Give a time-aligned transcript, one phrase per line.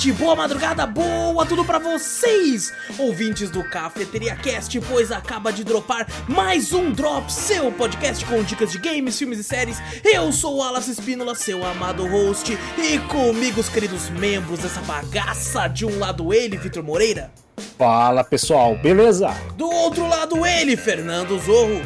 [0.00, 6.06] tarde, boa madrugada, boa tudo pra vocês, ouvintes do Cafeteria Cast, pois acaba de dropar
[6.26, 9.76] mais um Drop, seu podcast com dicas de games, filmes e séries.
[10.02, 15.68] Eu sou o Wallace Espínola, seu amado host, e comigo os queridos membros dessa bagaça.
[15.68, 17.30] De um lado ele, Vitor Moreira.
[17.76, 19.28] Fala pessoal, beleza?
[19.54, 21.82] Do outro lado ele, Fernando Zorro.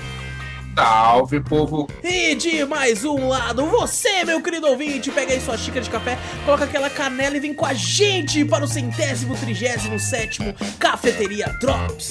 [0.74, 1.88] Salve, povo!
[2.02, 6.19] E de mais um lado, você, meu querido ouvinte, pega aí sua xícara de café,
[6.45, 12.09] coloca aquela canela e vem com a gente para o centésimo, trigésimo, sétimo Cafeteria Drops.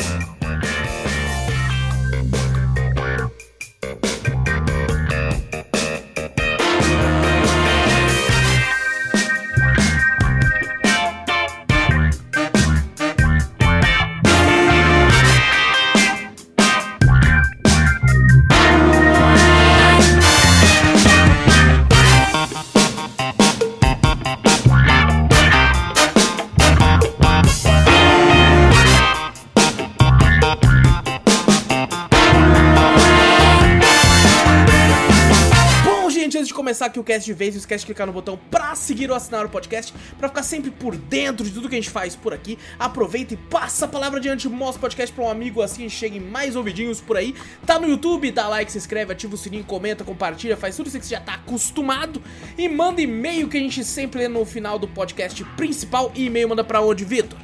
[36.83, 39.15] Começar aqui o cast de vez, não esquece de clicar no botão pra seguir ou
[39.15, 42.33] assinar o podcast, pra ficar sempre por dentro de tudo que a gente faz por
[42.33, 42.57] aqui.
[42.77, 46.55] Aproveita e passa a palavra adiante, mostra o podcast pra um amigo assim cheguem mais
[46.55, 47.35] ouvidinhos por aí.
[47.65, 50.99] Tá no YouTube, dá like, se inscreve, ativa o sininho, comenta, compartilha, faz tudo isso
[50.99, 52.21] que você já tá acostumado.
[52.57, 56.11] E manda e-mail que a gente sempre lê no final do podcast principal.
[56.15, 57.37] E e-mail manda pra onde, Vitor?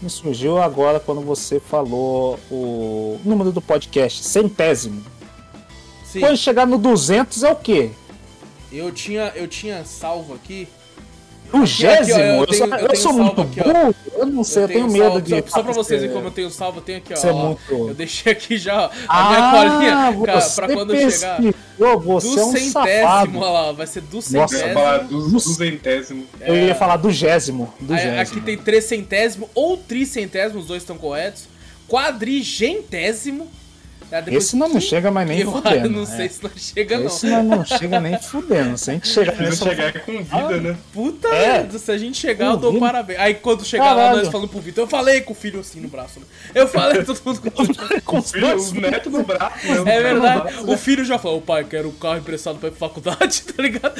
[0.00, 5.04] Me surgiu agora quando você falou o número do podcast, centésimo.
[6.04, 6.20] sim.
[6.20, 7.90] Quando chegar no 200 é o quê?
[8.70, 10.68] Eu tinha, eu tinha salvo aqui.
[11.52, 12.02] Dugésimo?
[12.02, 13.64] Aqui, ó, eu Eu, tenho- sou, eu eu tenho sou muito aqui, ó.
[13.64, 15.30] burro, eu não sei, eu, tenho medo salvo, de...
[15.30, 17.16] Só, só pra vocês verem É, como eu tenho salvo, eu tenho aqui, ó.
[17.16, 19.70] Você é muito- Eu deixei aqui já ó, a Ah, minha
[20.12, 21.40] colinha ca- você pra quando eu chegar.
[21.40, 23.38] você Do é um centésimo, safado.
[23.38, 24.74] olha lá, vai ser do Nossa, centésimo.
[24.74, 26.26] falar do duzentésimo.
[26.40, 28.20] Eu ia falar dugésimo, Aí, dugésimo.
[28.20, 31.44] aqui tem trecentésimo ou tricentésimo, os dois estão corretos.
[31.88, 33.48] Quadrigentésimo.
[34.10, 35.86] Depois Esse não, não chega mais nem eu, fudendo.
[35.86, 36.06] eu não é.
[36.06, 37.06] sei se não chega, não.
[37.06, 38.78] Esse não, não chega nem fudendo.
[38.78, 40.76] Se a gente chegar Se chegar com vida, né?
[40.92, 41.52] Puta É.
[41.58, 42.80] merda, se a gente chegar, eu dou Ouvindo.
[42.80, 43.18] parabéns.
[43.20, 44.18] Aí quando chegar lá, Caralho.
[44.18, 46.26] nós falando pro Vitor, eu falei com o filho assim no braço, né?
[46.54, 47.50] Eu falei todo mundo com
[48.04, 49.84] com os Filho, os netos no braço.
[49.84, 49.96] né?
[49.96, 50.54] É verdade.
[50.66, 53.94] O filho já falou, pai, quero um carro emprestado pra ir pra faculdade, tá ligado?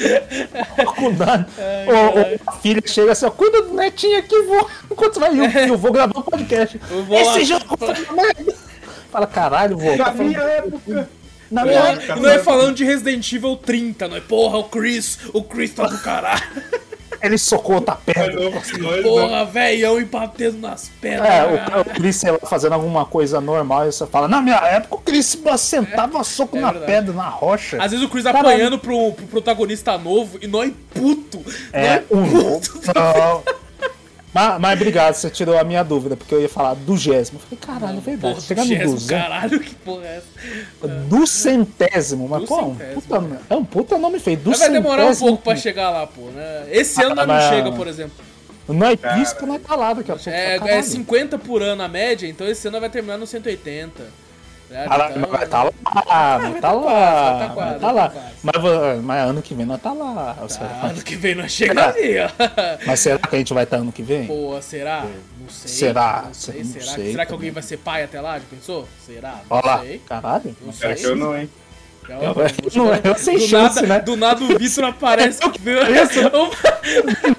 [0.75, 1.45] faculdade.
[1.55, 2.39] Caralho.
[2.47, 4.69] a filha chega assim, ó, cuida do netinho aqui, vou.
[4.91, 6.79] Enquanto vai eu, eu vou gravar um podcast.
[6.89, 7.37] Eu vou lá.
[7.37, 8.68] Esse jogo foi uma merda.
[9.11, 9.91] Fala, caralho, vô.
[9.95, 11.09] Na tá falando- minha época.
[11.51, 15.41] Na minha época, e nós falando de Resident Evil 30, nós, porra, o Chris, o
[15.41, 16.43] Chris tá do caralho.
[17.23, 18.33] ele socou outra pedra.
[18.33, 19.01] não, nós, né?
[19.01, 21.27] Porra, velhão, e batendo nas pedras.
[21.27, 21.43] É,
[21.75, 24.95] o, o Chris, sei lá, fazendo alguma coisa normal, e você fala, na minha época
[24.95, 26.91] o Chris sentava soco é na verdade.
[26.91, 27.81] pedra, na rocha.
[27.81, 28.47] Às vezes o Chris Caralho.
[28.47, 31.43] apanhando pro, pro protagonista novo e nós puto.
[31.73, 32.79] É, nós um puto.
[32.93, 33.43] Não.
[34.33, 37.39] Mas, mas obrigado, você tirou a minha dúvida, porque eu ia falar dugésimo.
[37.39, 38.33] Eu falei, caralho, é verdade.
[38.35, 40.87] Porra, Chegar no vigésimo, 200, caralho, que porra é essa?
[40.87, 44.37] do centésimo, mas Do pô, é um centésimo, puta, é um puta nome feio.
[44.37, 46.67] Do Mas vai demorar um pouco pra chegar lá, pô, né?
[46.71, 48.13] Esse ano Ah, não mas- chega, por exemplo.
[48.67, 50.29] Nós pisca, nós tá lá daqui a pouco.
[50.29, 54.03] É, é 50 por ano a média, então esse ano vai terminar no 180.
[54.69, 58.09] Então- vai tá lá, tá tá lá, quase, vai tá quase, tá lá.
[58.09, 58.21] tá.
[58.43, 60.35] Mas, mas ano que vem nós tá lá.
[60.61, 62.29] Ah, ano que vem nós chega ali, ó.
[62.85, 64.27] Mas será que a gente vai estar ano que vem?
[64.27, 65.05] Pô, será?
[65.39, 65.71] Não sei.
[65.71, 66.23] Será?
[66.27, 66.85] Não sei, Não será?
[66.85, 67.33] sei será que também.
[67.33, 68.37] alguém vai ser pai até lá?
[68.37, 68.87] Já pensou?
[69.05, 69.31] Será?
[69.49, 69.99] Não Olha lá, sei.
[70.07, 70.55] caralho.
[70.61, 71.03] Não Será sei.
[71.03, 71.49] que eu não, hein?
[72.17, 72.43] Vou
[72.85, 73.99] não, chutar- eu sem do chance, nada, né?
[73.99, 75.39] Do nada o Vitor aparece.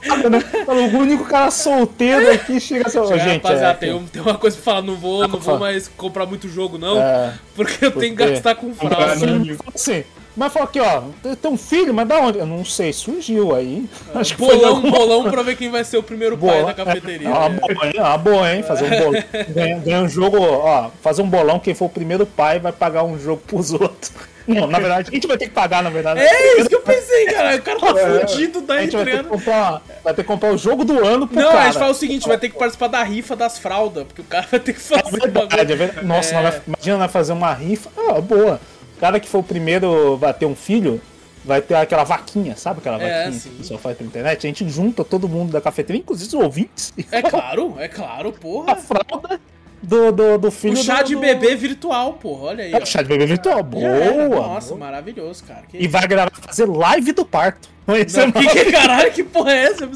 [0.06, 0.42] Nada, né?
[0.66, 3.42] O único cara solteiro aqui chega assim, ô, gente.
[3.42, 6.26] rapaziada, é, tem, um- tem uma coisa pra falar, não vou, não vou mais comprar
[6.26, 7.00] muito jogo, não.
[7.00, 7.32] É.
[7.54, 9.16] Porque eu tenho que gastar com fralda.
[9.26, 9.56] não.
[9.74, 10.04] Assim,
[10.40, 11.02] mas falou aqui, ó,
[11.36, 12.38] tem- um filho, mas da onde?
[12.38, 13.84] Eu não sei, surgiu aí.
[14.14, 16.72] Acho que foi Bolão, alguma bolão pra ver quem vai ser o primeiro pai da
[16.74, 17.28] cafeteria.
[17.28, 17.58] É uma né?
[17.60, 17.92] boa, hein?
[17.96, 18.62] É uma boa, hein?
[18.62, 19.24] Fazer um bolão.
[19.84, 23.18] Ganhar, um jogo, ó, fazer um bolão, quem for o primeiro pai vai pagar um
[23.18, 24.12] jogo pros outros.
[24.48, 26.18] Não, na verdade, a gente vai ter que pagar, na verdade.
[26.20, 27.56] É isso que eu pensei, cara.
[27.56, 28.26] O cara tá É.
[28.26, 29.28] fudido da A gente vai ter, que entrando.
[29.30, 31.60] comprar, vai ter que comprar o jogo do ano pro Não, cara.
[31.60, 34.24] a gente fala o seguinte, vai ter que participar da rifa das fraldas, porque o
[34.24, 36.06] cara vai ter que fazer É verdade, é verdade.
[36.06, 36.42] Nossa, É.
[36.42, 37.90] vai- imagina nós fazer uma rifa.
[37.96, 38.60] Ah, boa.
[39.00, 41.00] O cara que for o primeiro vai ter um filho,
[41.42, 43.48] vai ter aquela vaquinha, sabe aquela É, vaquinha sim.
[43.48, 44.46] que o pessoal faz pela internet?
[44.46, 48.32] A gente junta todo mundo da cafeteria, inclusive os ouvintes, É claro, é claro, a
[48.32, 48.76] porra.
[48.76, 49.40] fralda
[49.82, 52.48] do, do, do filho O chá do, de do- bebê virtual, porra.
[52.48, 52.72] Olha aí.
[52.74, 52.82] É, ó.
[52.82, 53.62] o chá de bebê virtual.
[53.62, 53.86] Boa!
[53.88, 54.28] Era.
[54.28, 54.80] Nossa, boa.
[54.80, 55.62] maravilhoso, cara.
[55.66, 57.70] Que E vai gravar, fazer live do parto.
[57.86, 57.94] Não,
[58.32, 59.88] que, que caralho, que porra é essa?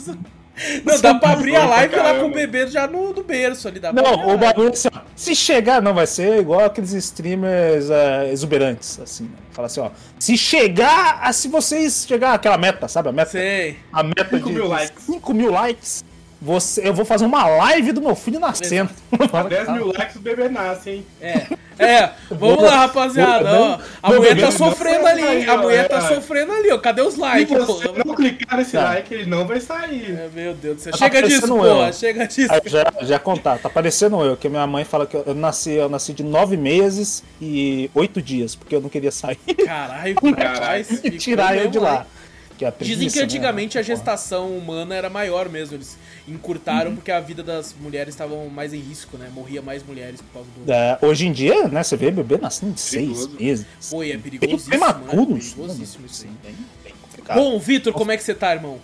[0.84, 3.80] Não, dá pra abrir a live lá com o bebê já no, no berço ali.
[3.80, 5.00] Dá Não, o bagulho é assim, ó.
[5.16, 9.36] Se chegar, não, vai ser igual aqueles streamers é, exuberantes, assim, né?
[9.50, 9.90] Fala assim, ó.
[10.18, 13.08] Se chegar, a, se vocês chegar àquela meta, sabe?
[13.08, 13.32] A meta.
[13.32, 13.78] Sei.
[13.92, 15.04] A meta 5 de mil likes.
[15.04, 16.04] 5 mil likes.
[16.44, 18.90] Você, eu vou fazer uma live do meu filho nascendo.
[19.32, 21.06] A 10 mil likes o bebê nasce, hein?
[21.20, 21.46] É.
[21.76, 23.50] É, vamos lá, rapaziada.
[23.60, 25.48] Ó, a Meu mulher tá sofrendo ali, hein?
[25.48, 25.88] A mulher é.
[25.88, 26.78] tá sofrendo ali, ó.
[26.78, 28.02] Cadê os Se likes, você porra?
[28.04, 28.84] não clicar nesse Tá.
[28.84, 30.12] like, ele não vai sair.
[30.12, 30.92] É, Meu Deus do céu.
[30.92, 31.74] Tá Chega disso, parecendo eu.
[31.76, 31.92] porra.
[31.92, 32.52] Chega disso.
[32.52, 35.88] Aí já, já contar, tá parecendo eu, que minha mãe fala que eu, nasci, eu
[35.88, 39.36] nasci de 9 meses e 8 dias, porque eu não queria sair
[39.66, 40.86] Caralho, Caralho.
[41.02, 42.06] e tirar eu de lá.
[42.56, 43.24] Que é a Dizem preguiça, que né?
[43.24, 43.96] antigamente a Porra.
[43.96, 45.76] gestação humana era maior mesmo.
[45.76, 45.96] Eles
[46.28, 46.96] encurtaram Uhum.
[46.96, 49.28] porque a vida das mulheres estavam mais em risco, né?
[49.34, 50.70] Morria mais mulheres por causa do.
[50.72, 53.36] É, hoje em dia, né, você vê bebê nascendo de 6 Perigoso.
[53.40, 53.66] meses.
[53.90, 55.28] Pô, e é Bem perigosíssimo, prematuros.
[55.28, 55.50] né?
[55.56, 56.30] Perigosíssimo isso aí.
[56.44, 57.36] Bem- bem complicado.
[57.36, 58.78] Bom, Vitor, como é que você tá, irmão?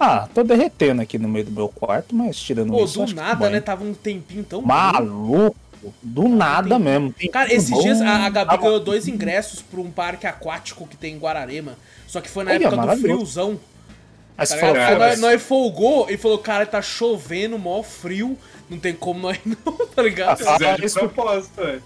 [0.00, 2.94] Ah, tô derretendo aqui no meio do meu quarto, mas tirando Pô, isso.
[2.94, 3.60] do acho que nada, né?
[3.60, 4.66] Tava um tempinho tão bom.
[5.82, 5.94] Maluco.
[6.02, 7.12] Do nada tem- mesmo.
[7.12, 7.80] Tem Cara, esses bom.
[7.82, 11.18] dias a, a Gabi Tava- ganhou dois ingressos pra um parque aquático que tem em
[11.18, 11.76] Guararema.
[12.06, 13.60] Só que foi na Olha, época do friozão.
[14.38, 18.36] Aí Tá fala, Cara, mas- nós, nós folgou e falou, cara, tá chovendo, mó frio.
[18.70, 20.42] Não tem como nós não, tá ligado?
[20.46, 21.82] Ah, Fizeram de propósito, velho.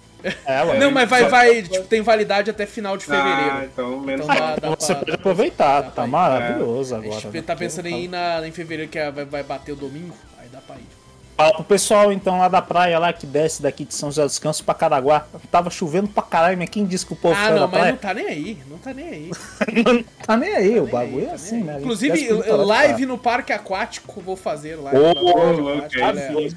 [0.47, 0.79] é, ué.
[0.79, 3.71] Não, mas vai, vai, tipo, tem validade até final de Ah, fevereiro.
[3.73, 7.21] então menos Então dá- dá Você pra- pode dá aproveitar, dá tá maravilhoso A agora.
[7.21, 7.43] gente né?
[7.43, 10.15] tá pensando em ir na, em fevereiro, que é- vai, vai bater o domingo,
[11.37, 14.39] Fala pro pessoal então lá da praia lá que desce daqui de São José dos
[14.39, 15.27] Campos pra Caraguá.
[15.51, 17.93] Tava chovendo pra caralho, mas quem disse que o povo Ah, não, mas praia?
[17.93, 19.31] não tá nem aí, não tá nem aí.
[19.85, 21.77] Não tá nem aí, o nem bagulho aí, é tá assim, né?
[21.79, 26.47] Inclusive, live no parque aquático, vou fazer lá é galera.
[26.47, 26.57] isso.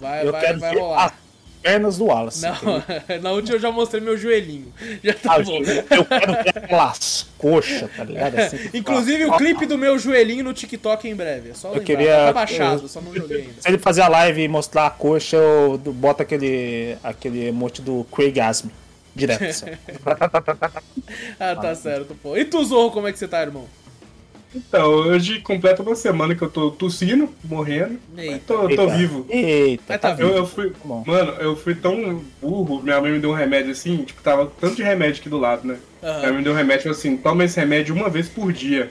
[0.00, 1.14] Vai, vai, quero vai ver rolar.
[1.60, 2.42] As pernas do Wallace.
[2.42, 2.82] Não,
[3.22, 4.72] na última eu já mostrei meu joelhinho.
[5.04, 5.58] Já tá Ah, bom.
[5.58, 8.38] eu quero ver aquelas coxas, tá ligado?
[8.38, 11.50] Assim, Inclusive o clipe do meu joelhinho no TikTok em breve.
[11.50, 11.84] É só lembrar.
[11.84, 13.54] queria- Tá baixado, eu- só não joguei ainda.
[13.60, 18.04] Se ele fazer a live e mostrar a coxa, eu boto aquele, aquele emote do
[18.12, 18.70] Craig Asme.
[19.14, 19.44] Direto.
[19.44, 19.66] assim.
[21.38, 22.36] Ah, tá certo, pô.
[22.36, 23.66] E tu, Zorro, como é que você tá, irmão?
[24.54, 27.98] Então, hoje completa uma semana que eu tô tossindo, morrendo.
[28.16, 28.40] Eita.
[28.46, 28.86] Tô, tô Eita.
[28.88, 29.26] vivo.
[29.28, 30.38] Eita, tá tá Eu, vivo.
[30.38, 30.72] eu fui.
[30.84, 31.04] Bom.
[31.06, 32.82] Mano, eu fui tão burro.
[32.82, 35.66] Minha mãe me deu um remédio assim, tipo, tava tanto de remédio aqui do lado,
[35.68, 35.76] né?
[36.02, 36.18] Aham.
[36.18, 38.90] Minha mãe me deu um remédio falou assim: toma esse remédio uma vez por dia.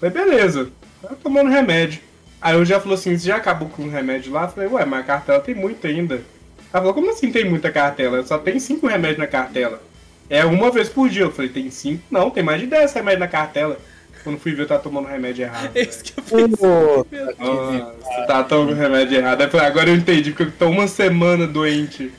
[0.00, 0.68] Falei, beleza.
[1.08, 2.00] Eu tomando remédio.
[2.40, 4.44] Aí eu já falou assim: você já acabou com o remédio lá?
[4.44, 6.16] Eu falei, ué, mas a cartela tem muito ainda.
[6.72, 8.22] Ela falou, como assim tem muita cartela?
[8.26, 9.80] Só tem cinco remédios na cartela.
[10.28, 11.22] É uma vez por dia.
[11.22, 12.02] Eu falei, tem cinco?
[12.10, 13.78] Não, tem mais de dez remédios na cartela.
[14.28, 15.70] Quando fui ver, eu tava tomando remédio errado.
[15.74, 16.22] É isso que eu
[17.38, 19.40] Nossa, você tá tomando remédio errado.
[19.40, 22.12] Aí eu falei, agora eu entendi, porque eu tô uma semana doente.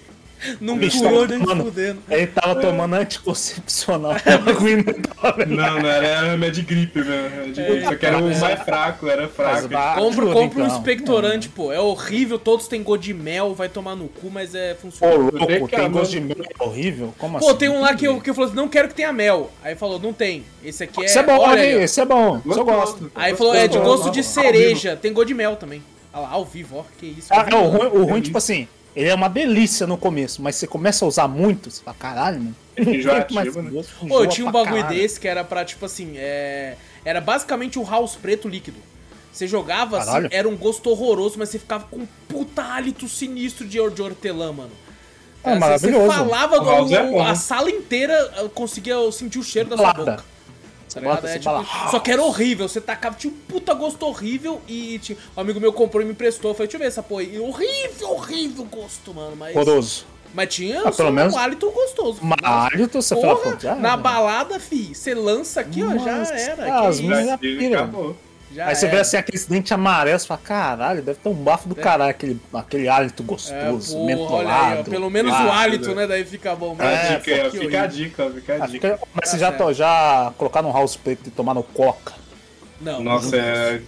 [0.62, 2.02] Não bicho curou nem tomando- fudendo.
[2.10, 4.16] Ele tava tomando anticoncepcional.
[4.46, 4.86] Bagulho
[5.48, 8.22] não Não, não, era, era remédio de gripe remédio de gripe, Só que era o
[8.40, 9.62] mais fraco, era fraco.
[9.70, 10.78] Compra, ajuda, compra um então.
[10.78, 11.72] expectorante, pô.
[11.72, 15.14] É horrível, todos têm gosto de mel, vai tomar no cu, mas é Pô, funciona.
[15.16, 15.90] louco, Tem amar.
[15.92, 17.14] gosto de mel horrível?
[17.18, 17.58] Como Pô, assim?
[17.58, 19.52] tem um lá que eu, que eu falei assim, não quero que tenha mel.
[19.64, 20.44] Aí falou, não tem.
[20.64, 21.06] Esse aqui é.
[21.06, 22.42] Esse é bom, olha aí, esse é bom.
[22.46, 23.12] Eu gosto.
[23.16, 25.84] Aí falou, é de gosto de cereja, tem gosto de mel também.
[26.14, 27.28] Olha lá, ao vivo, ó, que isso.
[27.30, 28.22] Ah, é, o ruim, o É ruim isso.
[28.24, 31.82] tipo assim, ele é uma delícia no começo, mas você começa a usar muito, você
[31.84, 32.56] fala, caralho, mano.
[32.78, 33.70] Enjoativo, Mais né?
[33.72, 35.00] gosto, Pô, tinha um bagulho caralho.
[35.02, 36.76] desse que era pra, tipo assim, é...
[37.06, 38.78] Era basicamente um house preto líquido.
[39.32, 43.66] Você jogava assim, era um gosto horroroso, mas você ficava com um puta hálito sinistro
[43.68, 44.72] de, de hortelã, mano.
[45.44, 46.06] É maravilhoso.
[46.08, 47.22] Você falava, O house é o- bom.
[47.26, 50.26] a sala inteira eu conseguia sentir o cheiro da sua boca.
[50.90, 53.38] Você Tá bota, É, você tipo, fala, só que era horrível, você tacava, tinha um
[53.48, 56.50] puta gosto horrível e tinha, um amigo meu comprou e me emprestou.
[56.52, 57.22] Eu falei, deixa eu ver essa porra.
[57.24, 59.36] E Horrível, horrível gosto, mano.
[59.36, 59.56] Mas.
[59.56, 60.06] horroroso.
[60.34, 62.20] Mas tinha Ah, pelo menos- um hálito gostoso.
[62.24, 66.88] Mário, você Porra, fala, já na balada, fi, você lança aqui, ó, já Nossa, era.
[66.88, 67.78] as já Brasil, pira.
[67.80, 68.16] acabou.
[68.54, 69.02] Já Aí você vê era.
[69.02, 72.88] assim aquele dente amarelo, você fala, caralho, deve ter um bafo do caralho, aquele, aquele
[72.90, 74.78] hálito É, gostoso, porra, mentolado.
[74.78, 76.08] aí, pelo menos o Ah, hálito, né?
[76.08, 76.72] Daí fica bom.
[76.72, 77.80] Fica a É, dica, que fica horrível.
[77.82, 78.70] a dica, fica a dica.
[78.96, 79.74] fica- mas Tá você já, certo.
[79.74, 82.14] já colocar no house preto e tomar no coca.
[82.82, 83.82] Não, Nossa, é.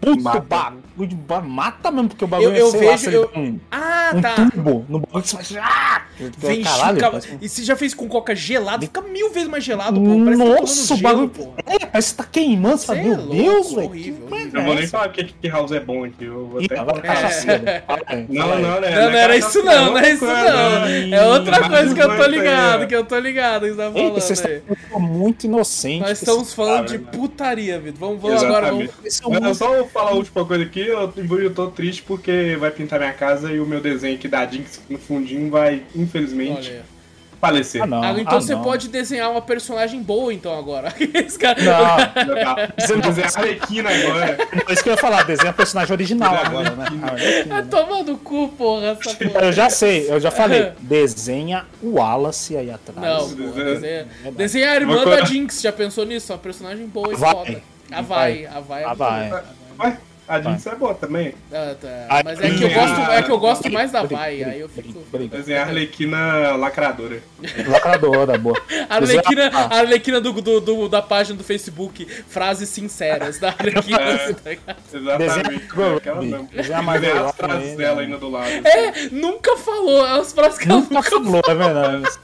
[0.00, 0.40] Puta, Mata.
[0.40, 3.16] bagulho de ba- mata mesmo, porque o bagulho Eu- eu é, sei lá, vejo- ele
[3.16, 4.34] eu- um, Ah, um tá.
[4.34, 5.54] tubo no bagulho você faz.
[5.60, 6.02] Ah!
[6.38, 6.98] Vem Caralho,
[7.40, 10.24] E se já fez com coca gelado, fica mil vezes mais gelado, pô.
[10.24, 11.32] Parece que tá Nossa, o bagulho.
[11.34, 11.54] gelo.
[11.66, 13.90] É, parece que você tá queimando, fala, Cê é meu louco, Deus, velho.
[13.90, 16.24] que Eu vou é nem falar que, que house é bom aqui.
[16.24, 16.74] Eu vou até...
[16.74, 17.82] É.
[18.06, 18.90] aí, Não, não, né?
[18.90, 20.86] Não, não era isso não, não é isso não.
[21.14, 23.72] É outra Mais coisa que eu tô 18 aí, ligado, que eu tô ligado que
[23.72, 26.00] você tá falando vocês estão muito inocentes.
[26.00, 27.06] Nós estamos falando de né?
[27.12, 27.98] putaria, Vitor.
[28.00, 28.90] Vamos, vamos agora, vamos.
[29.04, 29.10] É
[29.54, 33.12] só vou falar a última coisa aqui, eu, eu tô triste porque vai pintar minha
[33.12, 37.00] casa e o meu desenho aqui da Jinx no fundinho vai, infelizmente, Olha
[37.40, 37.82] falecer.
[37.82, 38.02] Ah, não.
[38.02, 38.62] Ah, então ah, você não.
[38.62, 40.92] pode desenhar uma personagem boa, então, agora.
[41.14, 41.58] Esse cara...
[41.62, 44.38] Não, Você não desenhar Arlequina agora.
[44.68, 46.84] é isso que eu ia falar, desenha personagem original agora, né?
[46.84, 47.06] Arlequina.
[47.06, 47.68] Ah, Arlequina, Ah, né?
[47.70, 49.40] toma no cu, porra, essa porra.
[49.46, 50.72] Eu já sei, eu já falei.
[50.80, 53.00] Desenha o Wallace aí atrás.
[53.00, 54.36] Não, Desenha- porra, desenha, Verdade.
[54.36, 56.32] desenha a irmã da Jinx, já pensou nisso?
[56.34, 57.32] Uma personagem boa e Vai.
[57.32, 57.62] foda.
[57.90, 58.82] A vai, a vai.
[58.82, 59.08] é Ah, boa.
[59.08, 59.42] vai.
[59.80, 59.96] Ué,
[60.30, 61.34] a Jinx é boa também.
[61.52, 62.22] Ah, tá.
[62.24, 64.68] Mas é que eu desenhar- gosto, é que eu gosto mais da vai, aí eu
[64.68, 65.00] fico.
[65.28, 67.22] Desenhar Arlequina lacradora.
[67.66, 68.60] Lacradora, boa.
[68.88, 74.00] A Arlequina, a Arlequina do, do, do- da página do Facebook, frases sinceras da Arlequina.
[74.00, 74.32] É.
[74.32, 74.76] tá?
[74.92, 75.18] Exatamente.
[75.18, 76.48] Desenha- Aquela mesmo.
[76.52, 78.02] Desenha a Margot Desenhar as Robbie frases dela né?
[78.04, 78.50] ainda do lado.
[78.66, 82.18] É, nunca falou, é as frases que ela Nunca nunca falou, é verdade.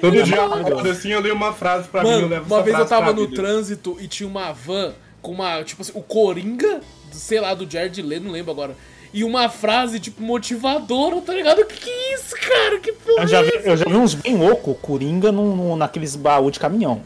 [0.00, 2.86] Todo dia assim, eu leio uma frase pra mim, eu levo uma essa vez eu
[2.86, 3.36] tava no vida.
[3.42, 6.80] trânsito e tinha uma van com uma, tipo assim, o Coringa,
[7.18, 8.76] sei lá, do Jared Leto, não lembro agora.
[9.12, 11.64] E uma frase, tipo, motivadora, tá ligado?
[11.64, 12.78] Que que é isso, cara?
[12.80, 13.68] Que porra Eu já é vi, essa?
[13.68, 17.00] eu já vi uns bem loucos, Coringa, no, no- naqueles baús de caminhão.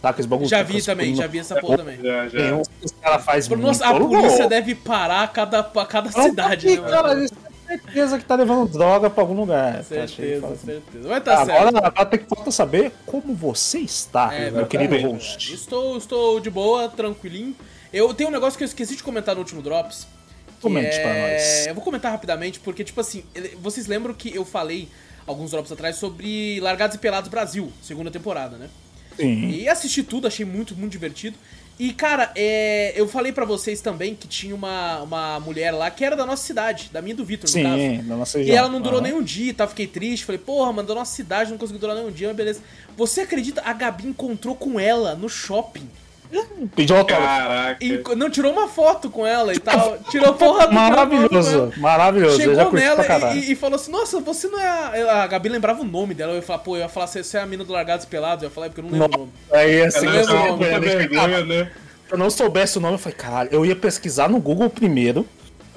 [0.00, 0.08] Tá?
[0.08, 1.98] Aqueles bagulho Já vi também, Coringa- já vi essa porra também.
[2.02, 2.54] Já, Tem já.
[2.56, 4.48] uns que os caras fazem Nossa, a polícia louco.
[4.48, 7.26] deve parar a cada, a cada cidade, porque, né, cara,
[7.68, 9.76] certeza que tá levando droga pra algum lugar.
[9.76, 11.08] Tá Certeza, fala- certeza.
[11.08, 11.76] Vai tá Agora, certo.
[11.86, 15.54] agora tem que falta saber como você está, É, meu querido host.
[15.54, 17.54] Estou, estou de boa, tranquilinho.
[17.92, 20.06] Eu tenho um negócio que eu esqueci de comentar no último Drops.
[20.60, 21.66] Comente é- pra nós.
[21.66, 23.24] Eu vou comentar rapidamente, porque, tipo assim,
[23.60, 24.88] vocês lembram que eu falei
[25.26, 28.68] alguns Drops atrás sobre Largados e Pelados Brasil, segunda temporada, né?
[29.16, 29.50] Sim.
[29.50, 31.36] E assisti tudo, achei muito, muito divertido.
[31.78, 36.04] E, cara, é, eu falei pra vocês também que tinha uma, uma mulher lá que
[36.04, 37.76] era da nossa cidade, da minha e do Vitor, no caso.
[37.76, 38.56] Sim, da nossa E região.
[38.58, 39.08] ela não durou Aham.
[39.08, 39.66] nem um dia, tá?
[39.66, 40.24] Fiquei triste.
[40.24, 42.60] Falei, porra, mano, da nossa cidade não conseguiu durar nem um dia, mas beleza.
[42.96, 43.62] Você acredita?
[43.64, 45.88] A Gabi encontrou com ela no shopping.
[46.74, 47.26] Pediu autógrafo.
[47.26, 47.84] Caraca.
[47.84, 49.98] Enco- Não, tirou uma foto com ela e tal.
[50.10, 52.40] Tirou porra do Maravilhoso, maravilhoso.
[52.40, 53.38] eu já Chegou curti pra nela caralho.
[53.40, 54.66] e, e falou assim: Nossa, você não é.
[55.08, 55.22] A...
[55.22, 56.32] a Gabi lembrava o nome dela.
[56.32, 58.42] Eu ia falar, pô, eu ia falar, você você é a mina do Largados Pelados.
[58.42, 59.32] Eu ia falar, é porque eu não lembro o nome.
[59.52, 61.70] Aí assim, eu é eu- vergonha, né?
[62.06, 65.26] Se eu não soubesse o nome, eu falei, caralho, eu ia pesquisar no Google primeiro.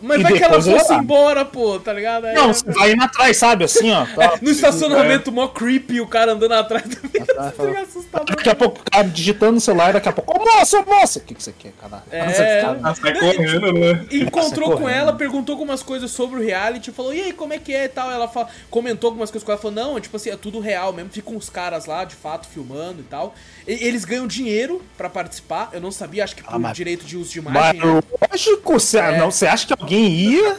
[0.01, 0.97] Mas E vai que ela fosse lá.
[0.99, 2.25] embora, pô, tá ligado?
[2.25, 3.63] Aí Não, eu- você vai indo atrás, sabe?
[3.63, 4.05] Assim, ó.
[4.15, 4.37] Tá.
[4.41, 8.25] No estacionamento, mó creepy, o cara andando atrás do Atrás, Você fica assustado.
[8.25, 11.19] Daqui a pouco o cara digitando no celular, daqui a pouco, ô moça, ô moça,
[11.19, 12.03] o que, que você quer, caralho?
[12.11, 12.25] É.
[12.27, 14.05] Você fica- Ah, sai correndo, né?
[14.11, 14.97] Encontrou Nossa, com correndo.
[14.99, 17.89] ela, perguntou algumas coisas sobre o reality, falou, e aí, como é que é e
[17.89, 18.11] tal.
[18.11, 21.09] Ela fala- comentou algumas coisas com ela, falou, não, tipo assim, é tudo real mesmo,
[21.09, 23.33] ficam os caras lá, de fato, filmando e tal.
[23.67, 27.05] E- eles ganham dinheiro pra participar, eu não sabia, acho que por Ah, mas- direito
[27.05, 27.81] de uso de Mas imagem.
[27.95, 28.01] né?
[28.31, 30.11] lógico, você, não, você acha que alguém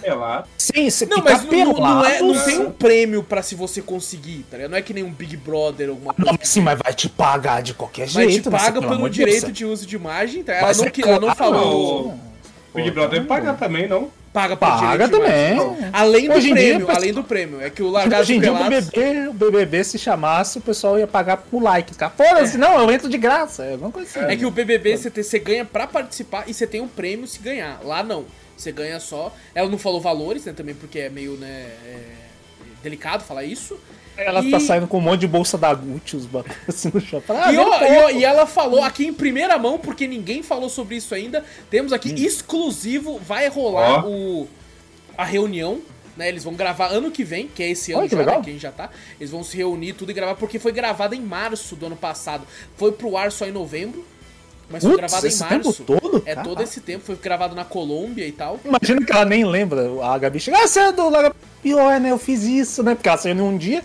[0.05, 0.45] ia lá.
[0.59, 2.45] sem sem Não, mas não, não é, não pelado?
[2.47, 4.71] tem um prêmio pra se você conseguir, tá ligado?
[4.71, 6.31] Não é que nem um Big Brother, alguma coisa.
[6.31, 8.43] Não, mas sim, mas vai te pagar de qualquer Mas jeito.
[8.45, 8.59] te né?
[8.59, 10.53] paga Pelo pelo amor de direito de uso de imagem, tá?
[10.55, 12.07] Ela Mas não, é que- ela não claro, falou.
[12.09, 14.11] O Big Brother paga também, não?
[14.33, 15.57] Paga Paga também.
[15.95, 17.59] Além do Hoje dia, prêmio, pessoal- além do prêmio.
[17.63, 18.91] É que o Largados Hoje em dia, o Pelados...
[18.91, 21.95] BBB, o BBB, se chamasse, o pessoal ia pagar por like.
[21.95, 23.65] Cara, foda-se, não, eu entro de graça.
[23.65, 24.21] É assim.
[24.31, 27.27] É que o BBB você, te- você ganha pra participar e você tem um prêmio
[27.27, 27.81] se ganhar.
[27.83, 28.27] Lá não.
[28.57, 29.35] Você ganha só.
[29.55, 30.53] Ela não falou valores, né?
[30.53, 31.71] Também porque é meio, né?
[31.85, 32.03] é,
[32.83, 33.79] delicado falar isso.
[34.17, 37.01] Ela E- tá saindo com um monte de bolsa da Gucci, os bagulhos assim no
[37.01, 37.33] shopping.
[37.35, 41.15] Ah, E, ó, e, ela falou aqui em primeira mão, porque ninguém falou sobre isso
[41.15, 41.45] ainda.
[41.71, 42.15] Temos aqui Hum.
[42.17, 44.49] exclusivo, vai rolar o,
[45.19, 45.81] a reunião.
[46.17, 48.33] Né, eles vão gravar ano que vem, que é esse ano Olha que já, né,
[48.43, 48.89] que a gente já tá.
[49.21, 52.47] Eles vão se reunir tudo e gravar, porque foi gravada em março do ano passado.
[52.79, 54.03] Foi pro ar só em novembro,
[54.69, 55.85] mas foi Putz, gravado em março.
[55.85, 56.23] todo?
[56.27, 58.59] É todo esse tempo, foi gravado na Colômbia e tal.
[58.65, 59.89] Imagina que ela nem lembra.
[60.05, 61.35] A Gabi chega, ah, você é do Laga...
[61.63, 62.13] Pior, né?
[62.13, 62.95] Eu fiz isso, né?
[62.95, 63.83] Porque ela saiu em um dia.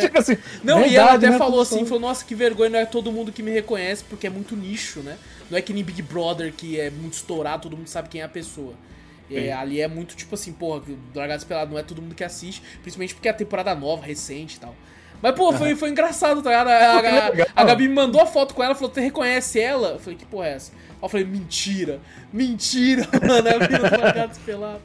[0.00, 0.34] Chega assim.
[0.34, 0.38] É.
[0.62, 3.10] Não, e verdade, ela até né, falou assim, falou, nossa, que vergonha, não é todo
[3.10, 5.16] mundo que me reconhece, porque é muito nicho, né?
[5.50, 8.24] Não é que nem Big Brother, que é muito estourado, todo mundo sabe quem é
[8.24, 8.74] a pessoa.
[9.30, 10.82] É, ali é muito tipo assim, porra,
[11.12, 14.56] Dragados Pelado não é todo mundo que assiste, principalmente porque é a temporada nova, recente
[14.56, 14.74] e tal.
[15.22, 16.68] Mas, pô, foi, foi engraçado, tá ligado?
[16.68, 19.90] A, a, a, Gabi me mandou a foto com ela, falou, você reconhece ela?
[19.90, 20.72] Eu falei, que porra é essa?
[21.02, 22.00] Aí eu falei, mentira,
[22.32, 24.82] mentira, mano, a mina do Dragados Pelado.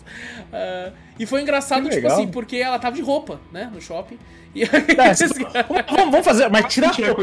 [0.51, 4.17] Uh, e foi engraçado, tipo assim, porque ela tava de roupa, né, no shopping.
[4.55, 4.69] E aí,
[5.53, 7.21] é, vamos, vamos, fazer, mas tira a roupa.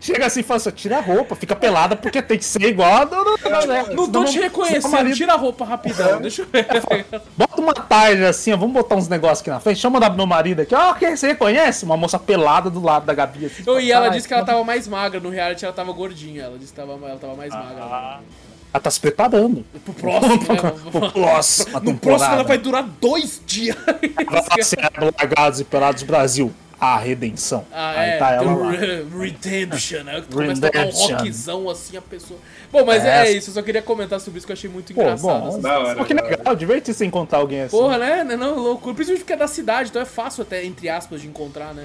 [0.00, 3.06] Chega assim e fala assim, tira a roupa, fica pelada, porque tem que ser igual.
[3.06, 6.20] Não, não, não, não, não tô te reconhecendo, tira a roupa rapidão, é.
[6.20, 6.66] deixa eu ver.
[7.36, 10.62] Bota uma tarja assim, ó, vamos botar uns negócios aqui na frente, chama meu marido
[10.62, 11.84] aqui, ó, oh, você reconhece?
[11.84, 13.46] Uma moça pelada do lado da Gabi.
[13.46, 16.44] Assim, oh, e ela disse que ela tava mais magra, no reality ela tava gordinha,
[16.44, 17.58] ela disse que tava, ela tava mais ah.
[17.58, 17.84] magra.
[18.72, 19.64] Ela tá se preparando.
[19.84, 20.36] Pro próximo.
[20.36, 20.72] né?
[20.90, 21.80] Pro próximo.
[21.82, 23.76] No próximo ela vai durar dois dias.
[24.46, 24.78] Vai ser
[25.18, 27.64] Largados e Pelados Brasil a redenção.
[27.72, 28.70] Ah, Aí é, tá ela lá.
[28.70, 30.22] Redemption, né?
[30.32, 32.38] Começa a tocar um rockzão assim, a pessoa.
[32.70, 34.94] Bom, mas é, é isso, eu só queria comentar sobre isso que eu achei muito
[34.94, 35.50] Pô, engraçado.
[35.50, 37.76] Bom, da hora, que legal, divertir se encontrar alguém assim.
[37.76, 38.24] Porra, né?
[38.24, 38.94] Não, loucura.
[38.94, 41.84] Principalmente porque é da cidade, então é fácil até, entre aspas, de encontrar, né?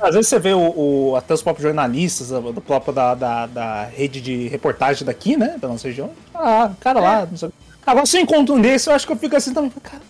[0.00, 3.84] Às vezes você vê o, o até os próprios jornalistas, do próprio da, da, da,
[3.84, 5.56] rede de reportagem daqui, né?
[5.58, 6.10] Da nossa região.
[6.34, 7.02] Ah, cara é.
[7.02, 7.50] lá, não sei.
[7.86, 9.70] Agora se eu encontro um desse, eu acho que eu fico assim também.
[9.82, 10.02] Cara,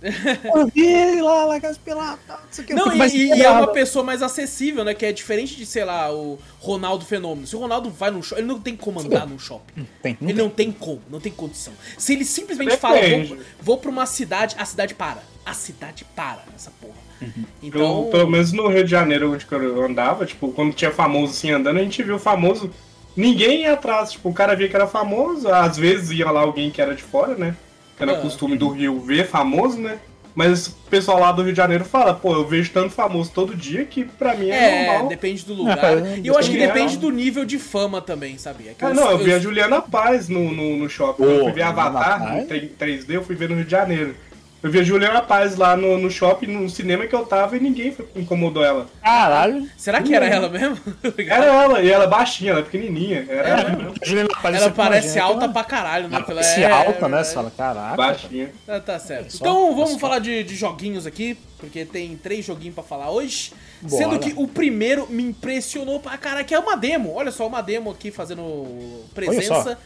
[0.54, 2.74] eu vi ele lá, lá Peladas, não que.
[2.74, 4.94] Não, e, e é uma pessoa mais acessível, né?
[4.94, 7.46] Que é diferente de, sei lá, o Ronaldo Fenômeno.
[7.46, 9.86] Se o Ronaldo vai no shopping, ele não tem como andar num shopping.
[10.00, 10.44] Tem, não ele tem.
[10.44, 11.72] não tem como, não tem condição.
[11.96, 12.80] Se ele simplesmente Depende.
[12.80, 15.22] fala, vou, vou pra uma cidade, a cidade para.
[15.44, 17.08] A cidade para essa porra.
[17.20, 17.44] Uhum.
[17.62, 18.04] Então...
[18.04, 21.50] Eu, pelo menos no Rio de Janeiro, onde eu andava, tipo, quando tinha famoso assim
[21.50, 22.70] andando, a gente viu famoso.
[23.16, 26.70] Ninguém ia atrás, tipo, o cara via que era famoso, às vezes ia lá alguém
[26.70, 27.56] que era de fora, né?
[27.98, 28.20] Era é.
[28.20, 29.98] costume do Rio ver famoso, né?
[30.38, 33.56] Mas o pessoal lá do Rio de Janeiro fala, pô, eu vejo tanto famoso todo
[33.56, 35.08] dia que pra mim é, é normal.
[35.08, 35.98] depende do lugar.
[35.98, 38.70] É, e eu acho que depende do nível de fama também, sabia?
[38.70, 41.24] É ah, não, eu vi a Juliana Paz no, no, no shopping.
[41.24, 44.14] eu fui ver Avatar em 3D, eu fui ver no Rio de Janeiro.
[44.60, 47.60] Eu vi a Juliana Paz lá no, no shopping, no cinema que eu tava e
[47.60, 48.86] ninguém incomodou ela.
[49.00, 49.68] Caralho.
[49.76, 50.76] Será que era ela mesmo?
[51.16, 53.24] era ela, e ela é baixinha, ela é pequenininha.
[53.28, 53.94] Era é, ela mesmo.
[54.02, 55.52] Juliana Paz ela parece alta ela...
[55.52, 56.16] pra caralho, né?
[56.16, 57.22] Ela parece é, alta, né?
[57.22, 57.96] Você fala, caraca.
[57.96, 58.50] Baixinha.
[58.66, 59.36] Ah, tá certo.
[59.36, 63.52] Então vamos falar de, de joguinhos aqui, porque tem três joguinhos pra falar hoje.
[63.80, 63.96] Bora.
[63.96, 67.14] Sendo que o primeiro me impressionou pra caralho, que é uma demo.
[67.14, 69.78] Olha só, uma demo aqui fazendo presença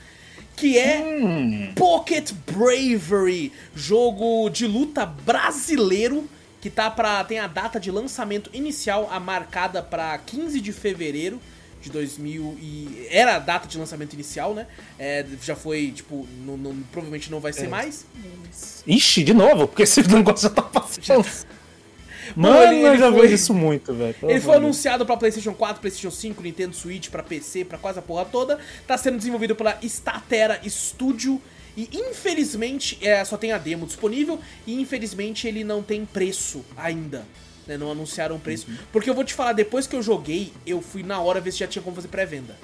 [0.63, 1.73] que é hum.
[1.75, 6.29] Pocket Bravery, jogo de luta brasileiro
[6.61, 11.41] que tá para tem a data de lançamento inicial a marcada para 15 de fevereiro
[11.81, 14.69] de 2000 e era a data de lançamento inicial, né?
[14.97, 17.69] É, já foi tipo, não, não, provavelmente não vai ser é.
[17.69, 18.07] mais.
[18.87, 21.27] Ixi, de novo, porque esse negócio já tá passando.
[22.37, 24.15] Mano, ele, eu já foi, isso muito, velho.
[24.23, 28.03] Ele foi anunciado pra PlayStation 4, PlayStation 5, Nintendo Switch, pra PC, pra quase a
[28.03, 28.59] porra toda.
[28.87, 31.41] Tá sendo desenvolvido pela Statera Studio.
[31.77, 34.39] E infelizmente é, só tem a demo disponível.
[34.67, 37.25] E infelizmente ele não tem preço ainda.
[37.67, 38.67] Né, não anunciaram preço.
[38.69, 38.77] Uhum.
[38.93, 41.59] Porque eu vou te falar, depois que eu joguei, eu fui na hora ver se
[41.59, 42.57] já tinha como fazer pré-venda.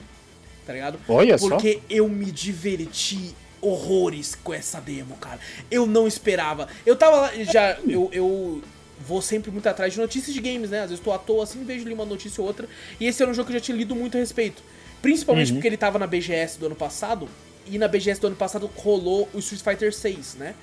[0.66, 0.99] Tá ligado?
[1.09, 1.81] Olha Porque só.
[1.88, 5.38] eu me diverti horrores com essa demo, cara.
[5.71, 6.68] Eu não esperava.
[6.85, 7.79] Eu tava lá, já.
[7.87, 8.62] Eu, eu
[9.07, 10.81] vou sempre muito atrás de notícias de games, né?
[10.83, 12.69] Às vezes tô à toa assim, vejo ali uma notícia ou outra.
[12.99, 14.63] E esse era um jogo que eu já tinha lido muito a respeito.
[15.01, 15.57] Principalmente uhum.
[15.57, 17.29] porque ele tava na BGS do ano passado.
[17.67, 20.55] E na BGS do ano passado rolou o Street Fighter 6, né?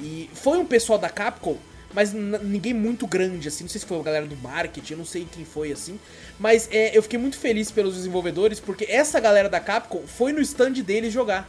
[0.00, 1.56] E foi um pessoal da Capcom,
[1.94, 3.64] mas ninguém muito grande, assim.
[3.64, 5.98] Não sei se foi a galera do marketing, eu não sei quem foi, assim.
[6.38, 10.40] Mas é, eu fiquei muito feliz pelos desenvolvedores, porque essa galera da Capcom foi no
[10.40, 11.48] stand deles jogar.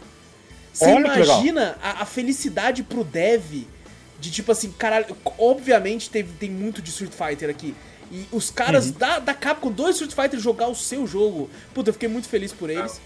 [0.74, 3.66] Você imagina a, a felicidade pro dev
[4.20, 7.76] de tipo assim, caralho, obviamente teve, tem muito de Street Fighter aqui.
[8.12, 8.94] E os caras uhum.
[8.94, 11.50] da, da Capcom do Street Fighter jogar o seu jogo.
[11.74, 13.02] Puta, eu fiquei muito feliz por eles.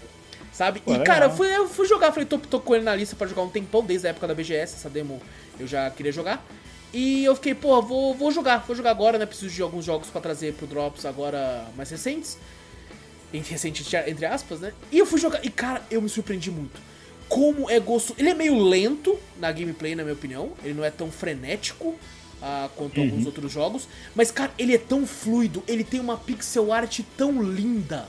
[0.52, 0.80] Sabe?
[0.80, 3.16] Pô, e, cara, eu fui, eu fui jogar, falei, tô, tô com ele na lista
[3.16, 5.20] para jogar um tempão, desde a época da BGS, essa demo
[5.58, 6.44] eu já queria jogar.
[6.92, 9.24] E eu fiquei, pô, vou, vou jogar, vou jogar agora, né?
[9.24, 12.36] Preciso de alguns jogos para trazer pro Drops agora mais recentes.
[13.32, 14.74] Recente, entre aspas, né?
[14.90, 16.91] E eu fui jogar, e cara, eu me surpreendi muito
[17.32, 18.20] como é gostoso.
[18.20, 20.52] Ele é meio lento na gameplay, na minha opinião.
[20.62, 23.04] Ele não é tão frenético uh, quanto uhum.
[23.04, 23.88] alguns outros jogos.
[24.14, 25.64] Mas, cara, ele é tão fluido.
[25.66, 28.06] Ele tem uma pixel art tão linda.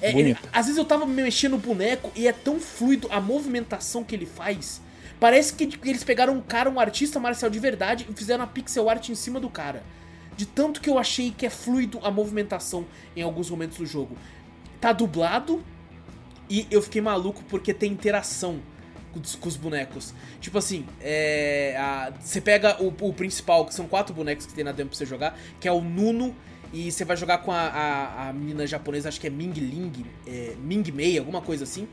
[0.00, 4.04] É, ele, às vezes eu tava mexendo no boneco e é tão fluido a movimentação
[4.04, 4.80] que ele faz.
[5.18, 8.88] Parece que eles pegaram um cara, um artista marcial de verdade, e fizeram a pixel
[8.88, 9.82] art em cima do cara.
[10.36, 14.16] De tanto que eu achei que é fluido a movimentação em alguns momentos do jogo.
[14.80, 15.62] Tá dublado,
[16.50, 18.60] e eu fiquei maluco porque tem interação
[19.12, 20.12] com os, com os bonecos.
[20.40, 24.64] Tipo assim, é, a, você pega o, o, principal, que são quatro bonecos que tem
[24.64, 26.34] na demo pra você jogar, que é o Nuno,
[26.72, 30.04] e você vai jogar com a, a, a menina japonesa, acho que é Ming Ling,
[30.26, 31.88] é, Ming Mei, alguma coisa assim.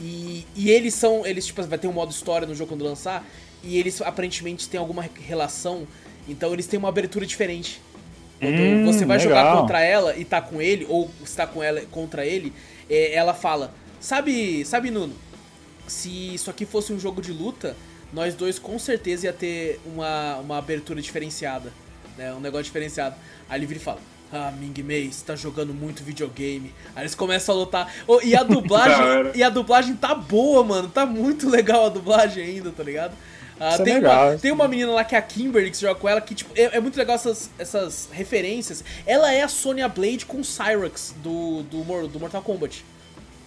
[0.00, 1.26] E, e eles são.
[1.26, 3.24] Eles, tipo, vai ter um modo história no jogo quando lançar.
[3.62, 5.86] E eles aparentemente têm alguma relação.
[6.28, 7.80] Então eles têm uma abertura diferente.
[8.38, 9.60] Quando Hum, você vai jogar legal.
[9.62, 12.52] contra ela e tá com ele, ou está com ela contra ele,
[12.90, 15.14] é, ela fala: Sabe, sabe, Nuno,
[15.86, 17.76] se isso aqui fosse um jogo de luta,
[18.12, 21.72] nós dois com certeza ia ter uma, uma abertura diferenciada.
[22.16, 22.32] Né?
[22.32, 23.16] Um negócio diferenciado.
[23.48, 24.00] Aí ele vira e fala.
[24.32, 26.74] Ah, Ming Mei, você tá jogando muito videogame.
[26.96, 27.94] Aí eles começam a lutar.
[28.08, 29.32] Ô, e a dublagem.
[29.34, 30.88] e a dublagem tá boa, mano.
[30.88, 33.14] Tá muito legal a dublagem ainda, tá ligado?
[33.58, 35.70] Ah, Isso é tem, legal, uma, isso tem uma menina lá que é a Kimberly
[35.70, 38.84] que você joga com ela, que tipo, é, é muito legal essas, essas referências.
[39.06, 42.84] Ela é a Sonya Blade com o Cyrax do, do, do Mortal Kombat.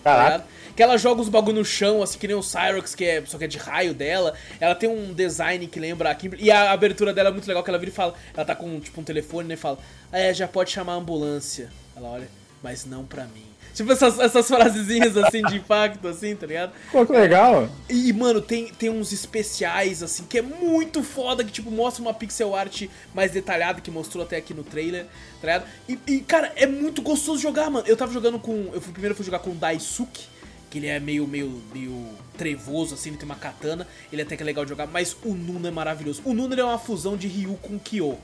[0.04, 0.32] Tá Caraca.
[0.38, 0.50] ligado?
[0.76, 3.38] Que ela joga os bagulho no chão, assim, que nem o Cyrax, que é, só
[3.38, 4.34] que é de raio dela.
[4.62, 6.46] Ela tem um design que lembra a Kimberly.
[6.46, 8.14] E a abertura dela é muito legal, que ela vira e fala.
[8.34, 9.54] Ela tá com, tipo, um telefone, né?
[9.56, 9.78] E fala:
[10.12, 11.70] "Ah, É, já pode chamar a ambulância.
[11.98, 12.28] Ela olha,
[12.64, 13.49] mas não pra mim.
[13.73, 16.71] Tipo, essas, essas frasezinhas assim de impacto, assim, tá ligado?
[16.91, 17.69] Pô, que legal.
[17.89, 22.13] E, mano, tem, tem uns especiais, assim, que é muito foda, que, tipo, mostra uma
[22.13, 25.05] pixel art mais detalhada, que mostrou até aqui no trailer,
[25.41, 25.65] tá ligado?
[25.88, 27.88] E, e, cara, é muito gostoso jogar, mano.
[27.88, 28.69] Eu tava jogando com...
[28.73, 30.23] Eu fui, primeiro fui jogar com o Daisuke,
[30.69, 32.05] que ele é meio, meio, meio
[32.38, 35.34] trevoso, assim, ele tem uma katana, ele até que é legal de jogar, mas o
[35.34, 36.21] Nuno é maravilhoso.
[36.23, 38.17] O Nuno, é uma fusão de Ryu com Kyo,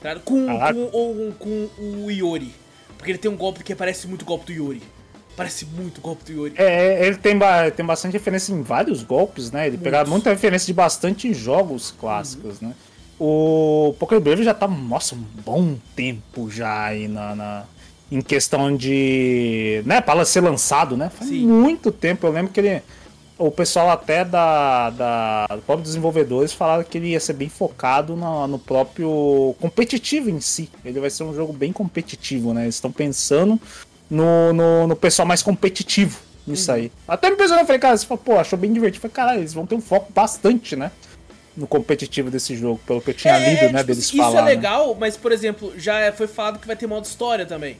[0.00, 0.24] tá ligado?
[0.24, 0.74] Com, Caraca.
[0.74, 2.54] com, ou, com o Iori,
[3.04, 4.82] porque ele tem um golpe que parece muito o golpe do Iori.
[5.36, 6.54] Parece muito o golpe do Iori.
[6.56, 9.66] É, ele tem, ba- tem bastante referência em vários golpes, né?
[9.66, 10.10] Ele pega Muitos.
[10.12, 12.72] muita referência de bastante jogos clássicos, né?
[13.20, 17.64] O Brave já tá, nossa, um bom tempo já aí na, na-
[18.10, 19.82] em questão de.
[19.84, 21.10] né, para ser lançado, né?
[21.10, 21.46] Faz Sim.
[21.46, 22.26] muito tempo.
[22.26, 22.82] Eu lembro que ele.
[23.36, 28.14] O pessoal até da, da do próprio desenvolvedores falaram que ele ia ser bem focado
[28.14, 30.70] no, no próprio competitivo em si.
[30.84, 32.62] Ele vai ser um jogo bem competitivo, né?
[32.62, 33.60] Eles estão pensando
[34.08, 36.76] no, no, no pessoal mais competitivo nisso Uhum.
[36.76, 36.92] aí.
[37.08, 38.98] Até me pensando, eu falei, cara, você falou, pô, achou bem divertido.
[39.04, 40.92] Eu falei, caralho, eles vão ter um foco bastante, né?
[41.56, 44.40] No competitivo desse jogo, pelo que eu tinha lido, né, tipo, deles isso falar.
[44.40, 44.50] é né?
[44.50, 47.78] legal, mas, por exemplo, já foi falado que vai ter modo história também.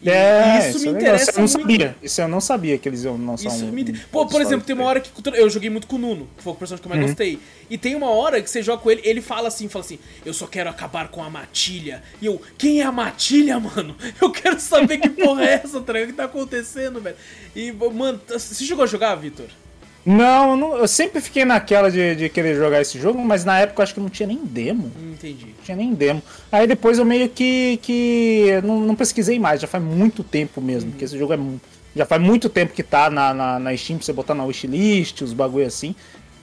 [0.00, 1.60] E, É, e isso me é interessa Isso eu não muito.
[1.60, 1.96] sabia.
[2.02, 3.72] Isso eu não sabia que eles iam lançar Isso um.
[3.72, 3.92] me...
[4.12, 5.10] Pô, por exemplo, tem uma hora que.
[5.36, 7.08] Eu joguei muito com o Nuno, que foi o personagem que eu mais Uhum.
[7.08, 7.38] gostei.
[7.68, 10.32] E tem uma hora que você joga com ele, ele fala assim, fala assim, eu
[10.32, 12.02] só quero acabar com a matilha.
[12.22, 13.96] E eu, quem é a matilha, mano?
[14.20, 15.92] Eu quero saber que porra é essa, tá?
[15.92, 17.16] O que tá acontecendo, velho?
[17.54, 19.46] E, mano, você chegou a jogar, Vitor?
[20.10, 23.58] Não, eu não- eu sempre fiquei naquela de, de querer jogar esse jogo, mas na
[23.60, 24.90] época eu acho que não tinha nem demo.
[24.98, 25.46] Hum, Entendi.
[25.56, 26.22] Não tinha nem demo.
[26.50, 27.78] Aí depois eu meio que.
[27.82, 30.90] que não, não pesquisei mais, já faz muito tempo mesmo.
[30.92, 31.38] Porque esse jogo é.
[31.94, 35.20] Já faz muito tempo que tá na, na, na Steam pra você botar na wishlist,
[35.22, 35.94] os bagulho assim.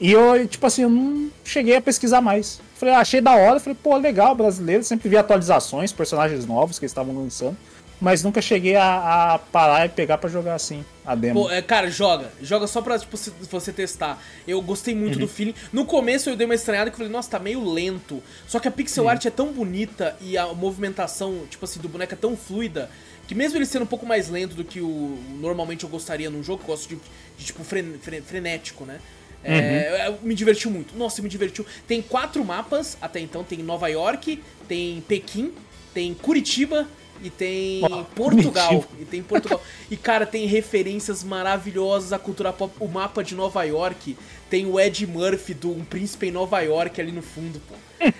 [0.01, 2.59] E eu, tipo assim, eu não cheguei a pesquisar mais.
[2.75, 4.83] Falei, ah, achei da hora, falei, pô, legal, brasileiro.
[4.83, 7.55] Sempre vi atualizações, personagens novos que eles estavam lançando.
[7.99, 11.43] Mas nunca cheguei a, a parar e pegar pra jogar assim, a demo.
[11.43, 12.29] Pô, é, cara, joga.
[12.41, 14.21] Joga só pra tipo, você testar.
[14.45, 15.21] Eu gostei muito Uhum.
[15.21, 15.55] do feeling.
[15.71, 18.21] No começo eu dei uma estranhada que eu falei, nossa, tá meio lento.
[18.47, 22.13] Só que a pixel art é tão bonita e a movimentação, tipo assim, do boneco
[22.13, 22.89] é tão fluida
[23.27, 26.43] que mesmo ele sendo um pouco mais lento do que o normalmente eu gostaria num
[26.43, 26.97] jogo, eu gosto de,
[27.37, 28.99] de, tipo fren- fren- frenético, né?
[29.43, 30.95] É, eu- me divertiu muito.
[30.97, 31.65] Nossa, me divertiu.
[31.87, 33.43] Tem quatro mapas até então.
[33.43, 35.53] Tem Nova York, tem Pequim,
[35.93, 36.87] tem Curitiba
[37.23, 38.67] e tem Ó, Portugal.
[38.69, 39.01] Curitiba.
[39.01, 39.61] E tem Portugal.
[39.89, 42.73] E, cara, tem referências maravilhosas à cultura pop.
[42.79, 44.17] O mapa de Nova York
[44.49, 47.75] tem o Ed Murphy do Um Príncipe em Nova York ali no fundo, pô.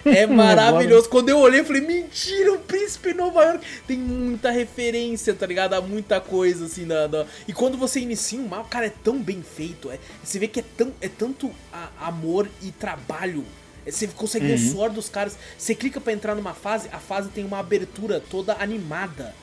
[0.10, 1.08] É maravilhoso.
[1.10, 3.66] Quando eu olhei, eu falei, mentira, um príncipe em Nova York.
[3.88, 5.74] Tem muita referência, tá ligado?
[5.74, 9.20] A muita coisa, assim, da, da- E quando você inicia um mapa, cara, é tão
[9.22, 9.92] bem feito.
[9.92, 10.00] É...
[10.24, 13.44] Você vê que é, tão, é tanto a- amor e trabalho.
[13.86, 15.38] É, Você consegue ver o suor dos caras.
[15.58, 19.34] Você clica pra entrar numa fase, a fase tem uma abertura toda animada.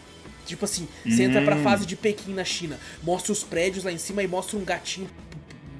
[0.44, 3.98] Tipo assim, você entra pra fase de Pequim na China, mostra os prédios lá em
[3.98, 5.09] cima e mostra um gatinho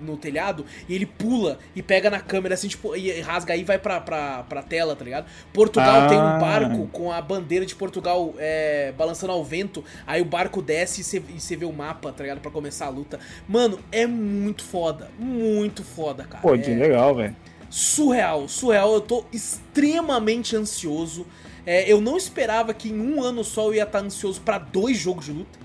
[0.01, 3.65] no telhado e ele pula e pega na câmera assim, tipo, e rasga aí e
[3.65, 5.27] vai pra, pra, pra tela, tá ligado?
[5.53, 6.09] Portugal Ah.
[6.09, 10.61] tem um barco com a bandeira de Portugal é, balançando ao vento, aí o barco
[10.63, 11.05] desce e
[11.41, 12.41] você, vê o mapa, tá ligado?
[12.41, 13.19] Pra começar a luta.
[13.49, 16.43] Mano, é muito foda, muito foda, cara.
[16.43, 17.37] Pô, É- que legal, velho.
[17.73, 18.93] Surreal, surreal.
[18.95, 21.27] Eu tô extremamente ansioso.
[21.65, 24.99] É, eu não esperava que em um ano só eu ia estar ansioso pra dois
[24.99, 25.59] jogos de luta.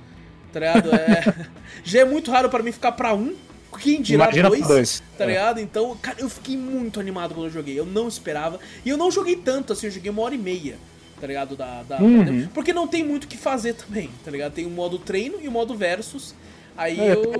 [0.54, 0.96] Tá ligado?
[0.96, 1.46] É,
[1.84, 3.36] já é muito raro pra mim ficar pra um.
[3.80, 5.04] Quem dirá Imagina dois, dois.
[5.18, 5.28] Tá É.
[5.28, 5.60] ligado?
[5.60, 7.78] Então, cara, eu fiquei muito animado quando eu joguei.
[7.78, 8.60] Eu não esperava.
[8.86, 10.78] E eu não joguei tanto, assim, eu joguei uma hora e meia.
[11.20, 11.56] Tá ligado?
[11.56, 12.42] Da, da- Uhum.
[12.44, 14.54] da- porque não tem muito o que fazer também, tá ligado?
[14.54, 16.34] Tem o modo treino e o modo versus.
[16.78, 17.34] Aí É, eu.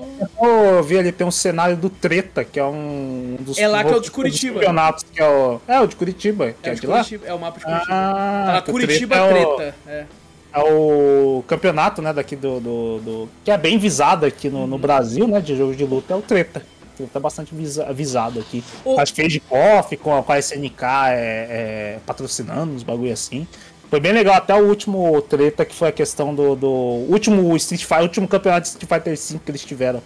[0.78, 3.58] Eu vi ali, tem um cenário do Treta, que é um dos.
[3.58, 4.56] É lá que é o de Curitiba.
[4.56, 5.62] campeonatos, que é o.
[5.68, 7.06] É, o de Curitiba, que É, é, o de lá.
[7.26, 7.94] É o mapa de Curitiba.
[7.94, 9.76] Ah, o Curitiba Treta é o- treta.
[9.88, 10.06] É.
[10.54, 14.68] é o campeonato, né, daqui do, do, do- que é bem visado aqui no, Uhum.
[14.68, 16.62] no Brasil, né, de jogo de luta, é o Treta.
[17.00, 18.64] O é bastante visa- visado aqui.
[18.84, 23.14] O- Acho que de Coffee, com, a- com a SNK é, é, patrocinando uns bagulho
[23.14, 23.48] assim.
[23.90, 27.84] Foi bem legal até o último treta, que foi a questão do, do último Street
[27.84, 30.04] Fighter, último campeonato de Street Fighter V que eles tiveram.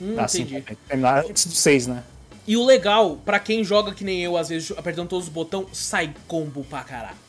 [0.00, 0.76] Hum, assim, entendi.
[0.88, 2.02] terminar antes do 6, né?
[2.46, 5.66] E o legal, pra quem joga que nem eu, às vezes, apertando todos os botões,
[5.72, 7.24] sai combo pra caralho.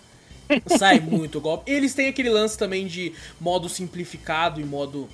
[0.77, 1.71] Sai muito golpe.
[1.71, 5.09] Eles têm aquele lance também de modo simplificado e modo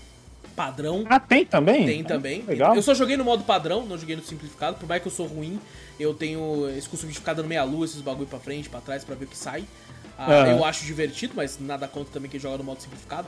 [0.58, 1.06] padrão.
[1.10, 1.86] Ah, tem também?
[1.86, 2.44] Tem Ah, também.
[2.46, 2.76] Legal.
[2.76, 4.76] Eu só joguei no modo padrão, não joguei no simplificado.
[4.76, 5.58] Por mais que eu sou ruim,
[5.98, 9.06] eu tenho esse costume de ficar dando meia lua, esses bagulho pra frente, pra trás,
[9.06, 9.64] pra ver o que sai.
[10.28, 10.48] Ah.
[10.50, 13.28] Eu acho divertido, mas nada contra também quem joga no modo simplificado.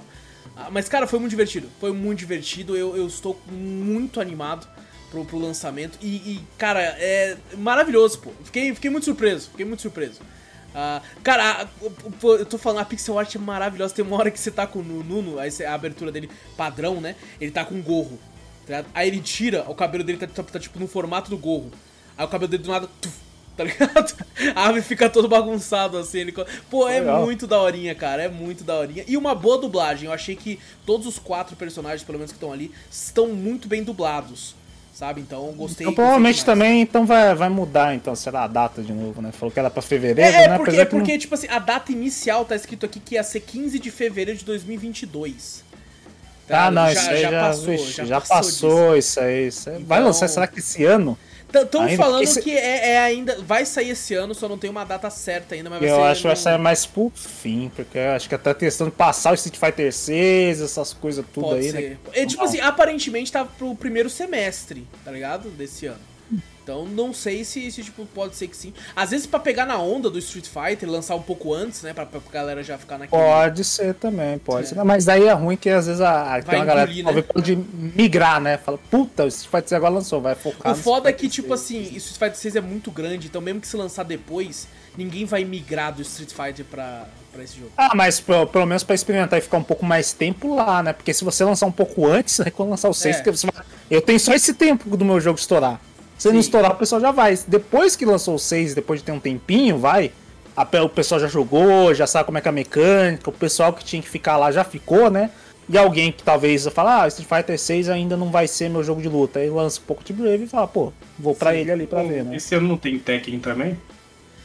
[0.56, 1.70] Ah, mas, cara, foi muito divertido.
[1.80, 2.76] Foi muito divertido.
[2.78, 4.68] Eu, eu estou muito animado
[5.10, 5.98] pro, pro lançamento.
[6.02, 8.32] E, e, cara, é maravilhoso, pô.
[8.44, 9.50] Fiquei, fiquei muito surpreso.
[9.52, 10.20] Fiquei muito surpreso.
[10.76, 11.68] Ah, cara,
[12.24, 13.94] eu tô falando, a pixel art é maravilhosa.
[13.94, 17.16] Tem uma hora que você tá com o Nuno, a abertura dele padrão, né?
[17.40, 18.20] Ele tá com um gorro.
[18.68, 18.84] tá?
[18.94, 21.72] Aí ele tira, o cabelo dele tá, tá- tá, tipo no formato do gorro.
[22.18, 22.88] Aí o cabelo dele do nada.
[23.02, 23.14] tuf,
[23.56, 24.14] tá ligado?
[24.56, 26.20] A ave fica todo bagunçado assim.
[26.20, 26.34] Ele...
[26.70, 27.22] Pô, é Legal.
[27.24, 28.24] muito daorinha, cara.
[28.24, 29.04] É muito daorinha.
[29.08, 30.06] E uma boa dublagem.
[30.08, 33.84] Eu achei que todos os quatro personagens, pelo menos que estão ali, estão muito bem
[33.84, 34.56] dublados.
[34.94, 35.22] Sabe?
[35.22, 35.86] Então gostei.
[35.86, 39.32] Então, provavelmente também então vai, vai mudar, então, será a data de novo, né?
[39.32, 40.58] Falou que era pra fevereiro, É, é né?
[40.58, 43.80] porque, que porque tipo assim, a data inicial tá escrito aqui que ia ser 15
[43.80, 45.64] de fevereiro de 2022.
[46.48, 46.56] não...
[46.60, 49.48] Ah, não, Já- isso aí já, já passou, já já passou passou, isso aí.
[49.48, 49.84] Isso aí.
[49.84, 51.18] Vai Então- lançar, será que esse ano?
[51.62, 53.38] Estão falando esse- que é, é ainda.
[53.42, 56.22] Vai sair esse ano, só não tem uma data certa ainda, mas vai Eu acho
[56.22, 59.58] que vai sair mais pro fim, porque eu acho que até testando passar o Street
[59.58, 61.90] Fighter 6, essas coisas tudo Pode aí, ser.
[61.92, 61.98] né?
[62.14, 65.50] É, tipo assim, aparentemente tá pro primeiro semestre, tá ligado?
[65.50, 66.13] Desse ano.
[66.64, 68.74] Então não sei se, se tipo, pode ser que sim.
[68.96, 71.94] Às vezes pra pegar na onda do Street Fighter, lançar um pouco antes, né?
[71.94, 73.22] Pra, pra galera já ficar naquele.
[73.22, 74.70] Pode ser também, pode É.
[74.70, 74.76] ser.
[74.76, 77.22] Não, Mas daí é ruim que às vezes a, tem uma galera engolir, né?
[77.22, 78.58] pode migrar, né?
[78.58, 81.50] Fala, puta, o Street Fighter 6 agora lançou, vai focar O foda é que, tipo
[81.50, 81.60] 6.
[81.62, 84.66] assim, o Street Fighter 6 é muito grande, então mesmo que se lançar depois,
[84.98, 87.72] ninguém vai migrar do Street Fighter pra, pra esse jogo.
[87.78, 90.94] Ah, mas pelo, pelo menos pra experimentar e ficar um pouco mais tempo lá, né?
[90.94, 93.24] Porque se você lançar um pouco antes, aí quando lançar o 6, É.
[93.32, 95.80] você vai- eu tenho só esse tempo do meu jogo estourar.
[96.24, 97.38] Se não estourar, o pessoal já vai.
[97.46, 100.10] Depois que lançou o 6, depois de ter um tempinho, vai.
[100.56, 103.74] a O pessoal já jogou, já sabe como é que é a mecânica, o pessoal
[103.74, 105.32] que tinha que ficar lá já ficou, né?
[105.68, 109.02] E alguém que talvez fala, ah, Street Fighter 6 ainda não vai ser meu jogo
[109.02, 109.40] de luta.
[109.40, 111.58] Aí lança um pouco de Brave e fala, pô, vou pra Sim.
[111.58, 112.38] ele ali pra ver, né?
[112.38, 113.78] Esse ano não tem Tekken também?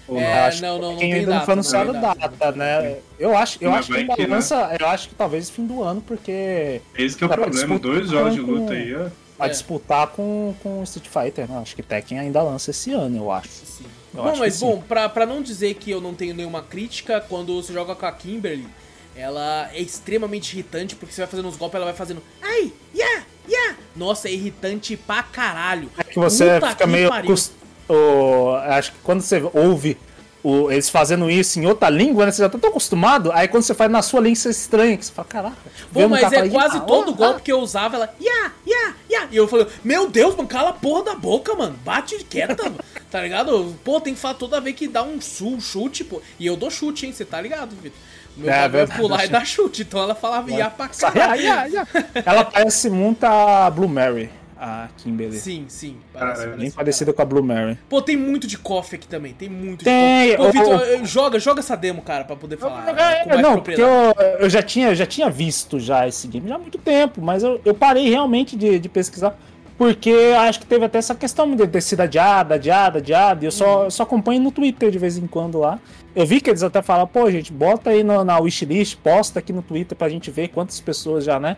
[0.09, 0.45] Ou É, não?
[0.47, 2.29] acho não, que não, não Tekken tem ainda não data, foi não anunciado tem data.
[2.29, 2.97] data, né?
[3.21, 4.39] Eu acho, eu Mas acho que que, né?
[4.81, 8.35] eu acho que talvez fim do ano, porque Esse que é o problema, dois jogos
[8.35, 9.28] de com- luta aí, ó.
[9.39, 9.51] Vai É.
[9.53, 11.59] disputar com, com Street Fighter, né?
[11.63, 13.49] Acho que Tekken ainda lança esse ano, eu acho.
[13.49, 13.85] Sim.
[14.15, 17.21] Eu bom, acho mas bom, pra, pra não dizer que eu não tenho nenhuma crítica,
[17.29, 18.67] quando você joga com a Kimberly,
[19.15, 22.23] ela é extremamente irritante, porque você vai fazendo uns golpes, ela vai fazendo.
[22.43, 23.77] Ai, yeah, yeah.
[23.95, 25.91] Nossa, é irritante pra caralho.
[25.99, 27.09] É que você Puta fica que meio.
[27.09, 27.31] pariu.
[27.31, 27.53] acos-
[27.89, 29.97] o- acho que quando você ouve
[30.43, 32.33] o- eles fazendo isso em outra língua, né?
[32.33, 35.05] Você já tá tão acostumado, aí quando você faz na sua língua, você estranha, que
[35.07, 35.57] você fala, caraca.
[35.95, 38.15] Um mas é quase "Ah, todo ah, golpe que eu usava, ela.
[38.21, 39.29] Yeah, yeah, yeah.
[39.33, 41.77] E eu falei, meu Deus, mano, cala a porra da boca, mano.
[41.85, 42.79] Bate quieta, mano.
[43.11, 43.75] Tá ligado?
[43.83, 46.21] Pô, tem que falar toda vez que dá um su- chute, pô.
[46.39, 47.13] E eu dou chute, hein?
[47.13, 47.99] Você tá ligado, Vitor?
[48.37, 49.81] Meu É, é pular e dar chute.
[49.81, 51.87] Então ela falava ia pra Ah, caralho.
[52.25, 55.37] Ela parece muito a Blue Mary, a Kimberly.
[55.39, 55.97] Sim, sim.
[56.13, 57.79] Parece, é Bem parecida com a Blue Mary.
[57.89, 59.33] Pô, tem muito de coffee aqui também.
[59.33, 60.53] Tem muito Tem, de coffee.
[60.63, 63.81] Pô, Vitor, joga, joga essa demo, cara, pra poder falar É, com mais não, porque
[63.81, 67.21] eu, eu já, tinha, eu já tinha visto já esse game já há muito tempo,
[67.23, 69.39] mas eu, eu parei realmente de, de pesquisar,
[69.77, 73.53] porque acho que teve até essa questão de ter sido adiada, adiada, adiada, e eu
[73.53, 75.79] só, eu só acompanho no Twitter de vez em quando lá.
[76.17, 79.53] Eu vi que eles até falam, pô, gente, bota aí no- na wishlist, posta aqui
[79.53, 81.57] no Twitter pra gente ver quantas pessoas já, né,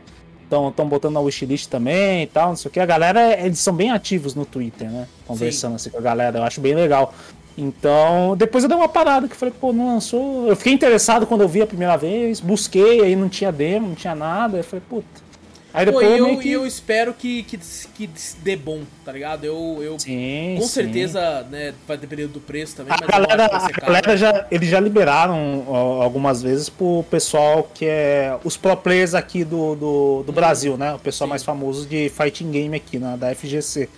[0.50, 2.80] estão botando na wishlist também e tal, não sei o que.
[2.80, 6.42] A galera, eles são bem ativos no Twitter, né, conversando assim com a galera, eu
[6.42, 7.14] acho bem legal.
[7.56, 10.46] Então, depois eu dei uma parada que eu falei, pô, não lançou.
[10.46, 13.94] Eu fiquei interessado quando eu vi a primeira vez, busquei, aí não tinha demo, não
[13.94, 14.56] tinha nada.
[14.56, 15.29] Eu falei, puta.
[15.72, 16.50] Aí Pô, depois e eu eu, que.
[16.50, 17.59] eu espero que, que,
[17.94, 18.11] que
[18.42, 19.44] dê bom, tá ligado?
[19.44, 20.68] Eu, eu Sim, com sim.
[20.68, 25.64] certeza, né, vai depender do preço também, A galera, a galera já, eles já liberaram
[25.68, 30.92] algumas vezes pro pessoal que é os pro players aqui do, do, do Brasil, né?
[30.94, 31.30] O pessoal Sim.
[31.30, 33.88] mais famoso de fighting game aqui na da FGC.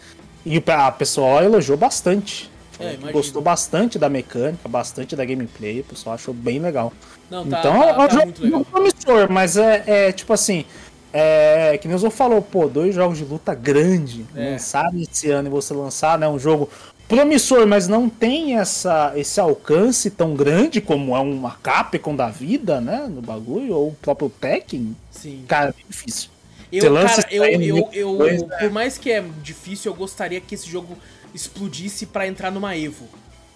[0.45, 2.51] E a pessoal elogiou bastante.
[2.81, 2.97] É.
[3.13, 6.93] Gostou bastante da mecânica, bastante da gameplay, o pessoal achou bem legal.
[7.31, 8.65] Não, tá, então tá- é um tá jogo muito legal.
[8.65, 10.65] promissor, mas é, é, tipo assim.
[11.13, 14.53] É, que nem o Zô falou, pô, dois jogos de luta grande É.
[14.53, 16.27] lançaram esse ano e você lançar, né?
[16.27, 16.71] Um jogo
[17.07, 22.81] promissor, mas não tem essa, esse alcance tão grande como é uma Capcom da vida,
[22.81, 23.07] né?
[23.11, 25.45] No bagulho, ou o próprio Tekken, Sim.
[25.47, 26.31] cara, é difícil.
[26.73, 28.57] Eu, cara, eu, isso eu, eu, né?
[28.59, 30.97] por mais que é difícil, eu gostaria que esse jogo
[31.35, 33.07] explodisse pra entrar numa Evo.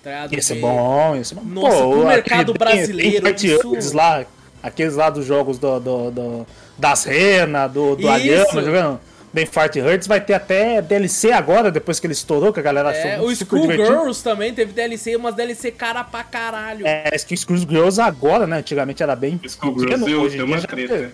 [0.03, 1.43] Tá ser Porque- bom, ia ser bom.
[1.43, 4.27] Nossa, pro aquele- mercado tem- brasileiro, tem Fight isso- lá,
[4.63, 6.47] aqueles lá dos jogos do, do, do-
[6.79, 8.17] das Rena, do, do tá
[8.61, 9.01] vendo?
[9.33, 12.89] Bem Fart Hurts vai ter até DLC agora, depois que ele estourou, que a galera
[12.89, 13.77] achou É, muito o super.
[13.77, 16.87] Schoolgirls também teve DLC, umas DLC cara pra caralho.
[16.87, 18.59] É, que o Schoolgirls agora, né?
[18.59, 20.05] Antigamente era bem Schoolgirls
[20.37, 21.13] deu- uma já, treta.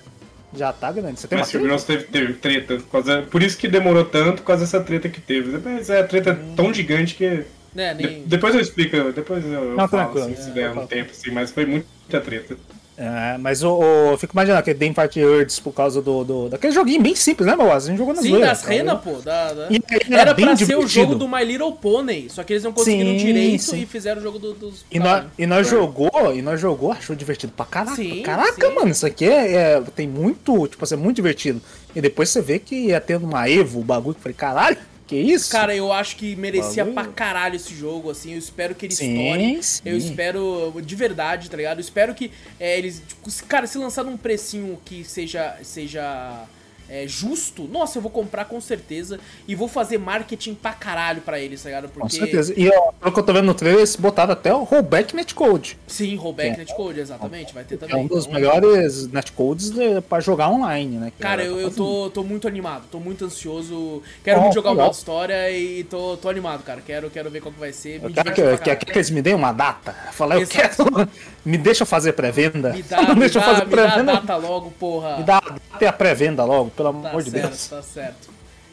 [0.55, 1.19] já tá grande.
[1.19, 1.67] Você tem uma Mas treta?
[1.67, 2.77] Schoolgirls teve, teve treta.
[2.77, 5.59] por causa- Por isso que demorou tanto, por causa dessa treta que teve.
[5.59, 7.29] Mas é a treta tão gigante que.
[7.75, 8.23] De- nem...
[8.25, 10.27] depois eu explico, depois eu, eu Não, falo tranquilo.
[10.27, 12.57] assim, se É, der um tempo assim, mas foi muita treta.
[12.95, 16.49] É, mas o, o- eu fico imaginando que tem Fart Hurts por causa do, do,
[16.51, 17.73] daquele joguinho bem simples, né, meu?
[17.73, 18.75] A gente jogou na Sim, das cara.
[18.75, 19.13] Rena, pô.
[19.15, 19.69] Da, da-
[20.11, 20.89] era Era pra ser o divertido.
[20.89, 23.81] jogo do My Little Pony, só que eles não conseguiram Sim, direito sim.
[23.81, 24.85] e fizeram o jogo do- dos...
[24.91, 27.97] E nós, e nós jogou, e nós jogou, achou divertido pra caraca.
[27.97, 31.63] Sim, caraca, mano, isso aqui é, é- tem muito, tipo assim, é muito divertido.
[31.97, 34.77] E depois você vê que ia tendo uma Evo, o bagulho, que eu falei, caralho,
[35.07, 35.51] que isso?
[35.51, 36.95] Cara, eu acho que merecia Bagulho.
[37.05, 38.33] pra caralho esse jogo, assim.
[38.33, 39.63] Eu espero que ele Sim, estoure.
[39.63, 39.83] sim.
[39.85, 41.79] Eu espero, de verdade, tá ligado?
[41.79, 43.03] Eu espero que é, eles.
[43.07, 45.57] tipo, cara, se lançar num precinho que seja.
[45.63, 46.47] seja
[46.93, 49.19] é, justo, nossa, eu vou comprar com certeza.
[49.49, 51.85] E vou fazer marketing pra caralho pra eles, tá ligado?
[51.89, 52.01] Porque.
[52.01, 52.53] Com certeza.
[52.57, 55.79] E ó, pelo que eu tô vendo no trailer, eles botaram até o rollback netcode.
[55.87, 56.57] Sim, rollback É.
[56.59, 57.55] netcode, exatamente.
[57.55, 57.97] Vai ter É também.
[57.97, 61.13] um dos então- melhores netcodes de- pra jogar online, né?
[61.19, 64.03] Cara, eu, eu tô, tô muito animado, tô muito ansioso.
[64.23, 66.81] Quero Oh, muito jogar o modo história e tô, tô animado, cara.
[66.81, 68.01] Quero, quero ver qual que vai ser.
[68.03, 69.93] Me quero que, que, que eles me deem uma data.
[70.13, 70.73] Falar, eu quero.
[71.45, 72.73] Me deixa eu fazer pré-venda.
[72.73, 74.13] Me dá, Não me deixa eu dá, fazer me dá a pré-venda.
[74.13, 75.17] data logo, porra.
[75.19, 77.67] Me dá até a pré-venda logo, pelo Tá amor de certo, Deus.
[77.69, 78.31] tá certo.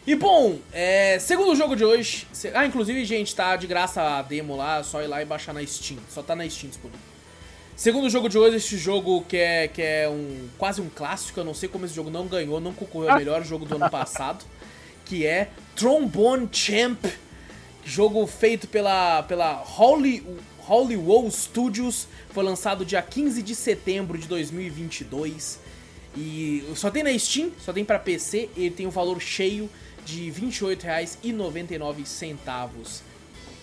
[0.07, 2.25] E bom, é, segundo jogo de hoje.
[2.33, 5.53] se- Ah, inclusive, gente, tá de graça a demo lá, só ir lá e baixar
[5.53, 5.99] na Steam.
[6.09, 6.99] Só tá na Steam disponível.
[7.75, 11.43] Segundo jogo de hoje, esse jogo que é, que é um quase um clássico, eu
[11.45, 14.43] não sei como esse jogo não ganhou, não concorreu ao melhor jogo do ano passado,
[15.05, 17.05] que é Trombone Champ,
[17.85, 20.25] jogo feito pela, pela Holly,
[20.59, 25.59] Hollywood Studios, foi lançado dia 15 de setembro de 2022
[26.15, 29.69] e só tem na Steam, só tem pra PC, ele tem um valor cheio
[30.05, 33.01] de R$ 28,99.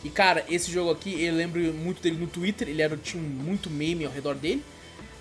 [0.04, 3.68] E cara, esse jogo aqui, eu lembro muito dele no Twitter, ele era, tinha muito
[3.68, 4.62] meme ao redor dele.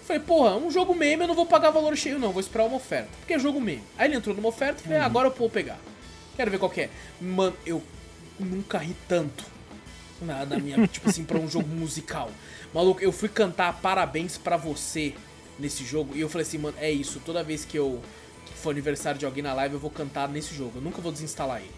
[0.05, 2.77] Falei, porra, um jogo meme eu não vou pagar valor cheio não, vou esperar uma
[2.77, 3.09] oferta.
[3.19, 3.81] Porque é jogo meme.
[3.97, 5.79] Aí ele entrou numa oferta e falei, ah, agora eu vou pegar.
[6.35, 6.89] Quero ver qual que é.
[7.19, 7.81] Mano, eu
[8.39, 9.43] nunca ri tanto
[10.21, 12.29] na, na minha, tipo assim, pra um jogo musical.
[12.73, 15.15] Maluco, eu fui cantar parabéns pra você
[15.59, 17.21] nesse jogo e eu falei assim, mano, é isso.
[17.25, 18.01] Toda vez que eu
[18.45, 20.73] que for aniversário de alguém na live, eu vou cantar nesse jogo.
[20.75, 21.71] Eu nunca vou desinstalar ele.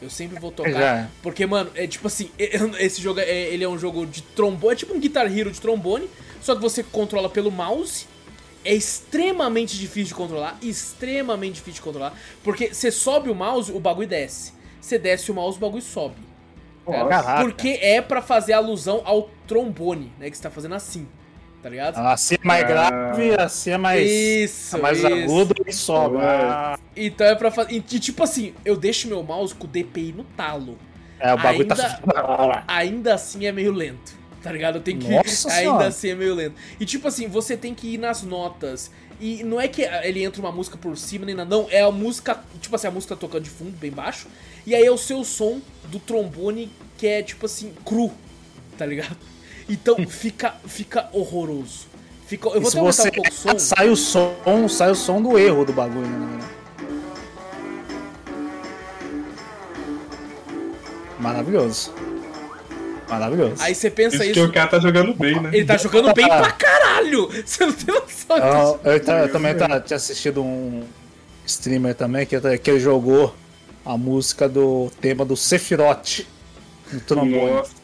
[0.00, 0.72] Eu sempre vou tocar.
[0.72, 1.08] Já.
[1.22, 4.76] Porque, mano, é tipo assim, esse jogo é, ele é um jogo de trombone, é
[4.76, 8.06] tipo um Guitar Hero de trombone, só que você controla pelo mouse.
[8.64, 13.80] É extremamente difícil de controlar, extremamente difícil de controlar, porque você sobe o mouse, o
[13.80, 14.52] bagulho desce.
[14.80, 16.16] Você desce o mouse, o bagulho sobe.
[17.40, 20.30] Porque é pra fazer alusão ao trombone, né?
[20.30, 21.08] Que você tá fazendo assim,
[21.62, 21.96] tá ligado?
[21.98, 22.66] Assim é mais Ah.
[22.66, 25.06] grave, assim é mais, Isso, é mais isso.
[25.06, 26.16] agudo e sobe.
[26.20, 27.72] Ah, Então é pra fazer.
[27.74, 30.76] E tipo assim, eu deixo meu mouse com o DPI no talo.
[31.20, 32.64] É, o bagulho Ainda- tá.
[32.66, 34.76] Ainda assim é meio lento, tá ligado?
[34.76, 35.08] Eu tenho que.
[35.08, 35.86] Nossa ainda Senhora.
[35.86, 36.56] assim é meio lento.
[36.80, 38.90] E tipo assim, você tem que ir nas notas.
[39.20, 41.68] E não é que ele entra uma música por cima nem nada, não.
[41.70, 42.40] É a música.
[42.60, 44.26] Tipo assim, a música tocando de fundo, bem baixo.
[44.66, 48.10] E aí é o seu som do trombone que é tipo assim, cru,
[48.76, 49.16] tá ligado?
[49.72, 51.86] Então fica, fica horroroso.
[52.26, 53.58] Fica, eu vou se você um pouco o som.
[53.58, 56.38] sai o som, sai o som do erro do bagulho, né?
[61.18, 61.90] Maravilhoso.
[63.08, 63.54] Maravilhoso.
[63.60, 64.34] Aí você pensa Isso isso.
[64.34, 65.50] que o cara tá jogando bem, né?
[65.52, 67.30] Ele tá jogando bem pra caralho!
[67.44, 68.80] Você não tem noção disso.
[68.84, 70.82] Eu, eu, eu também tá, tinha assistido um
[71.46, 73.34] streamer também que, que ele jogou
[73.86, 76.26] a música do tema do Sephiroth
[76.92, 77.52] no trombone.
[77.52, 77.81] Nossa.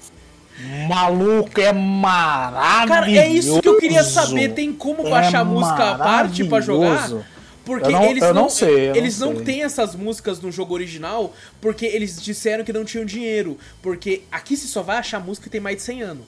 [0.88, 2.88] Maluco, é maravilhoso.
[2.88, 4.54] Cara, é isso que eu queria saber.
[4.54, 6.88] Tem como É baixar música à parte pra jogar?
[6.90, 7.24] maravilhoso.
[7.64, 10.40] Porque Eu não- eles eu não, não sei, eu eles não não têm essas músicas
[10.40, 13.58] no jogo original porque eles disseram que não tinham dinheiro.
[13.82, 16.24] Porque aqui você só vai achar música que tem mais de 100 anos.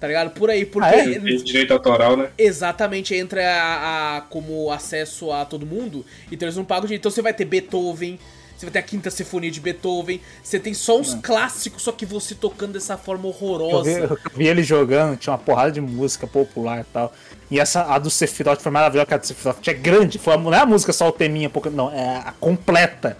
[0.00, 0.30] Tá ligado?
[0.30, 0.66] Por aí.
[0.66, 1.18] Porque Ah, é?
[1.18, 2.28] Direito autoral, né?
[2.36, 6.04] exatamente entra a, a- como acesso a todo mundo.
[6.30, 7.00] Então eles não pagam dinheiro.
[7.00, 8.18] Então você vai ter Beethoven.
[8.56, 10.20] Você vai ter a quinta sinfonia de Beethoven.
[10.42, 13.90] Você tem só uns clássicos, só que você tocando dessa forma Eu vi, horrorosa.
[13.90, 17.12] eu vi ele jogando, tinha uma porrada de música popular e tal.
[17.50, 20.54] E essa, a do Sephiroth foi maravilhosa, que a do Sephiroth é grande, foi não
[20.54, 23.16] é a música só o teminha, não, é a completa.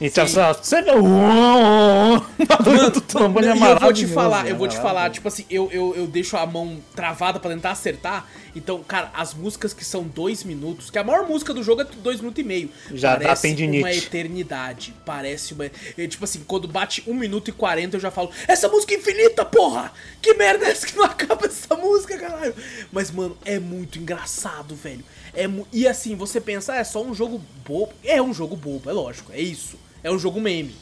[0.00, 0.34] Então, Sim.
[0.34, 1.02] só- você vê o.
[1.02, 2.26] Mano,
[2.64, 4.50] Mano, trombone é eu vou te maravilhoso, falar, né?
[4.52, 7.72] eu vou te falar, tipo assim, eu, eu, eu deixo a mão travada pra tentar
[7.72, 8.26] acertar.
[8.54, 11.84] Então, cara, as músicas que são dois minutos, que a maior música do jogo é
[12.02, 12.70] dois minutos e meio.
[12.92, 13.82] Já dá parece tendinite.
[13.82, 14.94] uma eternidade.
[15.04, 15.68] Parece uma.
[16.08, 19.44] tipo assim, quando bate um minuto e quarenta, eu já falo, essa música é infinita,
[19.44, 19.92] porra!
[20.22, 22.54] Que merda é essa que não acaba essa música, caralho?
[22.92, 25.04] Mas, mano, é muito engraçado, velho.
[25.34, 27.92] É E assim, você pensa, ah, é só um jogo bobo.
[28.04, 29.76] É um jogo bobo, é lógico, é isso.
[30.02, 30.74] É um jogo meme.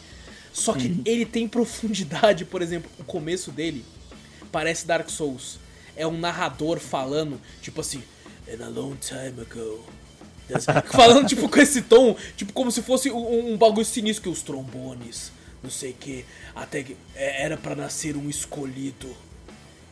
[0.52, 1.02] Só que Uhum.
[1.04, 3.84] ele tem profundidade, por exemplo, o começo dele
[4.50, 5.58] parece Dark Souls.
[5.94, 8.02] É um narrador falando, tipo assim,
[8.48, 9.84] In a long time ago.
[10.48, 14.28] there's-" falando, tipo, com esse tom, tipo, como se fosse um, um bagulho sinistro que
[14.28, 19.14] os trombones, não sei o que, até que é, era pra nascer um escolhido.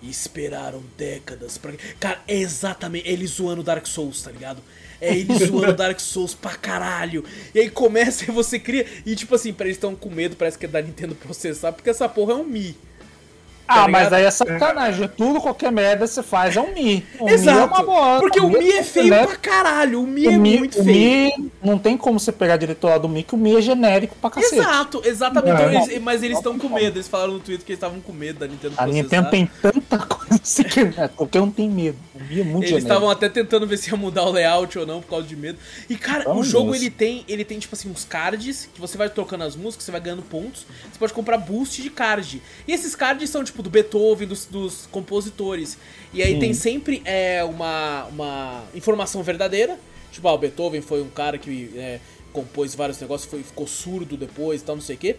[0.03, 1.73] E esperaram décadas pra.
[1.99, 3.09] Cara, é exatamente.
[3.09, 4.63] Ele zoando Dark Souls, tá ligado?
[5.05, 7.25] É ele zoando Dark Souls pra caralho.
[7.55, 8.87] E aí começa e você cria.
[9.05, 11.91] E tipo assim, pra eles estão com medo, parece que é da Nintendo processar, porque
[11.91, 12.77] essa porra é um Mi.
[13.67, 14.15] Ah, tá mas ligado?
[14.17, 15.09] aí é sacanagem.
[15.17, 17.03] Tudo, qualquer merda você faz é um Mi.
[17.19, 17.83] O Mi é Exato.
[17.83, 19.27] uma porque o Mi é feio né?
[19.27, 20.03] pra caralho.
[20.03, 21.33] O Mi é O Mi, muito o feio.
[21.39, 24.15] Mi não tem como você pegar direito lá do Mi, que o Mi é genérico
[24.21, 24.57] pra cacete.
[24.57, 25.55] Exato, exatamente.
[25.63, 26.99] Não, Então eles- mas eles estão com medo.
[26.99, 29.03] Eles falaram no Twitter que eles estavam com medo da Nintendo A processar.
[29.03, 31.97] Nintendo tem tanta coisa assim que né, qualquer um tem medo.
[32.15, 34.87] O Mi é muito Eles estavam até tentando ver se ia mudar o layout ou
[34.87, 35.59] não por causa de medo.
[35.91, 36.85] E cara, o Vamos jogo nisso.
[36.85, 39.91] ele tem, ele tem tipo assim uns cards que você vai trocando as músicas, você
[39.91, 40.65] vai ganhando pontos.
[40.91, 42.41] Você pode comprar boost de card.
[42.69, 45.77] E esses cards são tipo do Beethoven, dos, dos compositores.
[46.13, 49.77] E aí tem sempre é, uma, uma informação verdadeira.
[50.13, 51.99] Tipo, ah, o Beethoven foi um cara que é,
[52.33, 55.17] compôs vários negócios, foi, ficou surdo depois e tal, não sei o quê.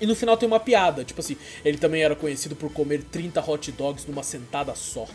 [0.00, 3.40] E no final tem uma piada, tipo assim, ele também era conhecido por comer 30
[3.50, 5.06] hot dogs numa sentada só.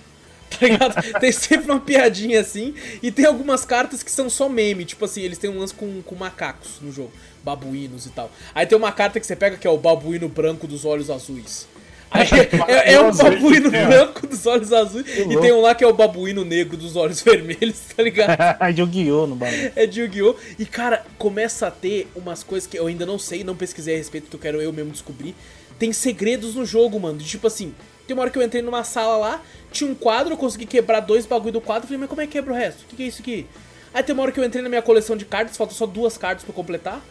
[0.50, 1.20] Tá ligado?
[1.20, 2.74] tem sempre uma piadinha assim.
[3.02, 4.86] E tem algumas cartas que são só meme.
[4.86, 7.12] Tipo assim, eles têm um lance com, com macacos no jogo.
[7.44, 8.32] Babuínos e tal.
[8.54, 11.68] Aí tem uma carta que você pega que é o babuíno branco dos olhos azuis.
[12.10, 12.28] Aí
[12.68, 15.06] é, é um babuíno branco dos olhos azuis.
[15.08, 18.38] E tem um lá que é o babuíno negro dos olhos vermelhos, tá ligado?
[18.78, 19.28] Yu-Gi-Oh!
[19.28, 19.72] no bagulho.
[19.76, 20.36] É de Yu-Gi-Oh!
[20.58, 23.98] E, cara, começa a ter umas coisas que eu ainda não sei, não pesquisei a
[23.98, 25.36] respeito, que eu quero eu mesmo descobrir.
[25.78, 27.18] Tem segredos no jogo, mano.
[27.18, 27.74] De, tipo assim,
[28.08, 29.42] tem uma hora que eu entrei numa sala lá,
[29.72, 31.88] tinha um quadro, eu consegui quebrar dois bagulho do quadro.
[31.88, 32.84] Falei, mas como é que quebra o resto?
[32.84, 33.46] O que, que é isso aqui?
[33.94, 36.18] Aí tem uma hora que eu entrei na minha coleção de cartas, faltam só duas
[36.18, 37.02] cartas pra completar.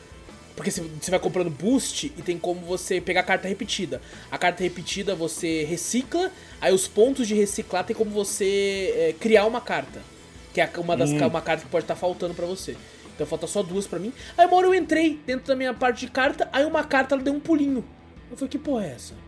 [0.56, 4.00] Porque você vai comprando boost e tem como você pegar carta repetida.
[4.30, 6.32] A carta repetida você recicla,
[6.62, 10.00] aí os pontos de reciclar tem como você é, criar uma carta.
[10.54, 12.74] Que é uma, das, uma carta que pode estar faltando pra você.
[13.14, 14.14] Então falta só duas pra mim.
[14.38, 17.22] Aí uma hora eu entrei dentro da minha parte de carta, aí uma carta ela
[17.22, 17.84] deu um pulinho.
[18.30, 19.25] Eu falei, que porra é essa?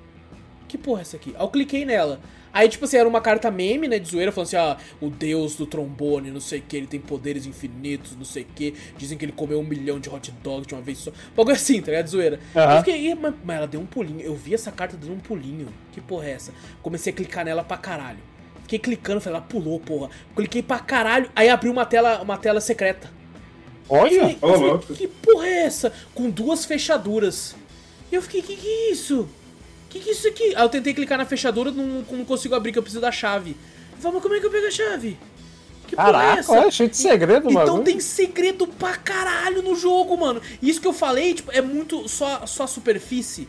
[0.69, 1.35] Que porra é essa aqui?
[1.37, 2.21] Aí eu cliquei nela.
[2.53, 5.55] Aí, tipo assim, era uma carta meme, né, de zoeira, falando assim, ah, o deus
[5.57, 9.19] do trombone, não sei o que, ele tem poderes infinitos, não sei o que, dizem
[9.19, 11.13] que ele comeu um milhão de hot dogs de uma vez só.
[11.37, 12.41] Bagulho assim, tá ligado, de zoeira.
[12.57, 12.73] Aham.
[12.73, 15.19] Eu fiquei, "Ih, mas, mas ela deu um pulinho, eu vi essa carta dando um
[15.21, 16.53] pulinho, que porra é essa?
[16.83, 18.19] Comecei a clicar nela pra caralho.
[18.63, 20.11] Fiquei clicando, falei, ela pulou, porra.
[20.35, 23.11] Cliquei pra caralho, aí abriu uma tela, uma tela secreta.
[23.89, 24.37] Olha!
[24.37, 24.95] falei, louco.
[24.95, 25.93] que porra é essa?
[26.15, 27.55] Com duas fechaduras.
[28.11, 29.29] E eu fiquei, que que é isso?
[29.89, 30.55] Que que é isso aqui?
[30.55, 33.51] Aí eu tentei clicar na fechadura, não, não consigo abrir, que eu preciso da chave.
[33.93, 35.19] Eu falei, mas como é que eu pego a chave?
[35.87, 36.53] Que porra é Caraca, essa?
[36.53, 37.83] olha, cheio de segredo, Então bagulho.
[37.85, 40.43] tem segredo pra caralho no jogo, mano.
[40.61, 43.49] E isso que eu falei, tipo, é muito só, só a superfície,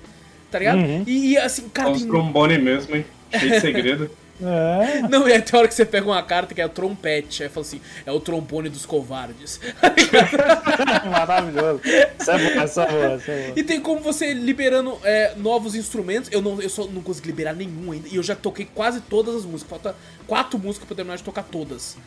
[0.50, 0.78] tá ligado?
[0.80, 1.04] Uhum.
[1.06, 2.08] E, e, assim, cara, É tem...
[2.08, 3.06] trombone mesmo, hein?
[3.38, 4.10] Cheio de segredo.
[4.42, 5.02] É.
[5.10, 7.50] Não, e aí tem hora que você pega uma carta que é o trompete, aí
[7.50, 9.60] fala assim, é o trombone dos covardes.
[11.12, 11.82] Maravilhoso.
[12.20, 13.54] Isso é bom, isso é bom, isso é.
[13.56, 16.30] E tem como você liberando é, novos instrumentos.
[16.32, 18.08] Eu não, eu só não consegui liberar nenhum ainda.
[18.08, 19.70] E eu já toquei quase todas as músicas.
[19.70, 19.96] Falta
[20.28, 21.98] quatro músicas pra eu terminar de tocar todas.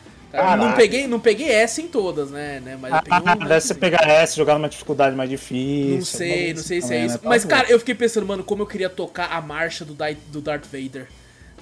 [0.57, 2.59] Não peguei, não peguei essa em todas, né?
[2.59, 2.75] né?
[2.81, 5.95] Mas eu peguei Ah, uma deve ser que- pegar essa, jogar numa dificuldade mais difícil.
[5.97, 7.15] Não sei, não sei se é isso.
[7.15, 7.21] né?
[7.23, 10.41] Mas, cara, eu fiquei pensando, mano, como eu queria tocar a marcha do, Dai- do
[10.41, 11.07] Darth Vader.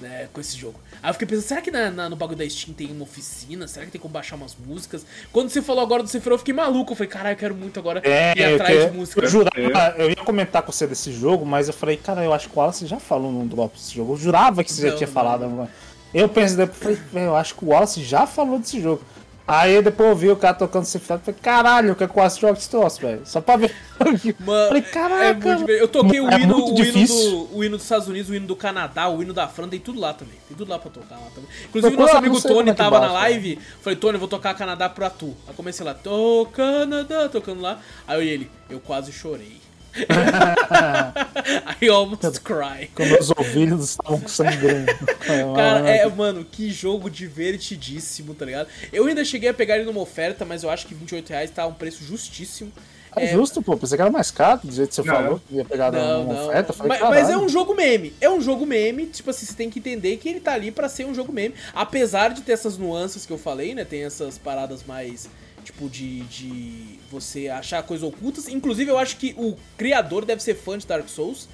[0.02, 0.80] Né, com esse jogo.
[1.04, 3.68] Aí eu fiquei pensando, será que na- na- no bagulho da Steam tem uma oficina?
[3.68, 5.06] Será que tem como baixar umas músicas?
[5.32, 6.94] Quando você falou agora do Sephiroth, eu fiquei maluco.
[6.94, 9.22] Eu falei, caralho, eu quero muito agora É, ir eu, atrás que- de música.
[9.22, 12.50] eu jurava, eu ia comentar com você desse jogo, mas eu falei, cara, eu acho
[12.50, 14.14] que o Wallace já falou no drop desse jogo.
[14.14, 15.14] Eu jurava que você já Não, tinha não.
[15.14, 15.70] falado.
[16.14, 19.04] Eu pensei, depois, falei, "Velho, eu acho que o Wallace já falou desse jogo.
[19.52, 22.40] Aí depois eu vi o cara tocando final, falei, caralho, eu quero que o Wallace
[22.40, 23.22] jogue esse troço, velho.
[23.26, 23.76] Só pra ver.
[24.40, 25.26] Mano, falei, é- caraca.
[25.26, 25.72] é muito.
[25.72, 28.48] Eu toquei o é hino, o, hino do, o hino dos Estados Unidos, o hino
[28.48, 30.36] do Canadá, o hino da França, tem tudo lá também.
[30.48, 31.50] Tem tudo lá pra tocar lá também.
[31.68, 33.60] Inclusive, Procura nosso amigo Tony é tava na baixa, live.
[33.82, 35.36] Falei, Tony, eu vou tocar Canadá pra tu.
[35.46, 37.78] Aí comecei lá, tô Canadá, tocando lá.
[38.08, 39.61] Aí ele, eu quase chorei.
[41.82, 42.90] I almost cry.
[42.96, 44.92] Quando meus ouvidos estavam sangrando.
[45.56, 48.68] Cara, é, mano, que jogo divertidíssimo, tá ligado?
[48.92, 51.66] Eu ainda cheguei a pegar ele numa oferta, mas eu acho que 28 reais tá
[51.68, 52.72] um preço justíssimo.
[53.16, 53.76] É, justo, pô.
[53.76, 55.14] Pensei que era mais caro, do jeito que você Não.
[55.14, 55.42] falou.
[55.46, 56.48] que Ia pegar Não, uma não.
[56.48, 56.72] oferta.
[56.72, 58.14] Falei, mas, mas é um jogo meme.
[58.22, 59.08] É um jogo meme.
[59.08, 61.54] Tipo assim, você tem que entender que ele tá ali pra ser um jogo meme.
[61.74, 63.84] Apesar de ter essas nuances que eu falei, né?
[63.84, 65.28] Tem essas paradas mais.
[65.64, 68.48] Tipo, de, de você achar coisas ocultas.
[68.48, 71.48] Inclusive, eu acho que o criador deve ser fã de Dark Souls.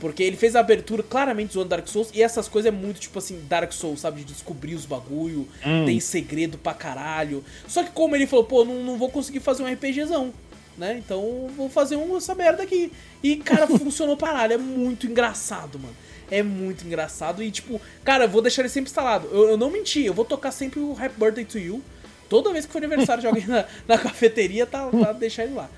[0.00, 2.08] Porque ele fez a abertura claramente zoando Dark Souls.
[2.14, 4.20] E essas coisas é muito, tipo assim, Dark Souls, sabe?
[4.20, 5.46] De descobrir os bagulho.
[5.64, 5.84] Hum.
[5.84, 7.44] Tem segredo pra caralho.
[7.68, 10.32] Só que como ele falou, pô, não, não vou conseguir fazer um RPGzão.
[10.78, 10.96] Né?
[11.04, 12.90] Então vou fazer um, essa merda aqui.
[13.22, 14.54] E, cara, funcionou paralho.
[14.54, 15.94] É muito engraçado, mano.
[16.30, 17.42] É muito engraçado.
[17.42, 19.28] E, tipo, cara, eu vou deixar ele sempre instalado.
[19.30, 21.82] Eu, eu não menti, eu vou tocar sempre o Happy Birthday to You.
[22.30, 25.68] Toda vez que for aniversário de alguém na, na cafeteria, tá, tá deixar ele lá.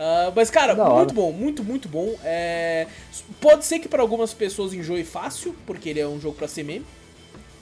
[0.00, 0.94] Ah, mas, cara, Da hora.
[0.96, 2.14] muito bom, muito, muito bom.
[2.24, 2.86] É,
[3.40, 6.62] pode ser que para algumas pessoas enjoe fácil, porque ele é um jogo pra ser
[6.64, 6.86] meme,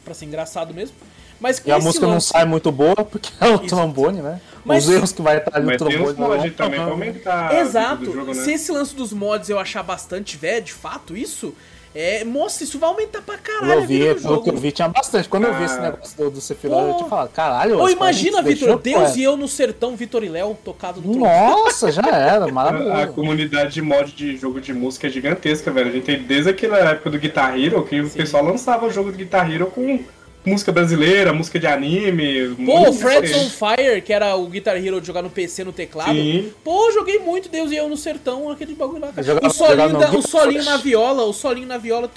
[0.05, 0.95] pra ser engraçado mesmo.
[1.41, 3.67] Mas E a música não lance- sai muito boa, porque é o Isso.
[3.67, 4.41] trombone, né?
[4.65, 6.19] Mas- Os erros que vai estar ali no Mas tem trombone.
[6.19, 8.05] mods não- também pra aumentar a vida Exato.
[8.05, 8.43] do jogo, né?
[8.43, 11.53] Se esse lance dos mods eu achar bastante, tiver de fato isso,
[11.99, 14.43] é, mostra, isso vai aumentar pra caralho Eu a vi, pelo jogo.
[14.45, 15.29] que eu vi, tinha bastante.
[15.29, 15.83] Quando eu vi esse Ah.
[15.83, 19.49] negócio do, do Sephiroth, eu tinha falado, caralho, Ou imagina, Vitor, Deus e eu no
[19.49, 21.15] sertão, Vitor e Léo, tocado no.
[21.17, 23.13] Nossa, já era, A, a maravilhoso.
[23.15, 25.89] comunidade de mod de jogo de música é gigantesca, velho.
[25.89, 28.19] A gente tem desde aquela época do Guitar Hero que o Sim.
[28.19, 30.01] pessoal lançava o jogo do Guitar Hero com
[30.47, 32.55] música brasileira, música de anime.
[32.65, 33.51] Pô, Freds on.
[33.51, 36.13] Fire, que era o Guitar Hero de jogar no PC no teclado.
[36.15, 36.51] Sim.
[36.65, 39.13] Pô, joguei muito Deus e eu no sertão, aquele bagulho lá.
[39.23, 42.11] Jogava- o solinho, da- o solinho na viola, o solinho na viola.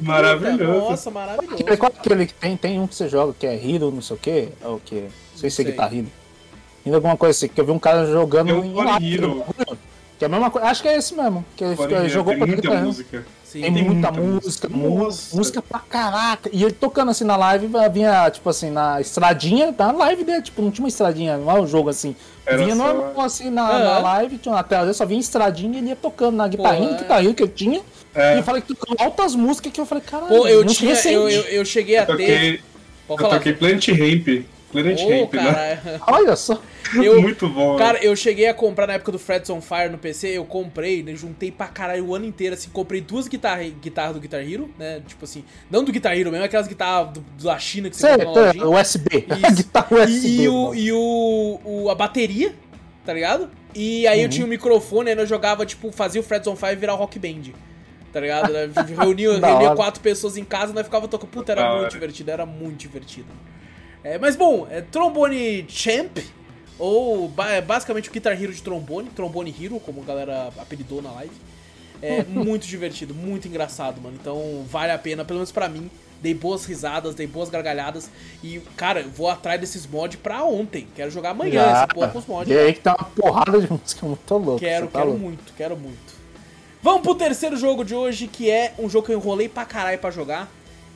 [0.00, 0.64] Maravilhoso.
[0.90, 1.64] Nossa, maravilhoso.
[1.78, 4.18] Qual aquele que tem, tem um que você joga que é Hero, não sei o
[4.18, 4.94] que, é o que?
[5.02, 5.64] Não sei se é.
[5.64, 6.06] Guitar Hero.
[6.84, 9.44] Ainda alguma coisa assim, que eu vi um cara jogando Tem o em Hero.
[10.24, 11.44] Que é a mesma coisa, acho que é esse mesmo.
[11.56, 13.26] Que ele jogou tem pra muita música.
[13.44, 13.60] Sim.
[13.60, 15.36] Tem, Tem muita, muita música, música.
[15.36, 16.50] música pra caraca.
[16.52, 20.42] E ele tocando assim na live, vinha, tipo assim, na estradinha, tá na live dele,
[20.42, 22.16] tipo, não tinha uma estradinha, não é o jogo assim.
[22.44, 23.84] Era vinha só- normal assim na, Aham.
[23.84, 26.88] na live, tinha uma tela dele, só vinha estradinha e ele ia tocando na guitarrinha,
[26.88, 27.80] Pô, no guitarrinho que eu tinha.
[28.14, 28.34] É.
[28.34, 30.94] E eu falei que tocando altas músicas que eu falei, caralho, Pô, eu tinha.
[31.04, 32.12] Eu, eu, eu cheguei a Eu ter.
[32.12, 32.60] toquei,
[33.06, 33.34] Pode eu falar.
[33.38, 34.44] toquei Planet Ramp.
[34.72, 36.00] Planet Ramp, né?
[36.08, 36.58] Olha só.
[36.96, 37.76] Eu, Muito bom.
[37.76, 41.02] Cara, eu cheguei a comprar na época do Freds on Fire no PC, eu comprei,
[41.02, 44.70] né, juntei pra caralho o ano inteiro, assim, comprei duas guitarras guitarra do Guitar Hero,
[44.78, 48.06] né, tipo assim, não do Guitar Hero mesmo, aquelas guitarras do- da China que você
[48.08, 48.68] Sei, compra na lojinha.
[48.68, 49.26] USB.
[49.48, 49.56] Isso.
[49.56, 50.28] guitarra USB.
[50.42, 52.54] e o, e o, o- a bateria,
[53.04, 53.50] tá ligado?
[53.74, 56.76] E aí eu tinha o microfone, aí eu jogava, tipo, fazia o Freds on Fire
[56.76, 57.52] virar rock band.
[58.12, 58.44] Tá ligado?
[58.52, 58.70] Né?
[58.96, 59.76] Reunia, Da reunia hora.
[59.76, 61.28] quatro pessoas em casa, nós ficava tocando.
[61.30, 61.80] Puta, Da era hora.
[61.80, 63.26] muito divertido, era muito divertido.
[64.04, 66.18] É, mas bom, é trombone champ,
[66.78, 71.12] ou é basicamente o Guitar Hero de trombone, trombone hero, como a galera apelidou na
[71.12, 71.34] live.
[72.02, 74.16] É muito divertido, muito engraçado, mano.
[74.20, 75.90] Então vale a pena, pelo menos pra mim.
[76.20, 78.10] Dei boas risadas, dei boas gargalhadas.
[78.42, 80.86] E, cara, eu vou atrás desses mods pra ontem.
[80.94, 81.70] Quero jogar amanhã Já.
[81.76, 82.50] essa porra com os mods.
[82.50, 84.60] E aí que tá uma porrada de música muito louca.
[84.60, 85.22] Quero, tá quero louco.
[85.22, 86.14] muito, quero muito.
[86.82, 89.98] Vamos pro terceiro jogo de hoje, que é um jogo que eu enrolei pra caralho
[89.98, 90.50] pra jogar.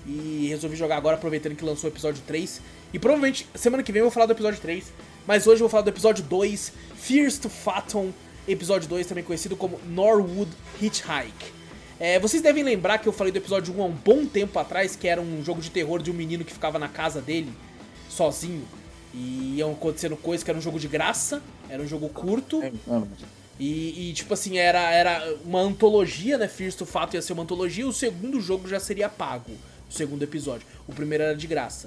[0.07, 2.63] E resolvi jogar agora, aproveitando que lançou o episódio 3.
[2.93, 4.85] E provavelmente semana que vem eu vou falar do episódio 3.
[5.29, 8.13] Mas hoje eu vou falar do episódio 2, Fears to Fathom,
[8.49, 10.51] episódio 2, também conhecido como Norwood
[10.81, 11.53] Hitchhike.
[12.01, 14.97] É, vocês devem lembrar que eu falei do episódio 1 há um bom tempo atrás,
[14.97, 17.53] que era um jogo de terror de um menino que ficava na casa dele,
[18.09, 18.67] sozinho.
[19.13, 22.63] E iam acontecendo coisas que era um jogo de graça, era um jogo curto.
[22.63, 23.07] É, mano.
[23.61, 26.49] E, e, tipo assim, era, era uma antologia, né?
[26.49, 29.53] Fears to Fato ia ser uma antologia, o segundo jogo já seria pago,
[29.91, 30.67] o segundo episódio.
[30.87, 31.87] O primeiro era de graça.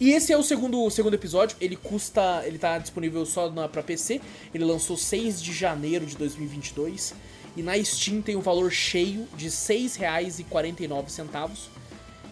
[0.00, 2.42] E esse é o segundo, segundo episódio, ele custa.
[2.44, 4.20] Ele tá disponível só na, pra PC.
[4.52, 7.14] Ele lançou 6 de janeiro de 2022.
[7.56, 11.50] E na Steam tem o valor cheio de R$ 6,49.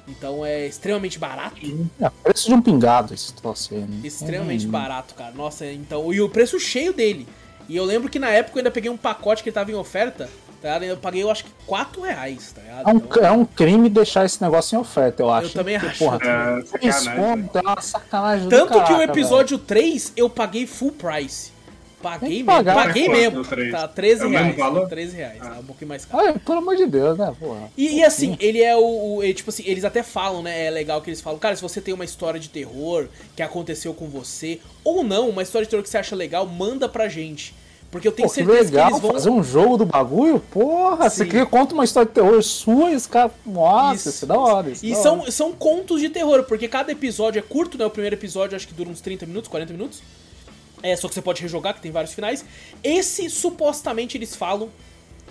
[0.08, 1.56] Então é extremamente barato.
[2.00, 4.00] É, preço de um pingado esse troço aí, né?
[4.02, 4.70] Extremamente Hum.
[4.70, 5.32] barato, cara.
[5.32, 6.12] Nossa, então.
[6.12, 7.26] E o preço cheio dele.
[7.68, 10.28] E eu lembro que na época eu ainda peguei um pacote que tava em oferta,
[10.62, 10.78] tá?
[10.84, 12.88] Eu paguei, eu acho que 4 reais, tá ligado?
[12.88, 15.52] É um, Então, é um crime deixar esse negócio em oferta, eu acho.
[15.52, 16.88] também Porque, acho, Porra, eu também.
[16.88, 17.50] É, sacanagem.
[17.54, 21.52] é uma sacanagem Tanto que o caraca, episódio 3 eu paguei full price.
[22.02, 22.46] Paguei mesmo.
[22.46, 22.74] pagar.
[22.74, 23.44] Paguei mesmo.
[23.70, 24.58] Tá, 13 É o mesmo reais.
[24.58, 24.88] valor?
[24.88, 25.50] 13 reais, Ah.
[25.50, 26.24] tá um pouquinho mais caro.
[26.24, 26.34] velho.
[26.34, 27.70] Ai, pelo amor de Deus, né, porra?
[27.78, 30.66] E, e assim, ele é o, o- Tipo assim, eles até falam, né?
[30.66, 33.06] É legal que eles falam, cara, se você tem uma história de terror
[33.36, 36.88] que aconteceu com você, ou não, uma história de terror que você acha legal, manda
[36.88, 37.54] pra gente.
[37.92, 39.12] Porque eu tenho Pô, que certeza legal que eles vão.
[39.12, 40.40] fazer um jogo do bagulho?
[40.40, 41.30] Porra, você Sim.
[41.30, 43.32] queria conta uma história de terror sua e os caras.
[43.44, 44.70] Nossa, isso, é da hora.
[44.70, 45.30] Isso E é da são, hora.
[45.30, 47.84] são contos de terror, porque cada episódio é curto, né?
[47.84, 50.02] O primeiro episódio acho que dura uns 30 minutos, 40 minutos.
[50.82, 52.42] É, só que você pode rejogar, que tem vários finais.
[52.82, 54.70] Esse, supostamente, eles falam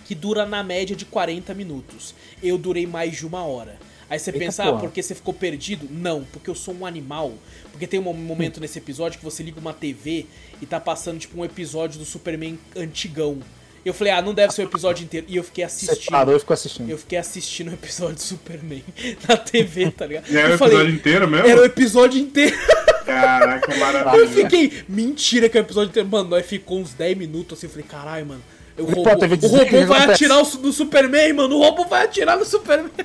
[0.05, 2.14] que dura na média de 40 minutos.
[2.43, 3.76] Eu durei mais de uma hora.
[4.12, 4.80] Aí você Eita pensa, ah, porra.
[4.82, 5.88] porque você ficou perdido?
[5.89, 7.32] Não, porque eu sou um animal.
[7.72, 10.26] Porque tem um momento nesse episódio que você liga uma TV
[10.62, 13.39] e tá passando, tipo, um episódio do Superman antigão.
[13.86, 15.28] Eu falei, ah, não deve ser o episódio inteiro.
[15.30, 16.12] E eu fiquei Você assistindo.
[16.12, 16.89] parou e ficou assistindo.
[16.89, 18.84] Eu fiquei assistindo o episódio do Superman
[19.30, 20.30] na TV, tá ligado?
[20.30, 21.47] E era o eu falei, episódio inteiro mesmo?
[21.47, 22.57] Era o episódio inteiro.
[23.05, 24.28] Caraca, Eu maravilha.
[24.28, 26.09] fiquei, mentira que é o episódio inteiro.
[26.09, 27.68] Mano, nós ficou uns 10 minutos assim.
[27.68, 28.41] Eu falei, caralho, mano.
[28.78, 31.55] O robô, teve o robô o vai atirar o, no Superman, mano.
[31.55, 32.91] O robô vai atirar no Superman.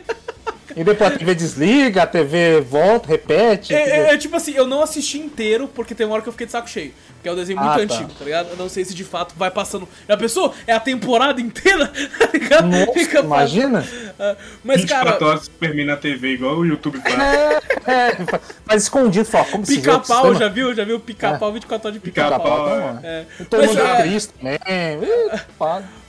[0.74, 3.74] E depois a TV desliga, a TV volta, repete.
[3.74, 6.32] É, é, é tipo assim, eu não assisti inteiro porque tem uma hora que eu
[6.32, 6.92] fiquei de saco cheio.
[7.14, 7.82] Porque é um desenho muito Ah, tá.
[7.82, 8.48] antigo, tá ligado?
[8.50, 9.88] Eu não sei se de fato vai passando.
[10.08, 10.54] Já pensou?
[10.66, 11.86] É a temporada inteira?
[12.18, 12.66] tá ligado?
[12.68, 13.86] Nossa, Fica imagina?
[14.18, 17.14] Ah, Mas, 24 cara, horas Superman na TV, igual o YouTube faz.
[17.18, 17.56] É,
[17.90, 18.16] é,
[18.64, 20.74] mas escondido, fala, como pica-pau, já viu?
[20.74, 22.38] Já viu pica-pau, 24 horas de pica-pau.
[22.40, 22.80] Pica-pau, Tá, é.
[22.80, 23.00] mano.
[23.02, 23.24] É.
[23.48, 24.58] Todo Mas, mundo é, é isso também.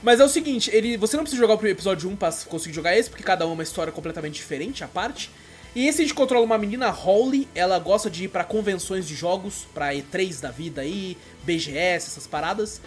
[0.07, 0.17] Para.
[0.17, 2.97] Mas é o seguinte, ele, você não precisa jogar o episódio 1 pra conseguir jogar
[2.97, 5.29] esse, porque cada um é uma história completamente diferente, à parte.
[5.75, 9.13] E esse a gente controla uma menina, Holly, ela gosta de ir pra convenções de
[9.13, 12.81] jogos, pra E3 da vida aí, BGS, essas paradas.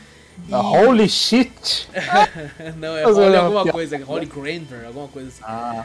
[0.49, 0.55] E...
[0.55, 1.89] Holy shit!
[2.79, 3.05] não, é
[3.37, 5.43] alguma coisa, Holly Grander, alguma coisa assim.
[5.43, 5.85] Ah,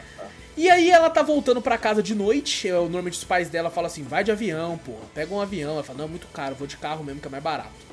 [0.56, 3.88] E aí ela tá voltando pra casa de noite, eu, normalmente os pais dela falam
[3.88, 5.74] assim, vai de avião, pô, pega um avião.
[5.74, 7.85] Ela fala, não, é muito caro, vou de carro mesmo, que é mais barato.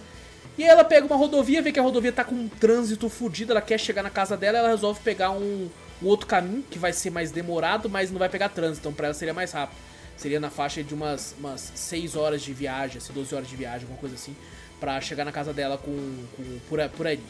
[0.57, 3.51] E aí ela pega uma rodovia, vê que a rodovia tá com um trânsito fudido,
[3.51, 5.69] ela quer chegar na casa dela, ela resolve pegar um,
[6.01, 9.07] um outro caminho, que vai ser mais demorado, mas não vai pegar trânsito, então pra
[9.07, 9.77] ela seria mais rápido.
[10.15, 13.81] Seria na faixa de umas, umas 6 horas de viagem, assim, 12 horas de viagem,
[13.81, 14.35] alguma coisa assim,
[14.79, 15.91] pra chegar na casa dela com,
[16.37, 17.23] com por, por ali.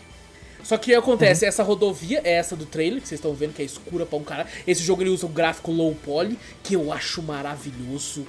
[0.63, 3.53] Só que o que acontece, essa rodovia é essa do trailer, que vocês estão vendo
[3.53, 4.47] que é escura pra um cara.
[4.65, 8.25] Esse jogo ele usa um gráfico low poly, que eu acho maravilhoso.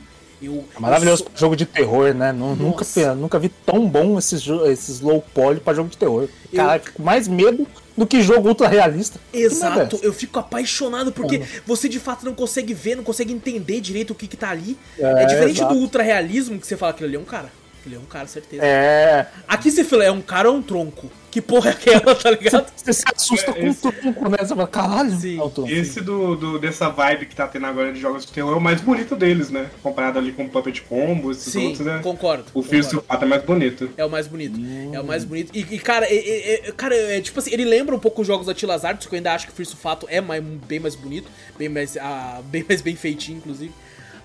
[0.47, 2.33] Eu, é maravilhoso eu sou- jogo de terror, né?
[2.33, 2.85] Nu- Nunca,
[3.15, 6.29] nunca vi tão bom esses, esses low poly pra jogo de terror.
[6.53, 6.65] Eu-
[6.97, 7.67] com mais medo
[7.97, 9.21] do que jogo ultra realista.
[9.33, 13.81] É Exato, eu fico apaixonado porque você de fato não consegue ver, não consegue entender
[13.81, 14.77] direito o que que tá ali.
[14.99, 15.75] É, É, diferente exato.
[15.75, 17.51] do ultra realismo que você fala que ele é um cara.
[17.87, 18.63] Ele é um cara, certeza.
[18.65, 19.27] É.
[19.47, 21.11] Aqui você fala, é um cara ou um tronco?
[21.31, 22.67] Que porra é aquela, tá ligado?
[22.77, 24.37] Você se assusta com o Esse- tronco, né?
[24.39, 25.39] Você fala, caralho, Sim.
[25.39, 25.71] é o tronco.
[25.71, 28.61] Esse do, do- dessa vibe que tá tendo agora de jogos de terror é o
[28.61, 29.69] mais bonito deles, né?
[29.83, 32.01] Comparado ali com o Puppet Combo, esses Sim, outros, né?
[32.03, 32.45] concordo.
[32.55, 33.91] O Fio é mais bonito.
[33.97, 34.61] É o mais bonito.
[34.93, 35.51] É o mais bonito.
[35.53, 38.27] E, e, cara, é, é- é- cara, é, tipo assim, ele lembra um pouco os
[38.29, 40.79] jogos da Tilas Arts, que eu ainda acho que o Free Sulfato é mais, bem
[40.79, 41.29] mais bonito,
[41.59, 43.73] bem mais, ah, bem mais bem feitinho, inclusive.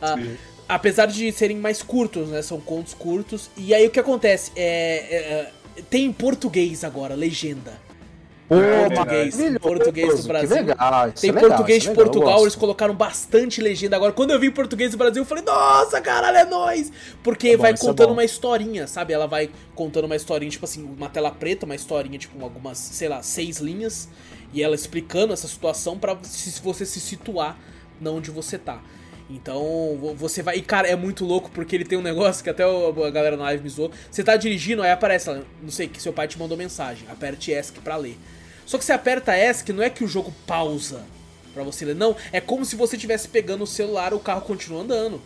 [0.02, 0.16] Ah.
[0.70, 2.44] Apesar de serem mais curtos, né?
[2.44, 3.50] São contos curtos.
[3.58, 4.52] E aí o que acontece?
[4.56, 7.90] É, é, tem em português agora, legenda.
[8.48, 8.56] Pô,
[8.96, 10.50] português, português do Brasil.
[10.50, 13.62] Que legal, isso Tem é legal, português de é legal, eu Portugal, eles colocaram bastante
[13.62, 14.12] legenda agora.
[14.12, 16.92] Quando eu vi português do Brasil, eu falei, nossa, caralho, é nóis!
[17.22, 18.14] Porque É bom, vai é contando bom.
[18.14, 19.14] uma historinha, sabe?
[19.14, 22.80] Ela vai contando uma historinha, tipo assim, uma tela preta, uma historinha, tipo, com algumas,
[22.80, 24.10] sei lá, seis linhas.
[24.52, 27.56] E ela explicando essa situação se você se situar
[28.02, 28.82] na onde você tá.
[29.30, 30.58] Então, vo- você vai.
[30.58, 33.44] E, cara, é muito louco porque ele tem um negócio que até a galera na
[33.44, 33.92] live me zoou.
[34.10, 35.30] Você tá dirigindo, aí aparece
[35.62, 37.06] não sei, que seu pai te mandou mensagem.
[37.12, 38.18] Aperte ESC pra ler.
[38.66, 41.02] Só que você aperta ESC, não é que o jogo pausa
[41.54, 42.16] pra você ler, não.
[42.32, 45.22] É como se você estivesse pegando o celular o carro continua andando.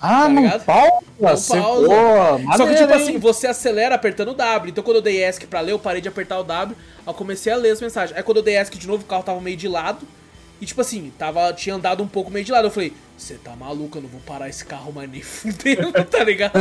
[0.00, 0.64] Ah, tá não ligado?
[0.64, 0.90] pausa?
[1.18, 1.88] Não Você- pausa.
[1.88, 3.02] Pô, Só que, tipo hein?
[3.02, 4.70] assim, você acelera apertando o W.
[4.70, 6.76] Então, quando eu dei ESC pra ler, eu parei de apertar o W.
[6.98, 8.16] Aí eu comecei a ler as mensagens.
[8.16, 10.06] Aí, quando eu dei ESC de novo, o carro tava meio de lado.
[10.60, 12.66] E, tipo assim, tava, tinha andado um pouco meio de lado.
[12.66, 16.22] Eu falei, você tá maluco, eu não vou parar esse carro mais nem fudendo, tá
[16.24, 16.56] ligado?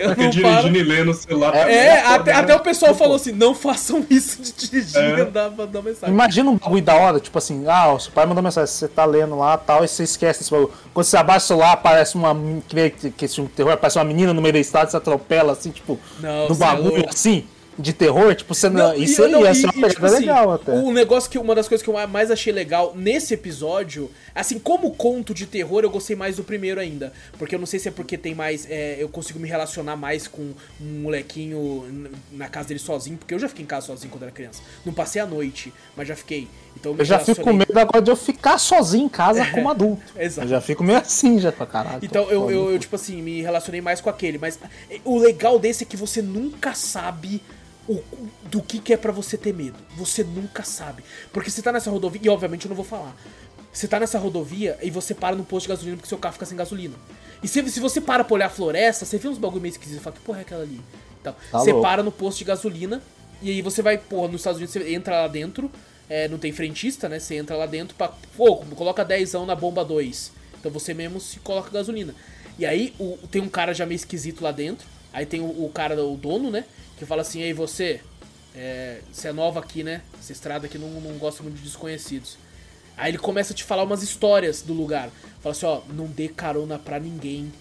[0.00, 0.30] Eu não paro.
[0.30, 3.54] dirigindo e lendo o celular também É, foda, até, até o pessoal falou assim, não
[3.54, 5.18] façam isso de dirigir É.
[5.18, 6.14] e andar pra dar mensagem.
[6.14, 9.04] Imagina um bagulho da hora, tipo assim, ah, o seu pai mandou mensagem, você tá
[9.04, 10.70] lendo lá tal, e você esquece esse bagulho.
[10.92, 12.36] Quando você abaixa o celular, aparece uma.
[12.68, 15.98] Que, que de terror, aparece uma menina no meio da estrada, você atropela, assim, tipo,
[16.20, 17.10] Não, no é bagulho louco.
[17.10, 17.44] assim,
[17.78, 18.88] de terror, tipo, você não.
[18.88, 20.72] Não, isso aí não, e- ser uma e, tipo assim, legal até.
[20.72, 24.90] O negócio que uma das coisas que eu mais achei legal nesse episódio, assim, como
[24.92, 27.90] conto de terror, eu gostei mais do primeiro ainda, porque eu não sei se é
[27.90, 32.80] porque tem mais, é, eu consigo me relacionar mais com um molequinho na casa dele
[32.80, 34.62] sozinho, porque eu já fiquei em casa sozinho quando era criança.
[34.84, 36.48] Não passei a noite, mas já fiquei.
[36.76, 39.68] Então me Eu já fico com medo agora de eu ficar sozinho em casa como
[39.70, 40.02] adulto.
[40.18, 40.46] Exato.
[40.46, 42.00] Eu já fico meio assim, já pra caralho.
[42.02, 44.38] Então eu, eu, eu, tipo assim, me relacionei mais com aquele.
[44.38, 44.58] Mas
[44.90, 47.40] eh, o legal desse é que você nunca sabe
[47.88, 48.02] o,
[48.50, 49.76] do que, que é pra você ter medo.
[49.96, 51.02] Você nunca sabe.
[51.32, 53.14] Porque você tá nessa rodovia, e obviamente eu não vou falar.
[53.72, 56.46] Você tá nessa rodovia e você para no posto de gasolina porque seu carro fica
[56.46, 56.94] sem gasolina.
[57.42, 59.98] E se, se você para pra olhar a floresta, você vê uns bagulho meio esquisito
[59.98, 60.80] e fala, que porra é aquela ali?
[61.20, 61.86] Então, Tá você louco.
[61.86, 63.02] para no posto de gasolina
[63.42, 65.70] e aí você vai, porra, nos Estados Unidos você entra lá dentro,
[66.08, 67.18] é, não tem frentista, né?
[67.18, 68.12] Você entra lá dentro pra.
[68.36, 70.32] Pô, coloca 10 na bomba 2.
[70.60, 72.14] Então você mesmo se coloca gasolina.
[72.58, 74.86] E aí o, tem um cara já meio esquisito lá dentro.
[75.12, 76.64] Aí tem o, o cara, o dono, né?
[76.98, 78.00] Que fala assim, ei você,
[78.54, 80.00] é, você é nova aqui, né?
[80.20, 82.36] Essa estrada aqui não, não gosta muito de desconhecidos.
[82.96, 85.08] Aí ele começa a te falar umas histórias do lugar.
[85.42, 87.52] Fala assim, ó, não dê carona pra ninguém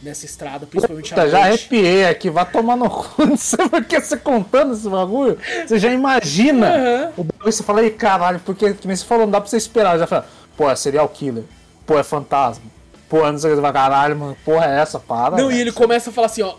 [0.00, 1.48] nessa estrada, principalmente à Puta, já noite.
[1.48, 3.26] arrepiei aqui, vai tomar no cu.
[3.26, 5.38] Não sei porque você contando esse bagulho.
[5.66, 7.12] Você já imagina Aham.
[7.16, 7.52] o bagulho.
[7.52, 9.98] Você fala, ei, caralho, porque que você falou, não dá pra você esperar.
[9.98, 11.44] Já fala, pô, é serial killer.
[11.84, 12.64] Pô, é fantasma.
[13.12, 13.60] Pô, não sei o que.
[13.60, 14.98] Fala, Caralho, mano, porra é essa?
[14.98, 15.36] Para.
[15.36, 16.54] Não, e ele começa a falar assim, ó,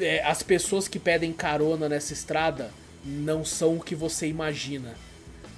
[0.00, 2.72] é, as pessoas que pedem carona nessa estrada
[3.04, 4.96] não são o que você imagina.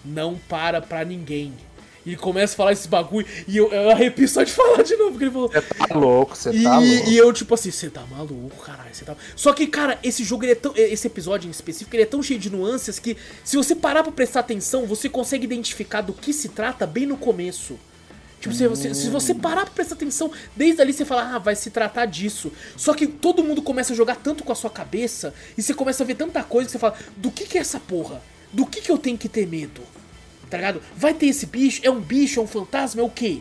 [0.04, 1.54] Não para pra ninguém.
[2.04, 4.94] E ele começa a falar esses bagulho e eu, eu arrepio só de falar de
[4.96, 5.48] novo, porque ele falou.
[5.48, 7.10] Você tá louco, você tá louco.
[7.10, 9.16] e eu, tipo assim, você tá maluco, caralho, você tá.
[9.34, 10.74] Só que, cara, esse jogo, ele é tão.
[10.76, 14.12] Esse episódio em específico, ele é tão cheio de nuances que, se você parar pra
[14.12, 17.78] prestar atenção, você consegue identificar do que se trata bem no começo.
[18.40, 21.56] Tipo, se você, se você parar pra prestar atenção, desde ali você fala, ah, vai
[21.56, 22.52] se tratar disso.
[22.76, 26.02] Só que todo mundo começa a jogar tanto com a sua cabeça, e você começa
[26.02, 28.20] a ver tanta coisa que você fala, do que que é essa porra?
[28.52, 29.80] Do que que eu tenho que ter medo?
[30.50, 30.82] Tá ligado?
[30.96, 31.80] Vai ter esse bicho?
[31.82, 32.38] É um bicho?
[32.38, 33.00] É um fantasma?
[33.00, 33.40] É o quê?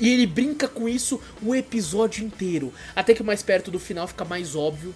[0.00, 2.72] E ele brinca com isso o episódio inteiro.
[2.96, 4.92] Até que mais perto do final fica mais óbvio.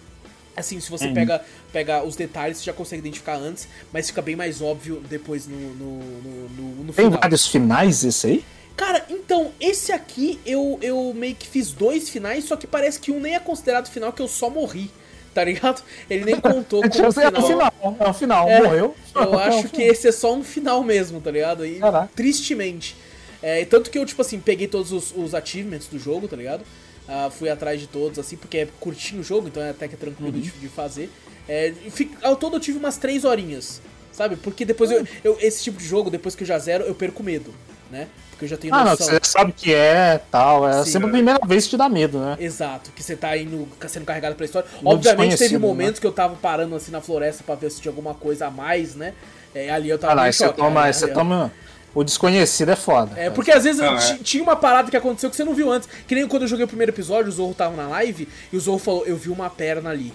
[0.56, 4.34] Assim, se você pega, pega os detalhes, você já consegue identificar antes, mas fica bem
[4.34, 7.20] mais óbvio depois no, no, no, no- no Tem final.
[7.20, 8.44] vários finais esse aí?
[8.76, 13.10] Cara, então, esse aqui eu, eu meio que fiz dois finais, só que parece que
[13.10, 14.90] um nem é considerado final, que eu só morri,
[15.32, 15.82] tá ligado?
[16.10, 17.46] Ele nem contou como É um final.
[17.46, 17.96] final.
[18.00, 18.48] É um final.
[18.48, 18.94] É, Morreu.
[19.14, 19.86] Eu É um acho que final.
[19.92, 21.64] esse é só um final mesmo, tá ligado?
[21.64, 22.10] E Caraca.
[22.14, 22.94] tristemente.
[23.42, 26.62] É, tanto que eu, tipo assim, peguei todos os, os achievements do jogo, tá ligado?
[27.08, 29.94] Ah, fui atrás de todos, assim, porque é curtinho o jogo, então é até que
[29.94, 30.40] é tranquilo Uhum.
[30.40, 31.08] de, de fazer.
[31.48, 33.80] É, e fi- ao todo eu tive umas três horinhas,
[34.12, 34.34] sabe?
[34.36, 34.94] Porque depois Hum.
[34.94, 37.54] eu, eu- Esse tipo de jogo, depois que eu já zero, eu perco medo,
[37.90, 38.08] né?
[38.36, 39.06] Porque eu já tenho Ah, não, noção.
[39.06, 40.68] você sabe o que é tal.
[40.68, 40.90] É Sim.
[40.92, 42.36] sempre a primeira vez que te dá medo, né?
[42.38, 44.68] Exato, que você tá indo sendo carregado pela história.
[44.82, 47.80] No Obviamente teve desconhecido, momentos que eu tava parando assim na floresta pra ver se
[47.80, 49.14] tinha alguma coisa a mais, né?
[49.54, 50.92] É, ali eu tava Ah, lá, você choque, toma, né?
[50.92, 51.50] você toma.
[51.94, 53.18] O desconhecido é foda.
[53.18, 54.18] É, porque às vezes Ah, é.
[54.22, 55.88] tinha uma parada que aconteceu que você não viu antes.
[56.06, 58.60] Que nem quando eu joguei o primeiro episódio, o Zorro tava na live e o
[58.60, 60.12] Zorro falou: Eu vi uma perna ali.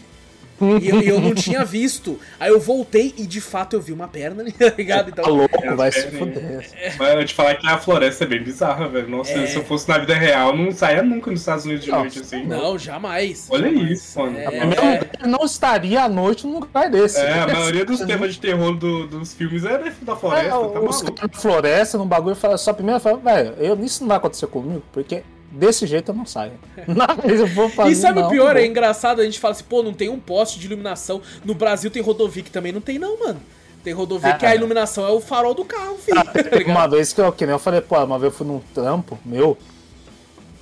[0.82, 2.20] E eu, eu não tinha visto.
[2.40, 5.12] Aí eu voltei e de fato eu vi uma perna ali, tá ligado?
[5.12, 6.12] Tá Então, louco, É, vai é, se é.
[6.12, 6.70] fuder.
[7.00, 9.10] Mas eu te falar que a floresta é bem bizarra, velho.
[9.10, 9.48] Nossa, É.
[9.48, 12.44] se eu fosse na vida real, não saia nunca nos Estados Unidos de noite assim.
[12.46, 13.48] não, jamais.
[13.50, 13.92] Olha jamais.
[13.92, 14.38] isso, mano.
[14.38, 17.20] É, Tá é, lugar, não estaria à noite num lugar desse.
[17.20, 20.80] É, a maioria dos temas de terror do- dos filmes é da É, floresta, tá
[20.80, 21.38] os maluco.
[21.40, 25.24] floresta, num bagulho, fala, só primeiro fala, velho, eu- isso não vai acontecer comigo, porque
[25.52, 26.54] desse jeito eu não saio.
[26.88, 27.92] Não, eu vou fazer.
[27.92, 28.56] E sabe não, o pior?
[28.58, 31.22] É engraçado, a gente fala assim, pô, não tem um poste de iluminação.
[31.44, 33.40] No Brasil tem rodovia que também não tem, não, mano.
[33.84, 34.38] Tem rodovia É.
[34.38, 36.24] que a iluminação é o farol do carro, filho.
[36.24, 36.76] tá Teve ligado?
[36.76, 39.18] uma vez que eu, que nem eu falei, pô, uma vez eu fui num trampo
[39.26, 39.58] meu,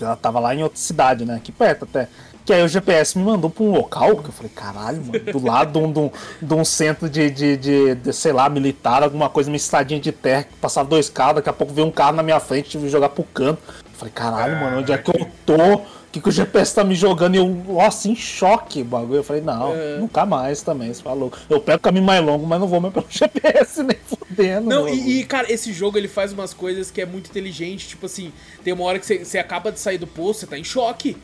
[0.02, 2.08] ela tava lá em outra cidade, né, aqui perto até.
[2.46, 5.46] Que aí o GPS me mandou pra um local que eu falei, caralho, mano, do
[5.46, 6.12] lado de um, de um,
[6.42, 10.12] de um centro de, de, de, de, sei lá, militar, alguma coisa, uma estradinha de
[10.12, 12.86] terra, que passava dois carros, daqui a pouco veio um carro na minha frente, tive
[12.86, 13.62] que jogar pro canto.
[14.00, 15.76] Eu falei, caralho, mano, onde é que eu tô?
[15.76, 17.36] O que, que o GPS tá me jogando?
[17.36, 19.18] E eu, nossa, em choque o bagulho.
[19.18, 19.98] Eu falei, não, É.
[19.98, 21.32] nunca mais também, você falou.
[21.50, 24.70] Eu pego o caminho mais longo, mas não vou mais pelo GPS, nem fudendo.
[24.70, 27.90] Não, e, e, cara, esse jogo ele faz umas coisas que é muito inteligente.
[27.90, 28.32] Tipo assim,
[28.64, 31.18] tem uma hora que você, você acaba de sair do posto, você tá em choque.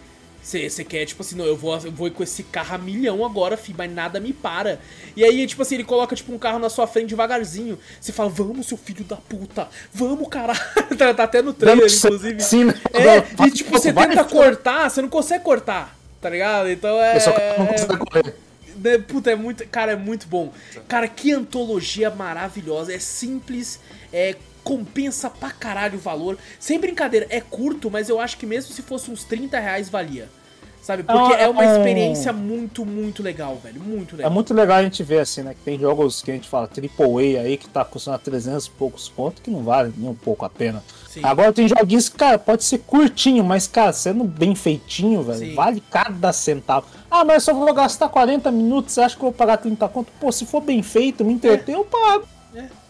[0.46, 3.58] Você, quer, tipo assim, não, eu vou, eu vou com esse carro a milhão agora,
[3.58, 4.80] fi, mas nada me para.
[5.16, 7.80] E aí, tipo assim, ele coloca, tipo, um carro na sua frente devagarzinho.
[8.00, 10.60] Você fala, vamos, seu filho da puta, vamos, caralho.
[11.00, 12.40] tá, tá até no trailer, inclusive.
[12.44, 12.74] Sim, né?
[12.94, 14.32] É, e tipo, você Vai, tenta vai.
[14.32, 16.70] cortar, você não consegue cortar, tá ligado?
[16.70, 17.16] Então é.
[17.16, 18.36] Eu só não consigo correr.
[18.76, 19.68] né, Puta, é muito.
[19.70, 20.54] Cara, é muito bom.
[20.88, 22.94] Cara, que antologia maravilhosa.
[22.94, 23.80] É simples,
[24.14, 24.36] é.
[24.66, 26.38] Compensa pra caralho o valor.
[26.60, 30.28] Sem brincadeira, é curto, mas eu acho que mesmo se fosse uns 30 reais valia.
[30.82, 31.02] Sabe?
[31.02, 33.82] Porque É é uma é um- experiência muito, muito legal, velho.
[33.82, 34.32] Muito É legal.
[34.32, 35.54] muito legal a gente ver assim, né?
[35.56, 39.10] Que tem jogos que a gente fala AAA aí que tá custando 300 e poucos
[39.10, 40.84] pontos que não vale nem um pouco a pena.
[41.10, 41.22] Sim.
[41.24, 45.56] Agora tem joguinhos que, cara, pode ser curtinho, mas, cara, sendo bem feitinho, velho, Sim.
[45.56, 46.86] vale cada centavo.
[47.10, 50.12] Ah, mas só vou gastar 40 minutos, você acha que eu vou pagar 30 conto?
[50.20, 52.28] Pô, se for bem feito, me entreter, eu pago.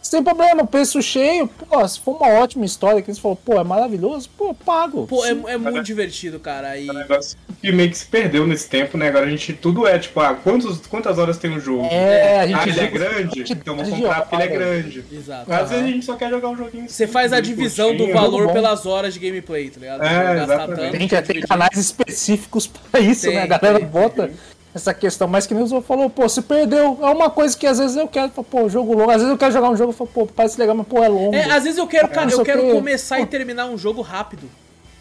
[0.06, 0.10] É.
[0.10, 3.64] Sem problema, preço cheio, pô, se for uma ótima história que você falou, pô, é
[3.64, 5.08] maravilhoso, pô, pago.
[5.08, 6.78] Pô, é, é muito divertido, cara.
[6.78, 6.88] E...
[6.88, 9.08] É um negócio que meio que se perdeu nesse tempo, né?
[9.08, 11.88] Agora a gente tudo é tipo, ah, quantos, quantas horas tem um jogo?
[11.92, 13.40] É, a Ah, gente ele é grande?
[13.40, 15.04] gente Então vou de comprar porque ele é grande.
[15.12, 15.52] Exato.
[15.52, 16.88] Às vezes a gente só quer jogar um joguinho.
[16.88, 18.14] Você faz a divisão do curtinho.
[18.14, 18.54] valor bom.
[18.54, 20.04] pelas horas de gameplay, tá ligado?
[20.04, 20.80] É, exatamente.
[20.80, 23.44] tanto, Tem, pra tem canais específicos pra isso, Tem, né?
[23.44, 24.36] A galera tem, bota tem.
[24.76, 25.28] Essa questão.
[25.28, 27.00] Mas que nem o falou, pô, se perdeu.
[27.02, 29.10] É uma coisa que às vezes eu quero, pô, jogo longo.
[29.10, 31.08] Às vezes eu quero jogar um jogo e falo, pô, parece legal, mas pô, é
[31.08, 31.34] longo.
[31.34, 32.72] É, às vezes eu quero, cara, não sei eu quero quê.
[32.74, 34.48] começar e terminar um jogo rápido.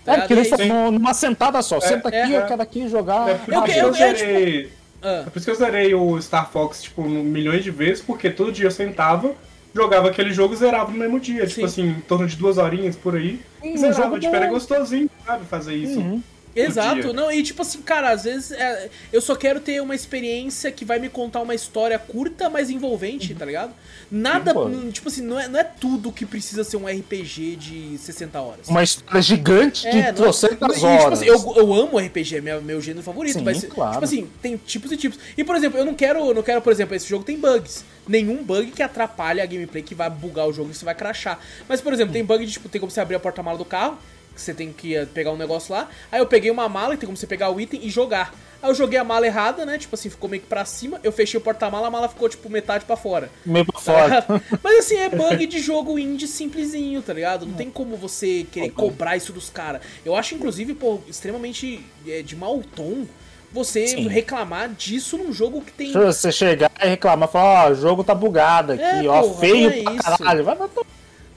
[0.04, 0.74] tá É, porque ele é falou isso.
[0.74, 1.80] num- numa sentada só.
[1.80, 2.38] Senta é, aqui, é.
[2.38, 3.28] eu quero aqui jogar.
[3.28, 4.72] É por Eu isso que- que eu, eu- eu, zerei.
[5.02, 5.24] Ah.
[5.26, 8.52] É por isso que eu zerei o Star Fox, tipo, milhões de vezes, porque todo
[8.52, 9.32] dia eu sentava
[9.74, 11.46] jogava aquele jogo e zerava no mesmo dia.
[11.48, 11.54] Sim.
[11.54, 13.40] Tipo assim, em torno de duas horinhas por aí.
[13.60, 14.52] Sim, E zerava, jogo tipo, era bom.
[14.52, 15.98] gostosinho, sabe, fazer isso.
[15.98, 16.22] Uhum.
[16.54, 20.70] Exato, não, e tipo assim, cara, às vezes é, eu só quero ter uma experiência
[20.70, 23.72] que vai me contar uma história curta, mas envolvente, tá ligado?
[24.10, 27.56] Nada, Sim, hum, tipo assim, não é, não é tudo que precisa ser um RPG
[27.56, 28.68] de 60 horas.
[28.68, 31.20] Uma história gigante de É, é- trocentas e, horas.
[31.20, 33.92] Tipo assim, eu, eu amo RPG, é meu, meu gênero favorito, Sim, mas claro.
[33.94, 35.18] tipo assim, tem tipos e tipos.
[35.36, 37.84] E por exemplo, eu não quero, eu não quero, por exemplo, esse jogo tem bugs.
[38.06, 41.38] Nenhum bug que atrapalhe a gameplay que vai bugar o jogo e você vai crashar.
[41.68, 43.98] Mas por exemplo, tem bug de tipo, tem como você abrir a porta-mala do carro,
[44.36, 45.88] você tem que pegar um negócio lá.
[46.10, 48.34] Aí eu peguei uma mala e tem como você pegar o item e jogar.
[48.62, 49.76] Aí eu joguei a mala errada, né?
[49.76, 50.98] Tipo assim, ficou meio que pra cima.
[51.02, 53.30] Eu fechei o porta-mala, a mala ficou tipo metade pra fora.
[53.44, 54.26] Meio pra Tá fora.
[54.62, 57.44] Mas assim, é bug de jogo indie simplesinho, tá ligado?
[57.44, 59.82] Não tem como você querer cobrar isso dos caras.
[60.04, 63.06] Eu acho, inclusive, pô, extremamente é, de mau tom
[63.52, 64.08] você Sim.
[64.08, 65.92] reclamar disso num jogo que tem.
[65.92, 69.40] Se você chegar e reclamar, falar, ó, o jogo tá bugado aqui, É, ó, porra,
[69.40, 70.02] feio é pra isso.
[70.02, 70.44] caralho.
[70.44, 70.82] Vai matar.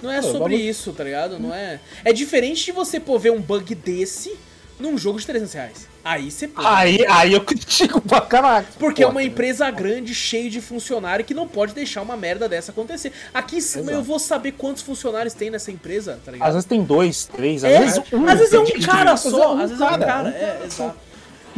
[0.01, 1.39] Não é sobre isso, tá ligado?
[1.39, 1.79] Não é.
[2.03, 4.37] É diferente de você, pô, ver um bug desse
[4.79, 5.87] num jogo de 300 reais.
[6.03, 6.61] Aí você pô.
[6.63, 8.65] Aí, aí eu critico pra caralho.
[8.79, 12.47] Porque é Pô, uma empresa grande, cheia de funcionário, que não pode deixar uma merda
[12.47, 13.11] dessa acontecer.
[13.33, 13.57] Aqui
[13.89, 16.47] eu vou saber quantos funcionários tem nessa empresa, tá ligado?
[16.47, 18.27] Às vezes tem dois, três, às É, vezes um.
[18.27, 21.06] às vezes é um cara só, um às vezes é um cara, É, exato.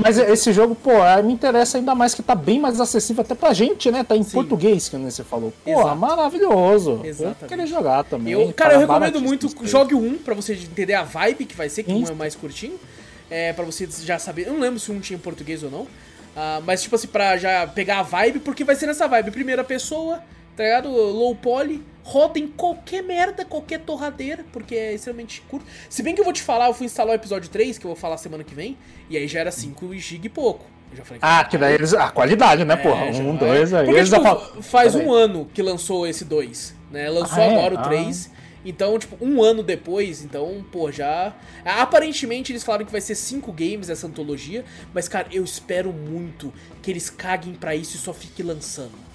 [0.02, 3.36] Mas esse jogo, pô, eh, me interessa ainda mais que tá bem mais acessível até
[3.36, 4.04] pra gente, né?
[4.04, 4.32] Tá em Sim.
[4.32, 5.54] português, que nem você falou.
[5.64, 5.96] Pô, Exato.
[5.96, 7.02] maravilhoso.
[7.04, 8.34] Eu queria jogar também.
[8.34, 11.84] Eu, cara, eu recomendo muito, jogue um pra você entender a vibe que vai ser,
[11.84, 12.06] que Sim.
[12.06, 12.80] um é mais curtinho.
[13.30, 14.48] É, pra você já saber.
[14.48, 15.88] Eu não lembro se um tinha em português ou não.
[16.36, 19.30] Ah, mas, tipo assim, pra já pegar a vibe, porque vai ser nessa vibe.
[19.32, 20.20] Primeira pessoa,
[20.60, 20.90] tá ligado?
[20.90, 25.66] Low poly, roda em qualquer merda, qualquer torradeira, porque é extremamente curto.
[25.90, 27.90] Se bem que eu vou te falar, eu fui instalar o episódio 3, que eu
[27.90, 28.78] vou falar semana que vem,
[29.10, 30.66] e aí já era 5 GB e pouco.
[30.92, 31.94] Eu já falei, Ah, que daí eles.
[31.94, 33.06] A qualidade, né, porra?
[33.06, 33.86] é, já- Um, dois, aí.
[33.86, 34.62] Porque, eles tipo, já falam.
[34.62, 37.10] faz um ano que lançou esse 2, né?
[37.10, 37.56] Lançou Ah, é?
[37.58, 37.84] agora o Ah.
[37.84, 38.30] 3.
[38.66, 41.34] Então, tipo, um ano depois, então, pô, já.
[41.64, 46.54] Aparentemente eles falaram que vai ser cinco games essa antologia, mas, cara, eu espero muito
[46.82, 49.08] que eles caguem pra isso e só fique lançando.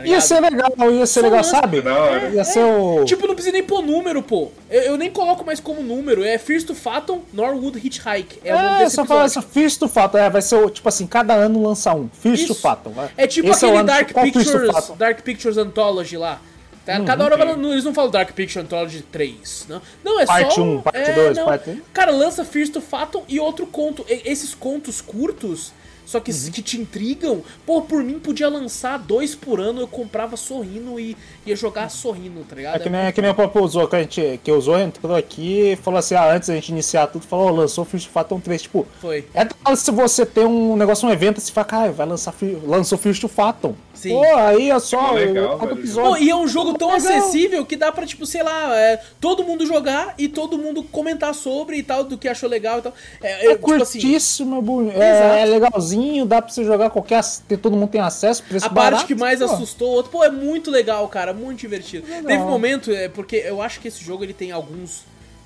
[0.00, 0.06] Tá?
[0.06, 1.80] Ia ser legal, ia ser Só legal, sabe?
[1.80, 2.28] Da hora.
[2.30, 3.04] Ia ser o.
[3.04, 4.50] Tipo, não precisa nem pôr número, pô.
[4.70, 6.24] Eu, eu nem coloco mais como número.
[6.24, 8.40] É First to Fathom, Norwood Hitchhike.
[8.44, 9.48] É, o nome É, desse só falar episódio.
[9.48, 12.08] assim, First to Fathom, é, vai ser, o- tipo assim, cada ano lança um.
[12.20, 12.54] First to.
[12.54, 12.90] Fathom.
[12.90, 13.10] vai.
[13.16, 14.92] É tipo Esse o aquele ano- Dark Pictures?
[14.98, 16.40] Dark Pictures Anthology lá.
[16.86, 17.00] Tá?
[17.02, 19.80] Cada hora vai- eles não falam Dark Picture Anthology 3, não.
[20.04, 20.60] Não, é Parte só...
[20.62, 21.46] um, parte é, dois, não.
[21.46, 21.80] parte um.
[21.94, 24.04] Cara, lança First to Fathom e outro conto.
[24.06, 25.72] E- esses contos curtos,
[26.04, 26.50] só que, Uhum.
[26.52, 31.16] que te intrigam, pô, por mim podia lançar dois por ano, eu comprava sorrindo e
[31.46, 32.76] ia jogar sorrindo, tá ligado?
[32.76, 35.72] É que nem, que nem o próprio usou, que, a gente, que usou, entrou aqui
[35.72, 38.62] e falou assim, ah, antes da gente iniciar tudo, falou, "Ó, lançou to Fathom 3,
[38.62, 38.86] tipo...
[39.00, 39.24] Foi.
[39.34, 39.44] É
[39.76, 42.34] se você tem um negócio, um evento, você fala, cara, vai lançar,
[42.64, 43.74] lançou to Fathom.
[43.94, 44.10] Sim.
[44.10, 45.58] Pô, aí é só, Pô, legal.
[45.58, 47.16] Pô, e é um jogo tão Legal.
[47.16, 51.32] acessível que dá pra, tipo, sei lá, é, todo mundo jogar e todo mundo comentar
[51.34, 52.92] sobre e tal, do que achou legal e tal.
[53.22, 57.22] É, É é, tipo assim, curtíssimo, é é, é legalzinho, dá pra você jogar qualquer.
[57.62, 59.44] Todo mundo tem acesso, preço A parte barato, que mais pô.
[59.46, 62.06] assustou o outro, pô, é muito legal, cara, muito divertido.
[62.06, 62.24] Legal.
[62.24, 65.02] Teve um momento, é, porque eu acho que esse jogo ele tem alguns.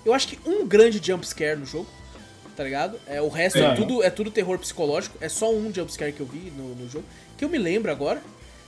[0.07, 1.87] Eu acho que um grande jumpscare no jogo,
[2.57, 2.99] tá ligado?
[3.07, 3.75] É, o resto é, É.
[3.75, 7.05] tudo, é tudo terror psicológico, é só um jumpscare que eu vi no, no jogo,
[7.37, 8.23] que eu me lembro agora.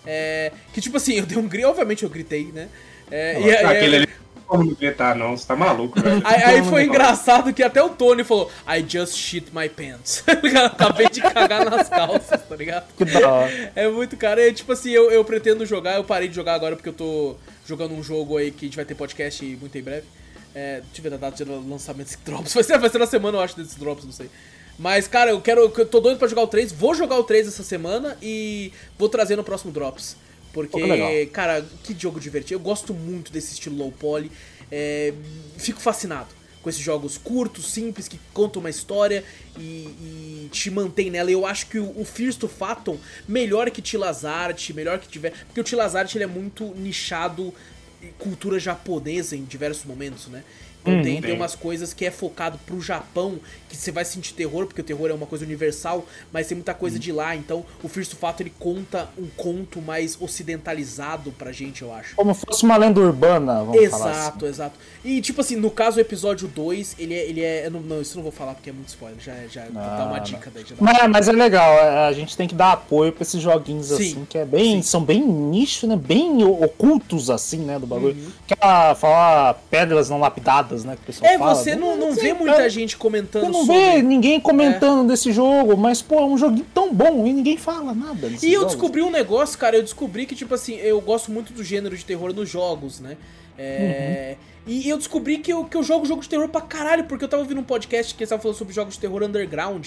[0.07, 2.69] É, que tipo assim, eu dei um grito, obviamente eu gritei, né?
[3.11, 5.37] É, e- e- Aquele ali não como não gritar, não.
[5.37, 6.21] Você tá maluco, velho.
[6.25, 10.25] Aí, aí foi engraçado que até o Tony falou: I just shit my pants.
[10.67, 12.87] Acabei de cagar nas calças, tá ligado?
[12.97, 13.49] Que da.
[13.77, 14.41] É muito, cara.
[14.47, 17.37] É tipo assim, eu, eu pretendo jogar, eu parei de jogar agora porque eu tô
[17.67, 20.07] jogando um jogo aí que a gente vai ter podcast muito em breve.
[20.53, 22.53] É, deixa eu ver a data de lançamento desse drops.
[22.53, 24.29] Vai ser, vai ser na semana, eu acho, desses drops, não sei.
[24.81, 25.61] Mas, cara, eu quero.
[25.77, 26.73] Eu tô doido pra jogar o 3.
[26.73, 30.17] Vou jogar o 3 essa semana e vou trazer no próximo Drops.
[30.55, 32.55] Porque, Pô, que cara, que jogo divertido.
[32.55, 34.33] Eu gosto muito desse estilo low poly.
[34.73, 35.13] É,
[35.59, 36.29] fico fascinado
[36.63, 39.23] com esses jogos curtos, simples, que contam uma história
[39.59, 41.31] e, e te mantém nela.
[41.31, 42.97] Eu acho que o, o Fears to Fathom,
[43.29, 45.35] melhor que Tilazart, melhor que tiver.
[45.45, 47.53] Porque o Tilazart ele é muito nichado
[48.03, 50.43] em cultura japonesa em diversos momentos, né?
[50.81, 51.37] Então tem, tem Sim.
[51.37, 53.39] umas coisas que é focado pro Japão,
[53.71, 56.75] que você vai sentir terror, porque o terror é uma coisa universal, mas tem muita
[56.75, 57.35] coisa de lá.
[57.37, 62.15] Então o Fears to Fathom ele conta um conto mais ocidentalizado pra gente, eu acho.
[62.17, 64.21] Como fosse uma lenda urbana, vamos falar assim.
[64.21, 64.75] Exato, exato.
[65.05, 67.25] E tipo assim, no caso o episódio 2, ele é.
[67.31, 69.19] Ele é não, não, isso não vou falar porque é muito spoiler.
[69.21, 70.25] Já, já vou dar uma não.
[70.25, 70.65] dica daí.
[70.65, 73.41] já dá- Mas, mas é legal, é, a gente tem que dar apoio pra esses
[73.41, 75.97] joguinhos Sim, assim, que é bem, são bem nicho, né?
[75.97, 78.15] Bem ocultos assim, né, do bagulho.
[78.17, 78.31] Uhum.
[78.51, 80.97] Aquela falar pedras não lapidadas, né?
[80.97, 81.55] Que o pessoal É, fala.
[81.55, 83.81] você não, não vê cara, muita gente comentando não sobre.
[83.97, 87.95] vê ninguém comentando desse jogo, mas, pô, é um joguinho tão bom e ninguém fala
[87.95, 88.27] nada.
[88.43, 88.75] E eu jogos.
[88.75, 92.05] descobri um negócio, cara, eu descobri que, tipo assim, eu gosto muito do gênero de
[92.05, 93.17] terror nos jogos, né?
[93.59, 94.37] É,
[94.67, 97.29] E eu descobri que eu, que eu jogo jogo de terror pra caralho, porque eu
[97.29, 99.87] tava ouvindo um podcast que eles estavam falando sobre jogos de terror underground.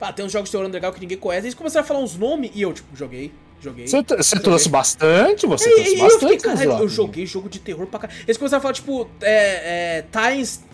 [0.00, 1.46] Ah, tem uns jogos de terror underground que ninguém conhece.
[1.46, 3.86] Eles começaram a falar uns nomes e eu, tipo, joguei, joguei.
[3.86, 4.02] Você,
[4.40, 6.58] trouxe bastante, você trouxe e eu fiquei, bastante.
[6.58, 6.80] Zilop.
[6.80, 8.20] eu joguei jogo de terror pra caralho.
[8.26, 10.64] Eles começaram a falar, tipo, é, é, Times.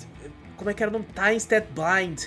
[0.58, 1.06] Como é que era o nome?
[1.14, 2.24] Times That Blind.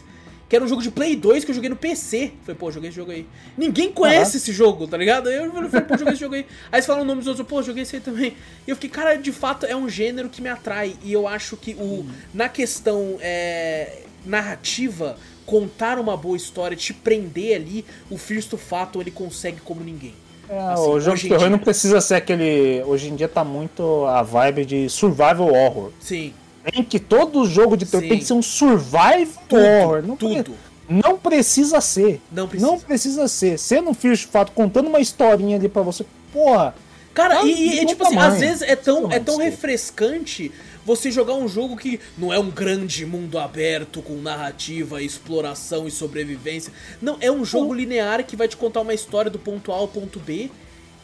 [0.49, 2.33] Que era um jogo de Play 2 que eu joguei no PC.
[2.41, 3.25] Falei, pô, joguei esse jogo aí.
[3.57, 5.29] Ninguém conhece esse jogo, tá ligado?
[5.29, 6.45] Aí eu falei, pô, joguei esse jogo aí.
[6.69, 8.35] Aí eles falam o nome dos outros, pô, joguei esse aí também.
[8.67, 10.95] E eu fiquei, cara, de fato é um gênero que me atrai.
[11.03, 12.05] E eu acho que o.
[12.33, 18.99] Na questão é, narrativa, contar uma boa história, te prender ali, o Fears to Fatum
[18.99, 20.13] ele consegue como ninguém.
[20.49, 21.49] É, Assim, o jogo de terror dia.
[21.49, 22.83] não precisa ser aquele.
[22.85, 25.91] Hoje em dia tá muito a vibe de survival horror.
[25.99, 26.33] Sim,
[26.63, 28.09] Tem que todo jogo de terror Sim.
[28.09, 30.03] tem que ser um survival tudo, horror.
[30.05, 30.53] Não, tudo.
[30.87, 32.21] não precisa ser.
[32.31, 32.71] Não precisa.
[32.71, 33.57] Não precisa ser.
[33.57, 36.05] Sendo um Fear de fato, contando uma historinha ali pra você.
[36.31, 36.75] Porra,
[37.13, 40.49] Cara, Ah, e, de tipo assim, às vezes é tão, é tão refrescante
[40.85, 45.91] você jogar um jogo que não é um grande mundo aberto com narrativa, exploração e
[45.91, 46.71] sobrevivência.
[47.01, 49.87] Não, é um jogo linear que vai te contar uma história do ponto A ao
[49.89, 50.49] ponto B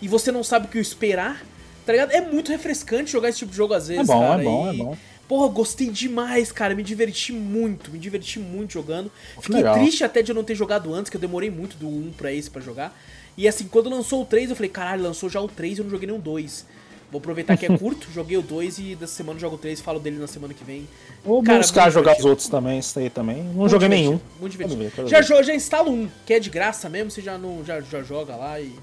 [0.02, 1.44] e você não sabe o que esperar.
[1.86, 2.12] Tá ligado?
[2.12, 4.42] É muito refrescante jogar esse tipo de jogo às vezes, É bom, cara.
[4.42, 4.98] é bom, e- é bom.
[5.28, 6.74] Porra, gostei demais, cara.
[6.74, 9.12] Me diverti muito, me diverti muito jogando.
[9.42, 9.76] Fiquei legal.
[9.76, 12.32] triste até de eu não ter jogado antes, que eu demorei muito do 1 pra
[12.32, 12.98] esse pra jogar.
[13.38, 15.84] E assim, quando lançou o 3, eu falei, caralho, lançou já o 3 e eu
[15.84, 16.66] não joguei nenhum 2.
[17.12, 19.80] Vou aproveitar que é curto, joguei o 2 e dessa semana eu jogo o 3
[19.80, 20.88] e falo dele na semana que vem.
[21.24, 23.44] Vou Cara, buscar jogar os outros também, isso aí também.
[23.44, 24.20] Não Muito joguei nenhum.
[24.40, 24.80] Muito divertido.
[24.80, 25.44] Quero ver, quero já, ver.
[25.44, 28.60] já instala um, que é de graça mesmo, você já, não, já, já joga lá
[28.60, 28.74] e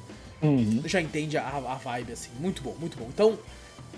[0.43, 0.83] Uhum.
[0.85, 2.29] já entende a, a vibe, assim.
[2.39, 3.07] Muito bom, muito bom.
[3.13, 3.39] Então,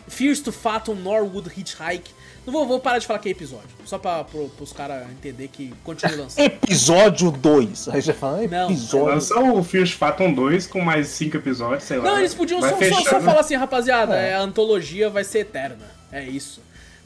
[0.06, 2.10] Fears to Fathom Norwood Hitchhike.
[2.46, 5.48] Não vou, vou parar de falar que é episódio, só pra, pro, pros caras entender
[5.48, 6.44] que continua lançando.
[6.44, 7.88] Episódio 2.
[7.88, 9.06] Aí já fala, Não, episódio.
[9.14, 12.04] Lança o Fears Phantom 2 com mais 5 episódios, sei lá.
[12.04, 13.24] Não, eles podiam só, só, só fechando.
[13.24, 15.84] falar assim, rapaziada, é, a antologia vai ser eterna.
[16.12, 16.60] É isso.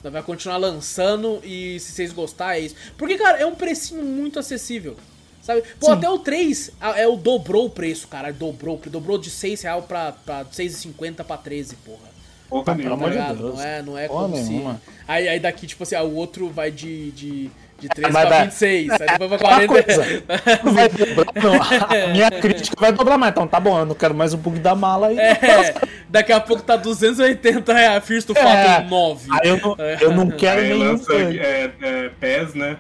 [0.05, 2.75] Nós vai continuar lançando e se vocês gostarem, é isso.
[2.99, 4.97] Porque, cara, é um precinho muito acessível.
[5.43, 5.63] Sabe?
[5.81, 5.93] Pô, Sim.
[5.93, 8.31] até o 3 a- é o dobrou o preço, cara.
[8.31, 8.79] Dobrou.
[8.87, 12.11] Dobrou de 6 real pra, pra 6,50 pra 13, porra.
[12.51, 12.95] Porra Pelo nenhuma.
[12.97, 13.39] amor de Tá ligado?
[13.39, 13.55] Deus.
[13.59, 14.75] Não é, não é Porra como nenhuma.
[14.75, 14.81] se.
[15.09, 18.39] Aí, aí daqui, tipo assim, ah, o outro vai de, de, de 13 Mas pra
[18.39, 18.91] dá- 26.
[18.91, 19.69] Aí depois pra Uma 40.
[19.69, 20.23] coisa,
[20.65, 22.05] não vai dobrar, não.
[22.05, 23.33] A minha crítica vai dobrar mais.
[23.33, 25.19] Então tá bom, eu não quero mais o bug da mala aí.
[25.19, 25.75] É,
[26.09, 28.05] daqui a pouco tá 280 reais.
[28.05, 28.43] First to É.
[28.43, 29.29] Fathom 9.
[29.33, 30.93] Aí eu não, eu não quero Aí nenhum.
[30.93, 32.77] lança é, é, PES, né?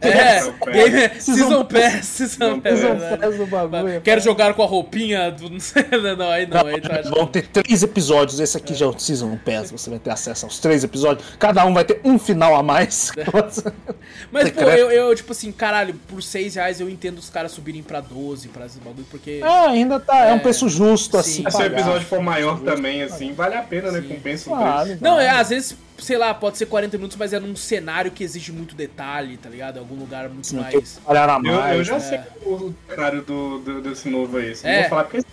[0.00, 0.74] É, Season Pass.
[0.74, 2.78] Game, Season Pass, Season Pass.
[2.78, 3.20] Season verdade.
[3.20, 4.00] Pass do bagulho.
[4.00, 5.50] Quero jogar com a roupinha do.
[5.50, 5.58] Não
[6.30, 8.38] aí não, aí tá Vão ter três episódios.
[8.38, 9.70] Esse aqui já é o Season Pass.
[9.72, 11.26] Você vai ter acesso aos três episódios.
[11.38, 13.10] Cada um vai ter um final a mais.
[14.30, 17.82] Mas, pô, eu, eu, tipo assim, caralho, por 6 reais eu entendo os caras subirem
[17.82, 19.40] pra 12 pra esse bagulho, porque.
[19.42, 20.26] Ah, ainda tá.
[20.26, 21.44] É, um É, preço justo, sim.
[21.46, 21.56] assim.
[21.58, 24.00] Se o episódio for maior também, assim, vale a pena, né?
[24.00, 25.04] Compensa o Vale, preço.
[25.04, 28.22] Não, é, às vezes, sei lá, pode ser 40 minutos, mas é num cenário que
[28.24, 29.78] exige muito detalhe, tá ligado?
[29.78, 31.00] Algum lugar muito que mais.
[31.44, 31.76] Eu, mais.
[31.76, 32.00] eu já é.
[32.00, 34.52] sei o cenário do, do- desse novo aí.
[34.52, 34.74] Assim, É.
[34.74, 35.24] Não vou falar porque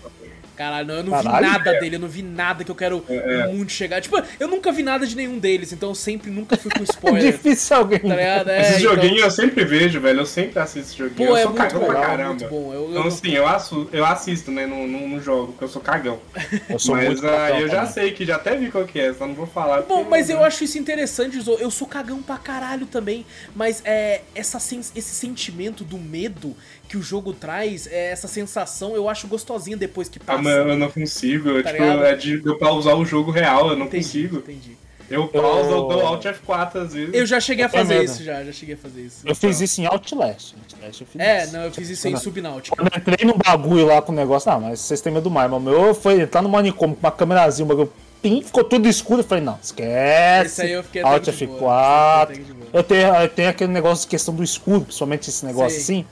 [0.56, 1.80] Caralho, não, eu não Caralho, vi nada é.
[1.80, 4.01] dele, eu não vi nada que eu quero É, muito chegar.
[4.01, 6.84] Tipo, eu nunca vi nada de nenhum deles, então eu sempre nunca fui com É
[6.84, 7.32] spoiler.
[7.34, 7.99] difícil alguém.
[7.99, 8.49] tá ligado?
[8.49, 10.22] É, Esse então- joguinho eu sempre vejo, velho.
[10.22, 11.16] Eu sempre assisto esse joguinho.
[11.30, 12.30] Pô, eu é sou muito cagão pra bom, caramba.
[12.30, 12.74] muito bom.
[12.74, 14.66] Eu, eu Então, não- assim, eu, assu- eu assisto, né?
[14.66, 16.20] Não, não, não jogo, porque eu sou cagão.
[16.70, 17.93] Eu sou Mas muito ah, cagão eu já também.
[17.93, 19.82] sei que já até vi qual que é, só não vou falar.
[19.84, 21.56] Bom, porque- mas eu acho isso interessante, Zo.
[21.60, 23.26] Eu sou cagão pra caralho também.
[23.56, 26.56] Mas é essa sens- esse sentimento do medo
[26.95, 30.41] que o jogo traz, é, essa sensação, eu acho gostosinha depois que Ah, passa.
[30.41, 31.49] mas eu não consigo.
[31.49, 32.05] Eu, Tá tipo, ligado?
[32.05, 34.37] é de eu pausar o jogo real, eu não entendi, consigo.
[34.37, 34.77] entendi.
[35.09, 37.13] Eu pauso, eu dou Alt F4 às vezes.
[37.13, 39.17] Eu já cheguei a fazer isso, já, já cheguei a fazer isso.
[39.23, 40.55] Eu fiz isso em Outlast.
[40.57, 41.53] Outlast eu fiz É, isso.
[41.53, 42.75] não, eu fiz isso em Subnáutica.
[42.75, 45.29] Quando eu entrei no bagulho lá com o negócio, ah, mas vocês têm medo do
[45.31, 48.63] mar, mas o meu foi entrar no manicômio com uma câmerazinha, um bagulho, pim, ficou
[48.63, 49.19] tudo escuro.
[49.19, 50.45] Eu falei, não, esquece.
[50.47, 52.31] Esse aí eu fiquei Alt que de boa, F4.
[52.31, 52.69] esse aí eu fiquei até que de boa.
[52.73, 55.97] Eu tenho, eu tenho aquele negócio de questão do escuro, principalmente esse negócio Sei.
[55.99, 56.05] assim.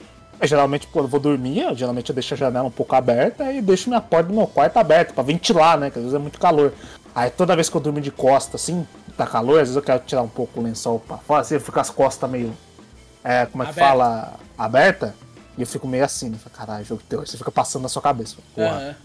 [0.44, 3.50] Eu, geralmente, quando eu vou dormir, eu, geralmente eu deixo a janela um pouco aberta
[3.50, 5.90] e deixo minha porta do meu quarto aberta pra ventilar, né?
[5.90, 6.74] Que às vezes é muito calor.
[7.16, 8.86] Aí toda vez que eu durmo de costa, assim,
[9.16, 11.80] tá calor, às vezes eu quero tirar um pouco o lençol pra fora, assim, fica
[11.80, 12.54] as costas meio.
[13.24, 13.90] É, como é que Aberta.
[13.90, 14.34] fala?
[14.58, 15.16] Aberta.
[15.58, 16.38] E eu fico meio assim, né?
[16.52, 17.26] Caralho, jogo terror.
[17.26, 18.36] Você fica passando na sua cabeça.
[18.54, 18.68] Porra.
[18.68, 18.96] Aham.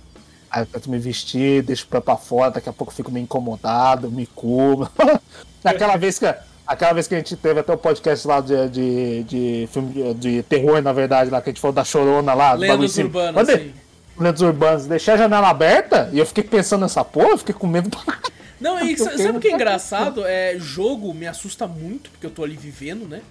[0.50, 3.12] Aí eu tento me vestir, deixo o pé pra fora, daqui a pouco eu fico
[3.12, 4.90] meio incomodado, me cubro.
[5.62, 6.26] Aquela vez que.
[6.68, 10.14] Aquela vez que a gente teve até o podcast lá de, de, de filme de,
[10.14, 12.54] de terror, na verdade, lá que a gente falou da chorona lá.
[12.54, 13.02] do Lendas assim.
[13.04, 13.72] urbanas, Quando- assim.
[14.20, 17.66] Lendas urbanas, deixei a janela aberta e eu fiquei pensando nessa porra, eu fiquei com
[17.68, 18.18] medo pra
[18.60, 20.24] Não, e sabe o que é engraçado?
[20.26, 23.22] É, jogo me assusta muito, porque eu tô ali vivendo, né?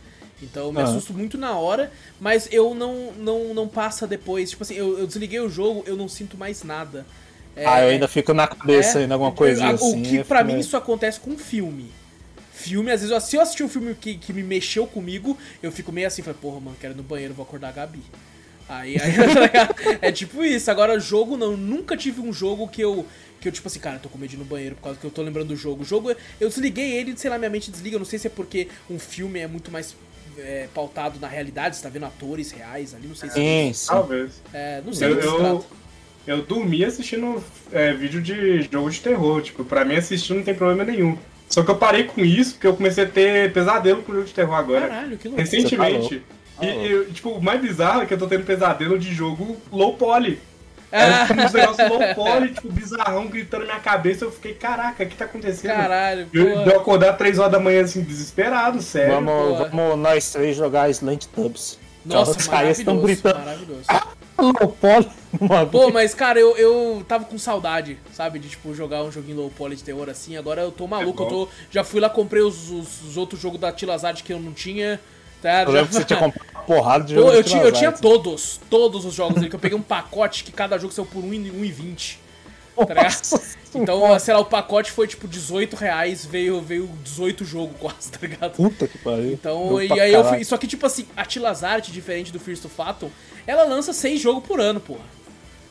[0.41, 4.49] Então eu me assusto muito na hora, mas eu não, não, não passa depois.
[4.51, 7.05] Tipo assim, eu, eu desliguei o jogo, eu não sinto mais nada.
[7.55, 9.99] É, Ah, eu ainda fico na cabeça é, ainda alguma coisinha eu- assim.
[10.01, 11.91] O que pra mim isso acontece com filme.
[12.57, 15.71] Filme, às vezes, eu- se eu assistir um filme que, que me mexeu comigo, eu
[15.71, 18.01] fico meio assim, falei, porra, mano, quero ir no banheiro, vou acordar a Gabi.
[18.67, 19.11] Aí, aí
[19.47, 20.69] tá é tipo isso.
[20.71, 23.05] Agora, jogo não, nunca tive um jogo que eu.
[23.39, 24.99] Que eu, tipo assim, cara, eu tô com medo de ir no banheiro por causa
[24.99, 25.83] que eu tô lembrando do jogo.
[25.83, 26.09] O jogo,
[26.41, 27.95] eu desliguei ele, sei lá, minha mente desliga.
[27.95, 29.95] Eu não sei se é porque um filme é muito mais
[30.39, 33.87] é, pautado na realidade, você tá vendo atores reais ali, não sei se é isso.
[33.87, 34.41] Talvez.
[34.51, 35.65] É, não sei Eu, eu,
[36.25, 37.41] eu dormi assistindo
[37.71, 39.41] é, vídeo de jogo de terror.
[39.43, 41.17] Tipo, pra mim assistir não tem problema nenhum.
[41.49, 44.33] Só que eu parei com isso porque eu comecei a ter pesadelo com jogo de
[44.33, 44.87] terror agora.
[44.87, 45.41] Caralho, que louco.
[45.41, 46.21] Recentemente.
[46.59, 46.85] Você E, falou.
[46.85, 50.39] eu, tipo, o mais bizarro é que eu tô tendo pesadelo de jogo low poly.
[50.91, 54.25] Era tipo, uns negócios low poly, tipo, bizarrão, gritando na minha cabeça.
[54.25, 55.71] Eu fiquei, caraca, o que tá acontecendo?
[55.71, 56.65] Caralho, Eu, porra.
[56.71, 59.13] eu acordar 3 horas da manhã, assim, desesperado, sério.
[59.15, 61.77] Vamos, vamos nós três jogar Slant Tubs.
[62.05, 63.45] Nossa, Os caras estão maravilhoso, gritando.
[63.45, 63.83] maravilhoso.
[64.37, 65.07] Low poly,
[65.41, 65.67] mano.
[65.71, 68.37] Pô, mas cara, eu, eu tava com saudade, sabe?
[68.39, 70.37] De tipo jogar um joguinho low poly de terror assim.
[70.37, 71.49] Agora eu tô maluco, É eu tô.
[71.71, 74.99] Já fui lá, comprei os, os, os outros jogos da Tilazard que eu não tinha.
[75.41, 75.61] Tá?
[75.63, 77.63] Eu Já- lembro que você tinha comprado uma porrada de Pô, jogo eu, de tinha,
[77.63, 80.93] eu tinha todos, todos os jogos ali, que eu peguei um pacote que cada jogo
[80.93, 82.17] saiu por 1,20.
[82.75, 83.03] Tá ligado?
[83.05, 88.11] Nossa Então, sei lá, o pacote foi tipo 18 reais, veio, veio 18 jogos quase,
[88.11, 88.53] tá ligado?
[88.53, 89.33] Puta que pariu.
[89.33, 90.37] Então, Jogo e aí eu caralho.
[90.37, 90.45] fui.
[90.45, 93.09] Só que, tipo assim, a Tilazart, diferente do First Fathom,
[93.47, 95.17] ela lança seis jogos por ano, porra.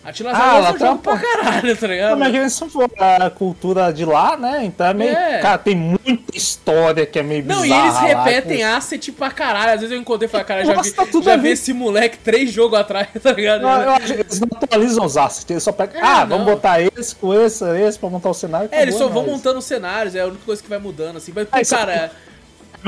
[0.04, 2.10] A Tilazart Ah, ela lança tá- jogo pra caralho, tá ligado?
[2.10, 2.68] Não, mas eles são
[3.00, 4.60] a cultura de lá, né?
[4.64, 5.10] Então é meio.
[5.10, 5.38] É.
[5.40, 9.10] Cara, tem muita história que é meio Não, e bizarra eles lá, repetem que- asset
[9.10, 9.72] pra caralho.
[9.74, 11.72] Às vezes eu encontrei e falei, cara, já Nossa, vi, tá já a vi esse
[11.72, 13.62] moleque três jogos atrás, tá ligado?
[13.62, 15.96] Não, eu acho que eles não atualizam os assets, eles só pegam.
[16.00, 16.28] É, ah, não.
[16.38, 18.68] vamos botar esse com esse, esse pra montar o cenário.
[18.70, 21.16] É, eles só vão mas- montando os cenários, é a única coisa que vai mudando,
[21.16, 21.32] assim.
[21.34, 22.12] Mas, pô, Ah, é- cara,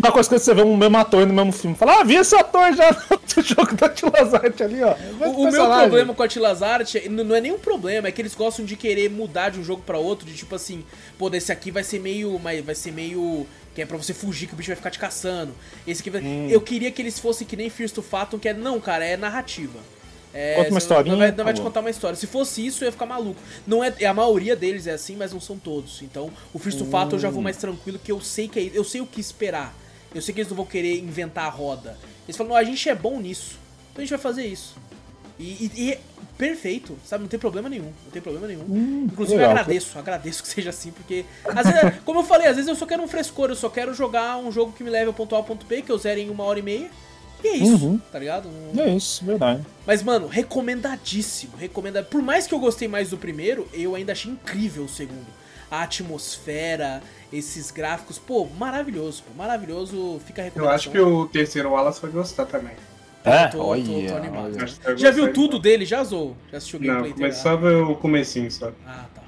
[0.02, 1.76] mesma coisa que você vê um mesmo ator no mesmo filme.
[1.76, 2.90] Fala, ah, vi esse ator já
[3.36, 4.94] no jogo da Tilazarte ali, ó.
[5.26, 8.34] o, o meu problema com a Tilazart n- não é nenhum problema, é que eles
[8.34, 10.84] gostam de querer mudar de um jogo pra outro, de tipo assim,
[11.18, 12.38] pô, desse aqui vai ser meio.
[12.64, 13.46] Vai ser meio.
[13.74, 15.52] Que é pra você fugir, que o bicho vai ficar te caçando.
[15.86, 16.20] Esse aqui vai.
[16.20, 16.48] Hum.
[16.50, 18.52] Eu queria que eles fossem que nem First to Fathom, que é.
[18.54, 19.78] Não, cara, é narrativa.
[20.34, 22.14] É, Conta uma historinha, Não vai, não vai te contar uma história.
[22.16, 23.40] Se fosse isso, eu ia ficar maluco.
[23.66, 26.02] Não é, a maioria deles é assim, mas não são todos.
[26.02, 27.32] Então, o First to Fathom eu já Hum.
[27.32, 29.74] vou mais tranquilo, que eu sei que é, eu sei o que esperar.
[30.14, 31.96] Eu sei que eles não vão querer inventar a roda.
[32.26, 33.56] Eles falam, a gente é bom nisso.
[33.92, 34.76] Então a gente vai fazer isso.
[35.38, 36.00] E, e- e é
[36.36, 37.22] perfeito, sabe?
[37.22, 37.92] Não tem problema nenhum.
[38.04, 39.04] Não tem problema nenhum.
[39.04, 39.52] Inclusive, legal.
[39.54, 41.24] eu agradeço, agradeço que seja assim, porque.
[41.44, 43.94] Às vezes, como eu falei, às vezes eu só quero um frescor, eu só quero
[43.94, 46.22] jogar um jogo que me leve ao ponto A ao ponto B, que eu zere
[46.22, 46.90] em uma hora e meia.
[47.44, 47.98] E é isso, Uhum.
[48.10, 48.48] tá ligado?
[48.74, 49.64] Não- É isso, verdade.
[49.86, 51.52] Mas, mano, recomendadíssimo.
[51.56, 52.02] Recomenda...
[52.02, 55.26] Por mais que eu gostei mais do primeiro, eu ainda achei incrível o segundo.
[55.70, 57.02] A atmosfera,
[57.32, 60.20] esses gráficos, pô, maravilhoso, pô, maravilhoso.
[60.26, 62.72] Fica a Eu acho que o terceiro Wallace vai gostar também.
[63.24, 64.56] É, tô- tô- olha, tô animado.
[64.96, 65.60] Já viu tudo então.
[65.60, 65.84] dele?
[65.84, 66.36] Já zoou?
[66.50, 67.42] Já assistiu o Não, gameplay mas dele?
[67.42, 68.72] só ver o comecinho só.
[68.86, 69.22] Ah, tá.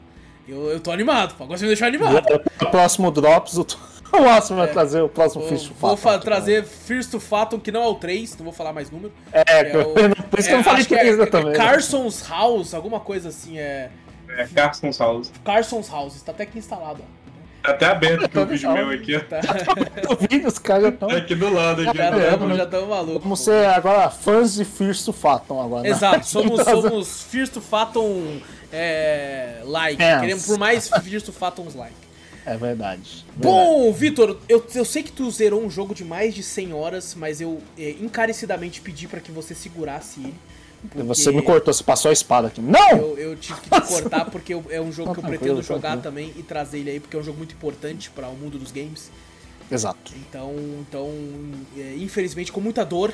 [0.49, 1.45] Eu, eu tô animado, pô.
[1.45, 2.17] Agora você me deixou animado.
[2.63, 3.67] O próximo Drops, o
[4.13, 5.49] o Watson vai trazer o próximo É.
[5.49, 6.19] Vou, Fish to vou Fathom.
[6.19, 9.13] fa- trazer First to Fathom, que não é o 3, não vou falar mais número.
[9.33, 9.93] É, É o-
[10.31, 11.51] por isso que eu não falei acho que três é, também.
[11.53, 11.57] né?
[11.57, 13.91] Carson's House, alguma coisa assim, é.
[14.37, 15.33] É, Carson House.
[15.45, 17.21] Carson's House, tá até aqui instalado, ó.
[17.63, 18.87] Tá até aberto aqui o vídeo legal.
[18.87, 19.21] meu aqui, ó.
[19.21, 19.41] Tá.
[20.11, 21.09] O vídeo, os caras já estão.
[21.09, 21.97] Tá aqui do lado aqui.
[21.99, 23.23] Já estamos já tamo malucos.
[23.23, 25.83] Vamos ser agora fãs de First to Fathom agora.
[25.83, 25.91] né?
[25.91, 28.41] Exato, somos, somos First to Fathom
[28.73, 30.03] é, like.
[30.03, 30.21] Fans.
[30.21, 31.95] Queremos por mais First to Fathoms like.
[32.47, 33.25] É verdade.
[33.37, 37.15] Bom, Vitor, eu, eu sei que tu zerou um jogo de mais de 100 horas,
[37.15, 40.35] mas eu é, encarecidamente pedi pra que você segurasse ele.
[40.89, 42.61] Porque Você me cortou, você passou a espada aqui.
[42.61, 42.91] Não!
[42.97, 45.63] Eu, eu tive que te cortar porque eu- é um jogo Tá que eu pretendo
[45.63, 48.59] jogar também e trazer ele aí, porque é um jogo muito importante para o mundo
[48.59, 49.11] dos games.
[49.71, 50.13] Exato.
[50.17, 51.11] Então, então
[51.77, 53.13] é, infelizmente, com muita dor,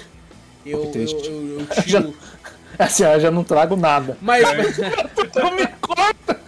[0.65, 2.15] eu, eu, eu, eu tiro.
[2.79, 4.19] Assim, eu já não trago nada.
[4.21, 4.43] Mas,
[5.35, 6.41] Não me corta!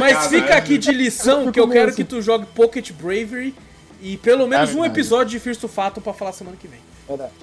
[0.00, 0.56] Mas fica né?
[0.56, 3.54] aqui de lição que eu quero que tu jogue Pocket Bravery
[4.00, 6.80] e pelo menos É um episódio de First to Fathom pra falar semana que vem.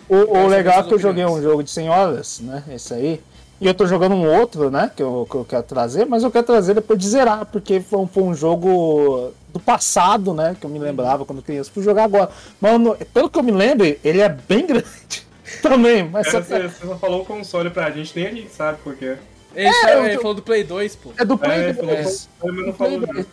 [0.09, 2.63] O, o quero legal é que eu joguei um jogo de 100 horas, né?
[2.71, 3.21] Esse aí.
[3.61, 4.91] E eu tô jogando um outro, né?
[4.93, 7.99] Que eu, que eu quero trazer, mas eu quero trazer depois de zerar, porque foi
[7.99, 10.55] um, foi um jogo do passado, né?
[10.59, 11.71] Que eu me lembrava quando criança.
[11.73, 12.29] Fui jogar agora.
[12.59, 15.25] Mano, pelo que eu me lembro, ele é bem grande
[15.61, 16.09] também.
[16.09, 18.79] Mas É, só você, você só falou o console pra gente, nem a gente sabe
[18.83, 19.15] por quê.
[19.55, 21.11] Ele, sabe- eu ele falou do Play 2, pô.
[21.17, 22.05] é do Play É, falou 2.
[22.05, 22.27] console,
[22.57, 23.25] mas não Play falou 2.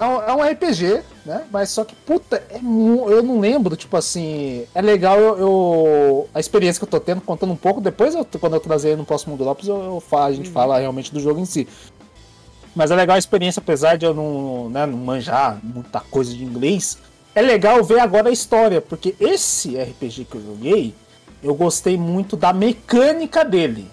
[0.00, 1.44] É um, é um RPG, né?
[1.52, 4.64] Mas só que, puta, é eu não lembro, tipo assim.
[4.74, 7.80] É legal eu, eu- A experiência que eu tô tendo, contando um pouco.
[7.82, 10.52] Depois, eu- quando eu trazer no próximo Drops, eu, eu falo, a gente Uhum.
[10.54, 11.68] fala realmente do jogo em si.
[12.74, 16.44] Mas é legal a experiência, apesar de eu não, né, não manjar muita coisa de
[16.44, 16.96] inglês.
[17.34, 20.94] É legal ver agora a história, porque esse RPG que eu joguei,
[21.42, 23.90] eu gostei muito da mecânica dele.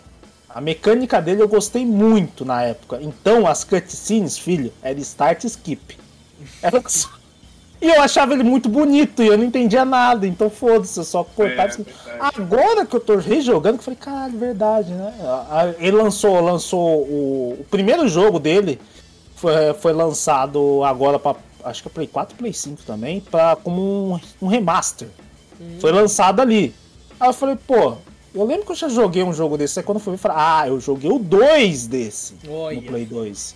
[0.58, 2.98] A mecânica dele eu gostei muito na época.
[3.00, 6.00] Então as cutscenes, filho, era start skip.
[6.64, 7.10] Era só...
[7.80, 11.24] E eu achava ele muito bonito e eu não entendia nada, então foda-se, eu só
[11.24, 11.74] cortava.
[11.80, 11.86] É,
[12.20, 15.14] Agora que eu tô rejogando, eu falei, caralho, verdade, né?
[15.78, 18.82] Ele lançou, lançou o, o primeiro jogo dele
[19.36, 24.16] foi, foi lançado agora para acho que é Play 4 Play 5 também, pra, como
[24.16, 25.10] um, um remaster.
[25.62, 25.78] Hum.
[25.80, 26.74] Foi lançado ali.
[27.20, 27.98] Aí eu falei, pô,
[28.38, 30.22] eu lembro que eu já joguei um jogo desse, aí quando eu fui ver, eu
[30.22, 33.56] falei, ah, eu joguei o 2 desse no Play 2.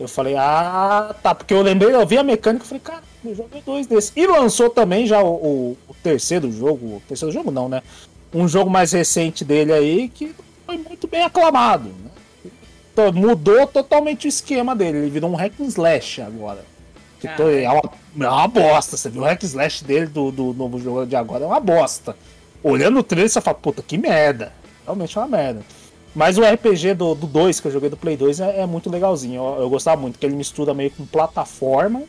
[0.00, 3.34] Eu falei, ah, tá, porque eu lembrei, eu vi a mecânica e falei, cara, eu
[3.34, 4.12] joguei dois desses.
[4.16, 7.82] E lançou também já o, o, o, terceiro jogo, o terceiro jogo não, né?
[8.34, 10.34] Um jogo mais recente dele aí que
[10.66, 11.88] foi muito bem aclamado.
[11.88, 12.10] Né?
[12.92, 16.64] Então, mudou totalmente o esquema dele, ele virou um hack and slash agora.
[17.20, 20.32] Que tô, é, uma, é uma bosta, você viu o hack and slash dele do,
[20.32, 22.16] do novo jogo de agora, é uma bosta.
[22.62, 24.52] Olhando o trailer, você fala, puta, que merda.
[24.84, 25.62] Realmente é uma merda.
[26.14, 29.42] Mas o RPG do 2 que eu joguei do Play 2 é, é muito legalzinho.
[29.42, 32.02] Eu, eu, gostava muito, que ele mistura meio com plataforma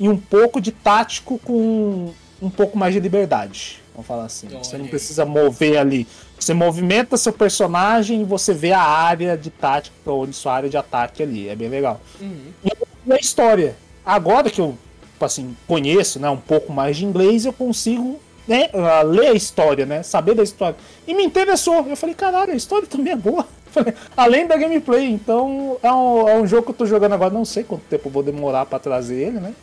[0.00, 2.12] e um pouco de tático com
[2.42, 3.80] um pouco mais de liberdade.
[3.94, 4.48] Vamos falar assim.
[4.50, 4.62] Olha.
[4.62, 6.06] Você não precisa mover ali.
[6.38, 10.76] Você movimenta seu personagem e você vê a área de tática onde sua área de
[10.76, 11.48] ataque ali.
[11.48, 12.00] É bem legal.
[12.20, 12.52] Uhum.
[12.64, 13.76] E a história.
[14.04, 14.76] Agora que eu
[15.18, 18.70] assim, conheço né, um pouco mais de inglês, eu consigo né,
[19.04, 20.02] ler a história, né?
[20.02, 20.76] Saber da história.
[21.06, 21.86] E me interessou.
[21.88, 23.46] Eu falei, caralho, a história também é boa.
[23.70, 25.10] Falei, além da gameplay.
[25.10, 27.32] Então é um, é um jogo que eu tô jogando agora.
[27.32, 29.54] Não sei quanto tempo eu vou demorar para trazer ele, né?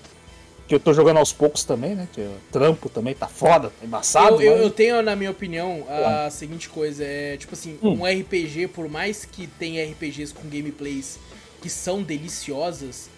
[0.67, 2.07] Que eu tô jogando aos poucos também, né?
[2.13, 4.41] Que o trampo também tá foda, tá embaçado.
[4.41, 8.01] Eu, eu, eu, tenho, na minha opinião, a seguinte coisa: é tipo assim, hum.
[8.01, 11.19] um RPG, por mais que tenha RPGs com gameplays
[11.61, 13.09] que são deliciosas,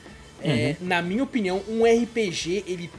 [0.41, 0.53] é, uhum.
[0.53, 2.89] é, na minha opinião, um RPG ele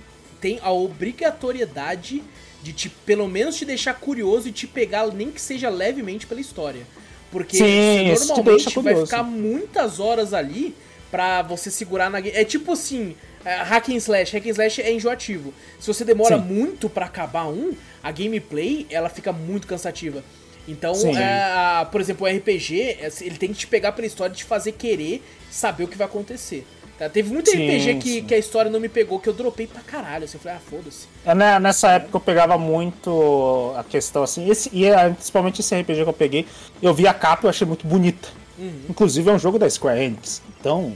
[0.41, 2.23] tem a obrigatoriedade
[2.67, 6.41] de te, pelo menos te deixar curioso e te pegar, nem que seja levemente pela
[6.41, 6.83] história.
[7.31, 10.75] Porque Sim, você normalmente vai ficar muitas horas ali
[11.09, 13.15] pra você segurar na É tipo assim,
[13.45, 14.33] é, hack and slash.
[14.33, 15.55] Hack and slash é enjoativo.
[15.79, 16.45] Se você demora Sim.
[16.45, 17.73] muito para acabar um,
[18.03, 20.25] a gameplay, ela fica muito cansativa.
[20.67, 24.37] Então, é, por exemplo, o RPG, é, ele tem que te pegar pela história e
[24.37, 26.67] te fazer querer saber o que vai acontecer.
[26.99, 27.09] Tá?
[27.11, 29.83] Teve muito sim, RPG que, que a história não me pegou, que eu dropei pra
[29.83, 30.25] caralho.
[30.25, 31.07] Assim, eu falei, ah, foda-se.
[31.25, 35.79] É, né, nessa época eu pegava muito a questão assim, esse, e é, principalmente esse
[35.79, 36.47] RPG que eu peguei,
[36.81, 38.29] eu vi a capa e achei muito bonita.
[38.59, 38.83] Uhum.
[38.89, 40.41] Inclusive é um jogo da Square Enix.
[40.59, 40.95] Então,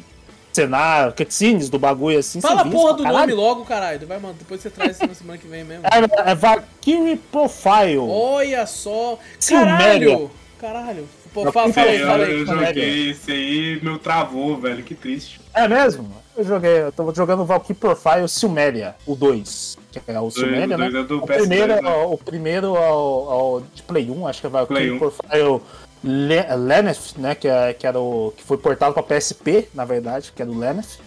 [0.53, 2.41] cenário, cutscenes do bagulho assim.
[2.41, 4.07] Fala a porra do nome logo, caralho.
[4.07, 5.85] Vai, mano, depois você traz isso na semana que vem mesmo.
[5.87, 7.99] É, é Valkyrie Profile.
[7.99, 9.19] Olha só.
[9.49, 10.31] Caralho!
[10.59, 11.09] Caralho.
[11.33, 12.41] Pô, fala, fala aí, fala aí.
[12.41, 14.83] Eu joguei esse aí, meu travou, velho.
[14.83, 15.41] Que triste.
[15.55, 16.11] É mesmo?
[16.37, 19.79] Eu joguei, eu tô jogando Valkyrie Profile Silmeria, o 2.
[19.93, 20.87] Que é o Silmeria, né?
[20.87, 21.91] É o, primeiro, né?
[21.91, 25.61] o primeiro ao, de Play 1, acho que é Valkyrie Profile
[26.03, 27.35] Lenneth, né?
[27.35, 30.57] Que, é, que, era o, que foi portado pra PSP, na verdade, que é do
[30.57, 30.99] Lenneth.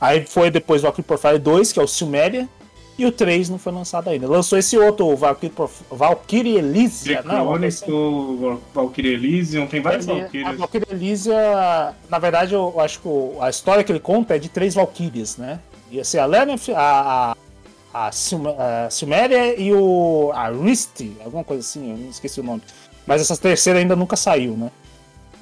[0.00, 2.48] Aí foi depois o Valkyrie Profile 2, que é o Silmeria.
[3.00, 4.28] E o 3 não foi lançado ainda.
[4.28, 5.54] Lançou esse outro, o Valkyrie,
[5.90, 7.22] Valkyrie Elysia.
[7.22, 10.46] Não, o Valkyrie Elysium, tem vários Valkyries.
[10.46, 13.08] A Valkyrie Elysia, na verdade, eu acho que
[13.40, 15.60] a história que ele conta é de três Valkyries, né?
[15.90, 17.34] Ia ser a Leneth, a,
[17.94, 22.60] a, a, Silmeria e o, a Rist, alguma coisa assim, eu não esqueci o nome.
[23.06, 24.70] Mas essa terceira ainda nunca saiu, né?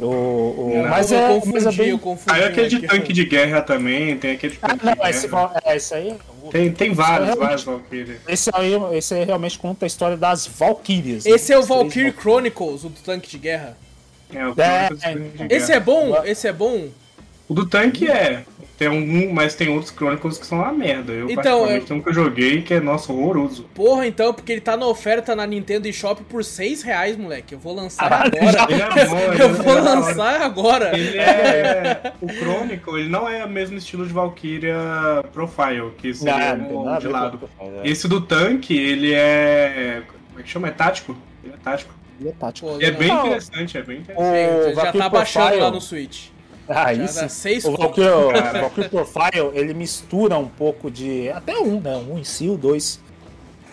[0.01, 1.89] O, o, mas, é, confundi, mas é bem...
[1.89, 2.39] eu confundi.
[2.39, 5.27] Aí aquele de tanque de guerra também, tem aquele de tanque ah, não, esse,
[5.65, 6.17] é, esse aí.
[6.53, 8.21] Tem, tem vários, vários Valkyries.
[8.29, 11.27] Esse aí, esse aí realmente conta a história das Valkyrias.
[11.27, 11.57] Esse né?
[11.57, 13.77] é o Valkyrie Chronicles, o do tanque de guerra.
[14.33, 16.15] É, o é, é, Esse é bom?
[16.25, 16.89] Esse é bom?
[17.49, 18.45] O do tanque é.
[18.79, 21.13] Tem um, mas tem outros Chronicles que são uma merda.
[21.13, 21.83] Eu, então, eu...
[21.91, 23.65] um que eu joguei que é, nossa, horroroso.
[23.75, 27.55] Porra, então, porque ele tá na oferta na Nintendo eShop por 6 reais, moleque.
[27.55, 28.69] Eu vou lançar ah, agora.
[28.99, 30.97] É bom, eu vou é lançar agora.
[30.97, 32.13] Ele é.
[32.21, 34.77] o Chronicle, ele não é o mesmo estilo de Valkyria
[35.33, 37.51] Profile, que seria não, um de lado.
[37.59, 37.89] É.
[37.89, 40.03] Esse do tanque, ele é.
[40.29, 40.69] Como é que chama?
[40.69, 41.17] É tático?
[41.43, 41.95] Ele é tático.
[42.21, 42.69] Ele é tático.
[42.69, 44.71] Pô, é bem interessante, é bem interessante.
[44.71, 46.29] O já tá baixando lá no Switch.
[46.69, 47.29] Ah, isso.
[47.29, 51.31] Seis o Valkyrie, o Valkyrie Profile, ele mistura um pouco de.
[51.31, 51.97] Até um, né?
[51.97, 53.01] Um em si, o dois.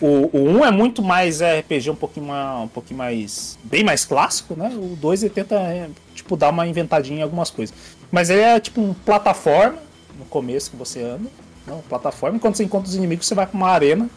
[0.01, 3.57] O, o um é muito mais RPG, um pouquinho mais, um pouquinho mais.
[3.63, 4.69] bem mais clássico, né?
[4.73, 7.75] O dois ele tenta, é, tipo, dar uma inventadinha em algumas coisas.
[8.11, 9.77] Mas ele é tipo um plataforma,
[10.17, 11.29] no começo que você anda.
[11.67, 12.37] Não, plataforma.
[12.37, 14.09] E quando você encontra os inimigos, você vai pra uma arena.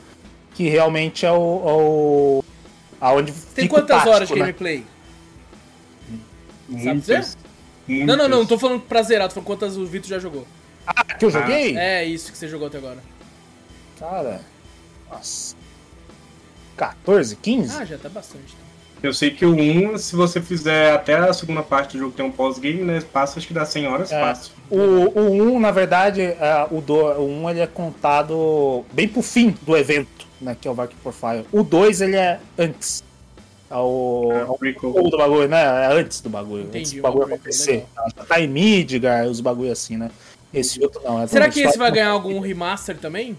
[0.55, 1.35] Que realmente é o.
[1.35, 2.45] É o
[3.01, 4.41] aonde Tem quantas tático, horas de né?
[4.41, 4.85] gameplay?
[6.69, 7.38] Muitas.
[7.89, 8.07] Muitas.
[8.07, 10.47] Não, não, não, não tô falando pra zerar, tô falando quantas o Vitor já jogou.
[10.87, 11.77] Ah, que eu joguei?
[11.77, 12.99] É isso que você jogou até agora.
[13.99, 14.41] Cara,
[15.11, 15.57] nossa.
[16.77, 17.77] 14, 15?
[17.77, 18.45] Ah, já tá bastante.
[18.55, 18.69] Então.
[19.01, 22.25] Eu sei que o 1, se você fizer até a segunda parte do jogo tem
[22.25, 23.01] um pós-game, né?
[23.13, 24.21] Passa acho que dá 100 horas É.
[24.21, 24.53] fácil.
[24.71, 29.23] O, o 1, na verdade, é, o, do, o 1 ele é contado bem pro
[29.23, 30.57] fim do evento, né?
[30.61, 31.47] Que é o Valkyrie Profile.
[31.53, 33.05] O 2 ele é antes.
[33.71, 34.93] É o, É, é o prequel.
[34.93, 35.63] prequel do bagulho, né?
[35.85, 36.65] É antes do bagulho.
[36.65, 37.87] Entendi, antes do bagulho prequel, acontecer.
[38.27, 40.11] Tá em Midgar, os bagulho assim, né?
[40.55, 41.21] Esse outro não.
[41.23, 43.37] É Será que esse vai ganhar algum remaster também?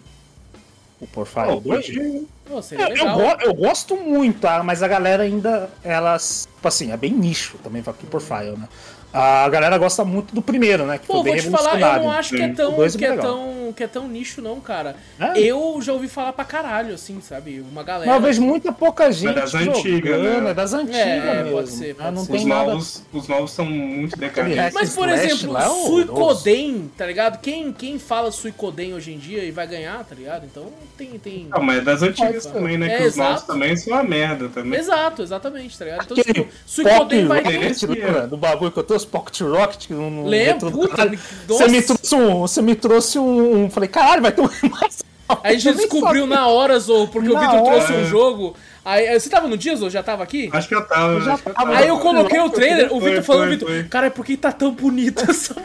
[1.02, 1.86] O Profile Oh, 2?
[1.88, 4.62] pode- Pô, seria Eu, go- eu gosto muito, tá?
[4.64, 8.68] mas a galera ainda, elas, tipo assim, é bem nicho também, Valkyrie Profile, né?
[9.12, 10.98] A galera gosta muito do primeiro, né?
[11.00, 13.06] Que Pô, foi vou bem te falar, eu não acho que é tão, é que
[13.06, 14.96] é tão, que é tão nicho não, cara.
[15.20, 15.40] É?
[15.40, 17.64] Eu já ouvi falar pra caralho, assim, sabe?
[17.72, 18.12] Uma galera.
[18.12, 20.50] Mas eu vejo muita pouca gente das jogando, antigas, né?
[20.50, 21.52] é das antigas É, mesmo.
[21.52, 21.94] pode ser, né?
[21.98, 22.32] pode não ser.
[22.32, 22.72] tem Os nada...
[22.72, 24.74] novos, os novos são muito decadentes.
[24.74, 25.70] Mas, por slash exemplo, lá é.
[25.70, 27.40] Suicoden, tá ligado?
[27.42, 30.46] Quem, quem fala Suicoden hoje em dia e vai ganhar, tá ligado?
[30.46, 30.68] Então
[30.98, 31.18] tem.
[31.18, 31.48] tem...
[31.52, 32.94] Ah, mas das antigas Pode, também, né?
[32.94, 34.80] é, que os novos também são uma merda também.
[34.80, 36.04] Exato, exatamente, tá ligado?
[36.04, 37.44] Então, Aquele tipo, Suicoden vai.
[37.44, 41.12] Lembra do bagulho que eu Pocket Rocket, que no, no Lembro, puta.
[41.48, 45.06] Você me trouxe um, você me trouxe um, um- falei, caralho, vai ter um remaster.
[45.44, 48.56] Aí a gente descobriu na hora, Zou, porque o Na Vitor trouxe um jogo.
[48.84, 49.90] Aí, você tava no dia, Zou?
[49.90, 50.50] Já tava aqui?
[50.52, 51.14] Acho que eu tava.
[51.14, 51.68] Eu já acho que eu tava.
[51.72, 51.80] tava.
[51.82, 54.72] Aí eu coloquei o trailer, o Vitor falando, foi, Vitor, cara, é porque tá tão
[54.72, 55.56] bonito essa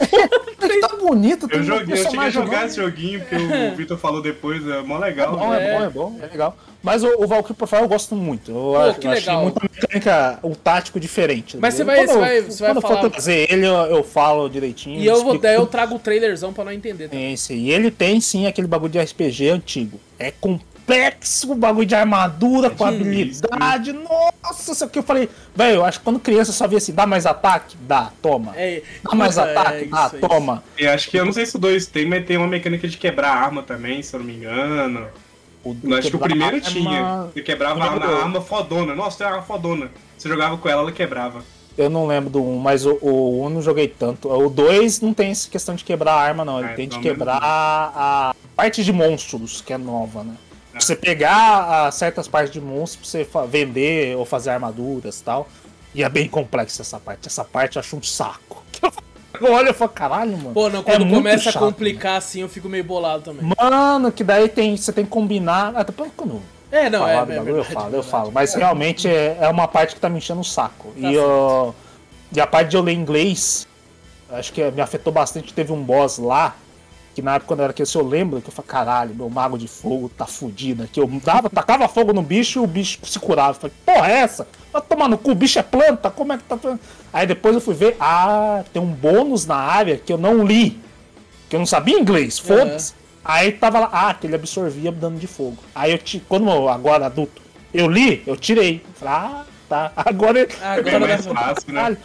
[0.61, 3.97] Ele tá bonito, Eu joguei, eu cheguei a personagem jogar esse joguinho, porque o Vitor
[3.97, 5.35] falou depois, é mó legal.
[5.37, 5.57] Bom, É.
[5.67, 6.57] é, bom, é bom, é legal.
[6.83, 8.51] Mas o, o Valkyrie Profile eu gosto muito.
[8.51, 9.41] Eu, acho, que legal.
[9.41, 11.57] muita mecânica, um tático diferente.
[11.59, 13.73] Mas você vai- quando você vai- você vai Quando eu falar- for trazer ele, eu,
[13.73, 14.99] eu falo direitinho.
[14.99, 17.09] E eu, vou, daí eu trago o trailerzão pra não entender.
[17.09, 17.15] Tá?
[17.17, 19.99] Esse, e ele tem sim aquele bagulho de RPG antigo.
[20.19, 20.31] É
[20.85, 23.47] complexo, o bagulho de armadura, com difícil.
[23.51, 23.93] habilidade.
[23.93, 26.93] Nossa, isso aqui eu falei, velho, eu acho que quando criança eu só via assim,
[26.93, 27.75] dá mais ataque?
[27.81, 28.53] Dá, toma.
[28.55, 29.83] É, Dá mais ataque?
[29.83, 30.63] é dá, isso, é toma.
[30.77, 32.97] E acho que eu não sei se o 2 tem, mas tem uma mecânica de
[32.97, 35.07] quebrar a arma também, se eu não me engano.
[35.63, 37.27] O, Eu acho que o primeiro arma- tinha.
[37.33, 38.93] Você quebrava a arma, fodona.
[38.93, 39.89] Nossa, tem uma arma fodona.
[40.15, 41.43] Você jogava com ela, ela quebrava.
[41.77, 44.29] Eu não lembro do 1, mas o, o 1 não joguei tanto.
[44.31, 46.59] O 2 não tem essa questão de quebrar a arma, não.
[46.59, 50.35] Ele Ah, tem de quebrar a parte de monstros, que é nova, né?
[50.75, 55.23] Pra você pegar ah, certas partes de monstros pra você vender ou fazer armaduras e
[55.23, 55.47] tal.
[55.93, 57.27] E é bem complexa essa parte.
[57.27, 58.61] Essa parte eu acho um saco.
[59.41, 60.53] Eu olho e falo, caralho, mano.
[60.53, 63.53] Pô, não, é quando muito começa chato, a complicar assim, eu fico meio bolado também.
[63.59, 65.73] Mano, que daí tem, você tem que combinar.
[65.75, 66.41] Ah, depois quando
[66.71, 68.31] É, não, é, é verdade, eu falo, eu falo.
[68.31, 70.93] Mas realmente é, é uma parte que tá me enchendo o saco.
[71.01, 71.75] Tá e, eu-
[72.31, 73.67] e a parte de eu ler inglês,
[74.29, 75.53] acho que me afetou bastante.
[75.53, 76.55] Teve um boss lá,
[77.15, 79.57] que na época quando eu era criança eu lembro que eu falei, caralho, meu mago
[79.57, 80.99] de fogo tá fudido aqui.
[80.99, 83.51] Eu dava, tacava fogo no bicho e o bicho se curava.
[83.51, 84.47] Eu falei, porra, é essa?
[84.73, 86.59] Vai tomar no cu, o bicho é planta, como é que tá.
[87.13, 90.77] Aí depois eu fui ver, ah, tem um bônus na área que eu não li.
[91.49, 92.93] Que eu não sabia inglês, foda-se.
[93.23, 95.57] Aí tava lá, ah, que ele absorvia dano de fogo.
[95.73, 97.41] Aí eu, ti- quando eu, agora adulto,
[97.73, 98.83] eu li, eu tirei.
[98.95, 99.91] Falei, ah, tá.
[99.95, 101.97] Agora, Ah, É agora mais dá- fácil, né?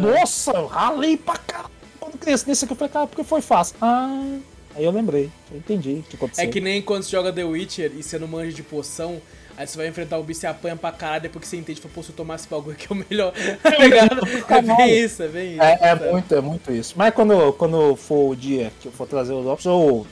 [0.00, 1.70] Nossa, eu ralei pra caralho.
[1.98, 3.76] Quando criança nesse aqui, eu falei, cara, porque foi fácil.
[3.80, 4.36] Ah,
[4.78, 5.30] aí eu lembrei.
[5.50, 6.44] Eu entendi o que aconteceu.
[6.44, 9.20] É que nem quando você joga The Witcher e você não manja de poção,
[9.56, 11.92] aí você vai enfrentar o bicho e apanha pra caralho, depois que você entende, fala,
[11.94, 13.32] pô, se eu tomar esse bagulho aqui é o melhor.
[13.60, 14.20] Tá ligado?
[14.48, 15.62] É bem isso, é bem isso.
[15.62, 16.10] É, é sabe?
[16.12, 16.94] muito, é muito isso.
[16.96, 20.06] Mas quando, quando for o dia que eu for trazer os options, eu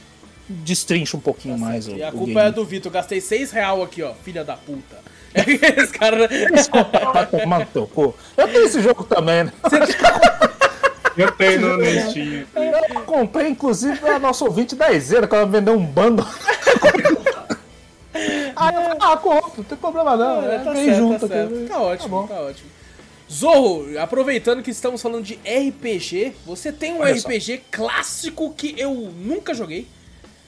[0.48, 1.86] destrincho um pouquinho mais.
[1.86, 2.40] E o, a culpa game.
[2.40, 5.06] é do Vitor, gastei 6 real aqui, ó, filha da puta.
[5.36, 6.28] Esse cara.
[7.12, 8.14] Vai tomar no teu cu.
[8.36, 9.52] Eu tenho esse jogo também, né?
[11.22, 11.82] Eu tenho no.
[11.84, 16.22] Eu comprei, inclusive, a nossa ouvinte da Ezeira, que ela vendeu um bando.
[18.56, 20.42] ah, eu falei, ah, compro, não tem problema não.
[20.42, 21.68] É, É, tá vem certo, junto tá certo.
[21.68, 22.26] Tá ótimo, bom.
[22.26, 22.70] tá, ótimo.
[23.30, 27.28] Zorro, aproveitando que estamos falando de RPG, você tem um Olha só.
[27.28, 29.86] RPG clássico que eu nunca joguei.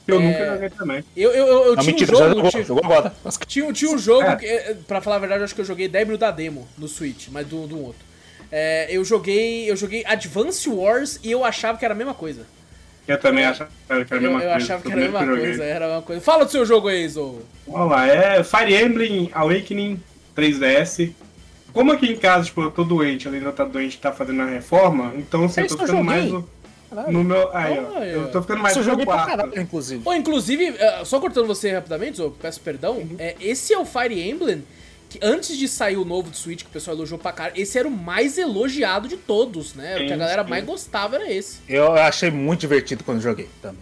[0.07, 0.23] Eu É.
[0.23, 1.05] nunca joguei também.
[1.17, 2.35] Eu, eu, eu, eu Não, tinha mentira, um já jogo.
[2.37, 3.15] jogou, tinha- jogou agora.
[3.47, 4.37] Tinha, tinha um jogo, É.
[4.37, 6.67] que, eh, pra falar a verdade, eu acho que eu joguei 10 minutos da demo
[6.79, 8.08] no Switch, mas do, do outro.
[8.51, 9.71] É, eu joguei.
[9.71, 12.47] Eu joguei Advance Wars e eu achava que era a mesma coisa.
[13.07, 14.55] Eu também achava que era a Eu, mesma eu coisa.
[14.55, 15.69] achava que era a mesma eu coisa, joguei.
[15.71, 16.21] era a mesma coisa.
[16.23, 17.43] Fala do seu jogo aí, Zorro.
[17.67, 20.01] Vamos lá, é Fire Emblem Awakening
[20.37, 21.13] 3DS.
[21.73, 24.47] Como aqui em casa, tipo, eu tô doente, a Lina tá doente, tá fazendo a
[24.47, 26.05] reforma, então assim, eu tô eu ficando joguei.
[26.05, 26.49] mais no,
[26.91, 27.13] Caralho.
[27.13, 27.57] no meu.
[27.57, 27.99] Aí, ó.
[28.05, 29.37] Eu tô ficando mais Isso eu no joguei meu pra quarto.
[29.39, 30.03] caralho, inclusive.
[30.17, 33.07] Inclusive, eh, só cortando você rapidamente, Zorro, peço perdão.
[33.19, 34.65] é, esse é o Fire Emblem
[35.09, 37.79] que antes de sair o novo do Switch, que o pessoal elogiou pra cara, esse
[37.79, 39.95] era o mais elogiado de todos, né?
[39.95, 40.51] O que a Sim, galera sim.
[40.51, 41.59] mais gostava era esse.
[41.69, 43.81] Eu achei muito divertido quando joguei também.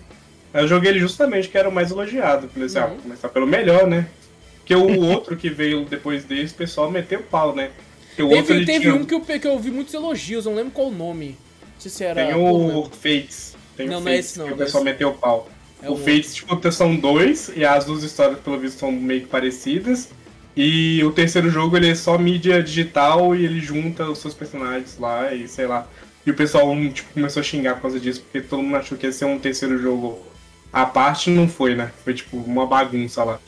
[0.54, 2.48] Eu joguei ele justamente que era o mais elogiado.
[2.48, 2.90] Falei assim, ah, Uhum.
[2.94, 4.06] vou começar pelo melhor, né?
[4.58, 7.70] Porque o outro que veio depois desse, o pessoal meteu o pau, né?
[8.08, 8.94] Porque o outro Teve, ele teve tinha...
[8.94, 11.36] um que eu, que eu ouvi muitos elogios, não lembro qual o nome.
[11.78, 12.24] sei se era.
[12.24, 13.54] Tem o Fates.
[13.76, 14.92] Tem Não, o não é Fates, esse não, que o não é pessoal esse.
[14.92, 15.50] meteu o pau.
[15.82, 19.22] É o o- Fates, tipo, são dois, e as duas histórias, pelo visto, são meio
[19.22, 20.08] que parecidas.
[20.56, 24.96] E o terceiro jogo, ele é só mídia digital e ele junta os seus personagens
[24.98, 25.86] lá e sei lá.
[26.24, 29.06] E o pessoal, tipo, começou a xingar por causa disso, porque todo mundo achou que
[29.06, 30.18] ia ser um terceiro jogo
[30.72, 31.92] à parte, não foi, né?
[32.02, 33.38] Foi, tipo, uma bagunça lá.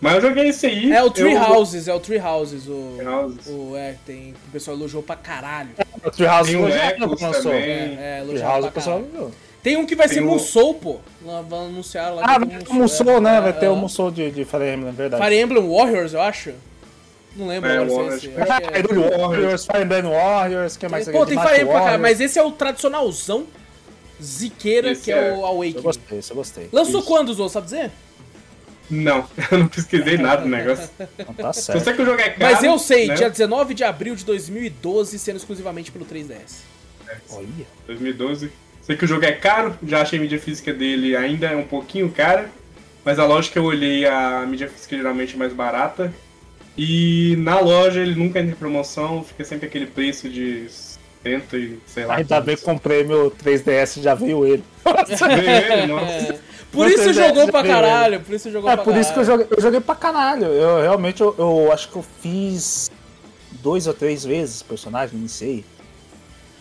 [0.00, 0.90] Mas eu joguei esse aí.
[0.90, 2.66] É o Tree eu- Houses, é o Tree Houses.
[2.66, 3.46] O, Tree Houses.
[3.46, 4.34] o, é, tem.
[4.48, 5.68] O pessoal elogiou pra caralho.
[6.02, 7.60] O Treehouse Tem o Echoes também.
[7.60, 9.34] É, é elogiou Treehouse pra o pessoal caralho.
[9.62, 10.98] Tem um que vai Tem ser o- Musou, pô.
[11.24, 12.22] Lá- Vão anunciar lá.
[12.24, 13.40] Ah, que vai tem ter o Musou, né?
[13.40, 15.22] Vai ter o é, Musou de, de Fire Emblem, é verdade.
[15.22, 16.52] Fire Emblem Warriors, eu acho.
[17.36, 18.24] Não lembro É, agora se é Warriors.
[18.24, 18.96] esse.
[18.96, 22.00] eu é- Warriors, Fire Emblem Warriors, que mais Pô, tem Fire Emblem pra caralho, Warriors.
[22.00, 23.46] mas esse é o tradicionalzão
[24.22, 25.32] ziqueira, Esse que é, é.
[25.32, 25.82] o Eu Awakening.
[25.82, 26.68] gostei, isso eu gostei.
[26.72, 27.08] Lançou Isso.
[27.08, 27.90] quando, Zou, sabe dizer?
[28.90, 30.88] Não, eu não pesquisei nada do negócio.
[31.18, 31.84] Não, tá certo.
[31.84, 32.52] sei que o jogo é caro.
[32.54, 33.14] Mas eu sei, né?
[33.14, 36.62] dia 19 de abril de 2012, sendo exclusivamente pelo 3DS.
[37.30, 37.46] Olha.
[37.86, 38.50] 2012.
[38.90, 41.62] Sei que o jogo é caro, já achei a mídia física dele ainda é um
[41.62, 42.50] pouquinho cara,
[43.04, 46.12] mas a loja que eu olhei, a mídia física geralmente é mais barata.
[46.76, 50.66] E na loja ele nunca entra em promoção, fica sempre aquele preço de
[51.22, 52.16] 70 e sei lá.
[52.16, 54.64] Ainda bem que comprei meu 3DS e já veio ele.
[54.84, 56.32] Veio ele, nossa.
[56.32, 56.38] É.
[56.72, 59.24] Por isso 3DS jogou pra caralho, por isso jogou É pra por isso que eu
[59.24, 60.46] joguei, eu joguei pra caralho.
[60.46, 62.90] Eu realmente eu, eu acho que eu fiz
[63.62, 65.64] dois ou três vezes personagem, não sei.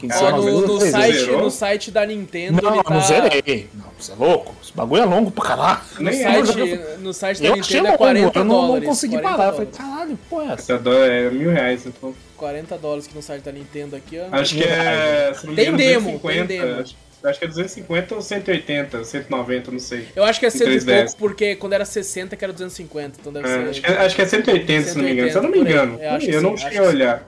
[0.08, 1.18] Umas no, no site.
[1.20, 1.42] Zerou?
[1.42, 2.94] no site da Nintendo, Não, ele tá...
[2.94, 3.70] não zerei.
[3.74, 4.56] Não, você é louco?
[4.64, 5.80] Esse bagulho é longo pra caralho.
[6.00, 8.84] No site, no site da Eu Nintendo é longo, 40 eu não, dólares.
[8.84, 9.48] não consegui 40 parar.
[9.50, 9.94] Eu falei, dólares.
[9.96, 10.74] caralho, pô, é essa?
[10.74, 12.16] É mil reais, então.
[12.38, 14.28] 40 dólares que no site da Nintendo aqui, ó.
[14.36, 15.34] Acho que é.
[15.36, 16.82] Se não me Tem engano, demo, 250, tem demo.
[16.82, 16.96] Acho,
[17.26, 20.08] acho que é 250 ou 180, 190, não sei.
[20.16, 21.04] Eu acho que é cento e 3DS.
[21.04, 23.70] pouco, porque quando era 60 que era 250, então deve É, ser...
[23.70, 25.30] acho, que, acho que é 180, se não me engano.
[25.32, 26.18] Se eu não me 180, engano.
[26.22, 26.30] aí.
[26.34, 27.28] Eu não cheguei a olhar.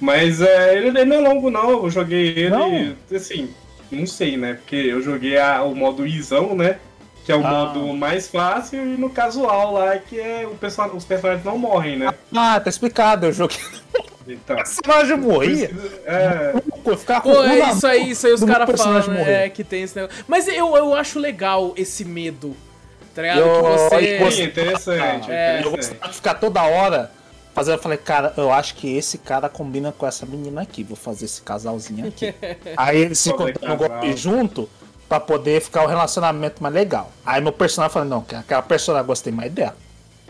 [0.00, 1.70] Mas é, ele não é longo, não.
[1.84, 2.50] Eu joguei ele.
[2.50, 2.94] Não?
[3.14, 3.50] Assim,
[3.90, 4.54] não sei, né?
[4.54, 6.78] Porque eu joguei a- o modo Izão, né?
[7.24, 7.50] Que é o Ah.
[7.50, 10.86] modo mais fácil, e no casual lá, que é o person...
[10.94, 12.12] os personagens não morrem, né?
[12.34, 13.26] Ah, tá explicado.
[13.26, 13.58] Eu joguei.
[14.28, 14.56] Então.
[14.78, 15.70] O personagem morria.
[16.04, 16.52] É,
[16.84, 19.44] Eu ficava com Pô, é isso aí, isso aí os caras falam, né?
[19.44, 20.24] É, que tem esse negócio.
[20.28, 22.56] Mas eu, eu acho legal esse medo,
[23.14, 23.38] tá ligado?
[23.40, 24.18] Eu- que você...
[24.22, 25.30] eu sim, interessante.
[25.30, 25.56] É.
[25.56, 25.76] Eu interessante.
[25.76, 27.10] gostava de ficar toda hora
[27.56, 27.76] fazendo.
[27.76, 30.84] Eu falei, cara, eu acho que esse cara combina com essa menina aqui.
[30.84, 32.34] Vou fazer esse casalzinho aqui.
[32.76, 34.68] Aí eles se Fazer encontraram no golpe junto
[35.08, 37.10] pra poder ficar o relacionamento mais legal.
[37.24, 39.76] Aí meu personagem falou, não, que aquela personagem eu gostei mais dela.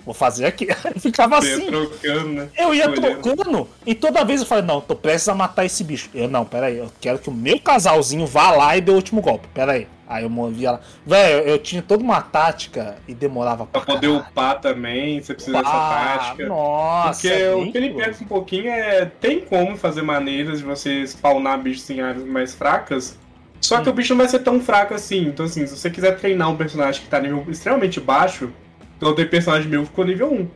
[0.05, 0.69] Vou fazer aqui.
[0.85, 1.67] Aí ficava ia assim.
[1.67, 2.49] trocando, né?
[2.57, 6.09] Eu ia trocando e toda vez eu falei, não, tô prestes a matar esse bicho.
[6.15, 9.21] Eu, não, peraí, eu quero que o meu casalzinho vá lá e dê o último
[9.21, 9.89] golpe, peraí.
[10.09, 10.81] Aí eu movia lá.
[11.05, 14.27] Velho, eu tinha toda uma tática e demorava pra Pra poder caralho.
[14.31, 16.47] upar também, você precisa dessa Ah, tática.
[16.47, 19.05] Nossa, Porque é o que ele pensa um pouquinho é.
[19.07, 23.19] Tem como fazer maneiras de você spawnar bichos em áreas mais fracas.
[23.61, 25.23] Só que o bicho não vai ser tão fraco assim.
[25.27, 28.53] Então, assim, se você quiser treinar um personagem que tá nível extremamente baixo,
[29.01, 30.49] eu tenho personagem meu ficou nível 1.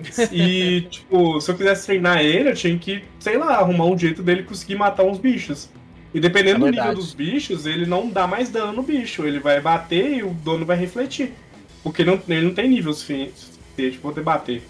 [0.32, 4.22] E, tipo, se eu quisesse treinar ele, eu tinha que, sei lá, arrumar um jeito
[4.22, 5.68] dele conseguir matar uns bichos.
[6.12, 9.24] E dependendo É do nível dos bichos, ele não dá mais dano no bicho.
[9.24, 11.32] Ele vai bater e o dono vai refletir.
[11.82, 13.32] Porque ele não, ele não tem nível suficiente
[13.76, 14.62] pra poder bater.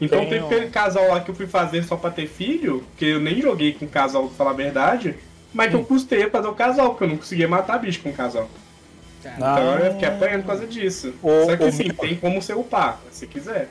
[0.00, 3.04] Então Tem teve aquele casal lá que eu fui fazer só pra ter filho, que
[3.06, 5.14] eu nem joguei com casal, pra falar a verdade,
[5.54, 5.84] mas que eu Hum.
[5.84, 8.48] custei a fazer o casal, porque eu não conseguia matar bicho com casal.
[9.24, 11.14] Então eu fiquei apanhando por causa disso.
[11.22, 13.68] O- Só que assim, meu- tem como você upar, se quiser.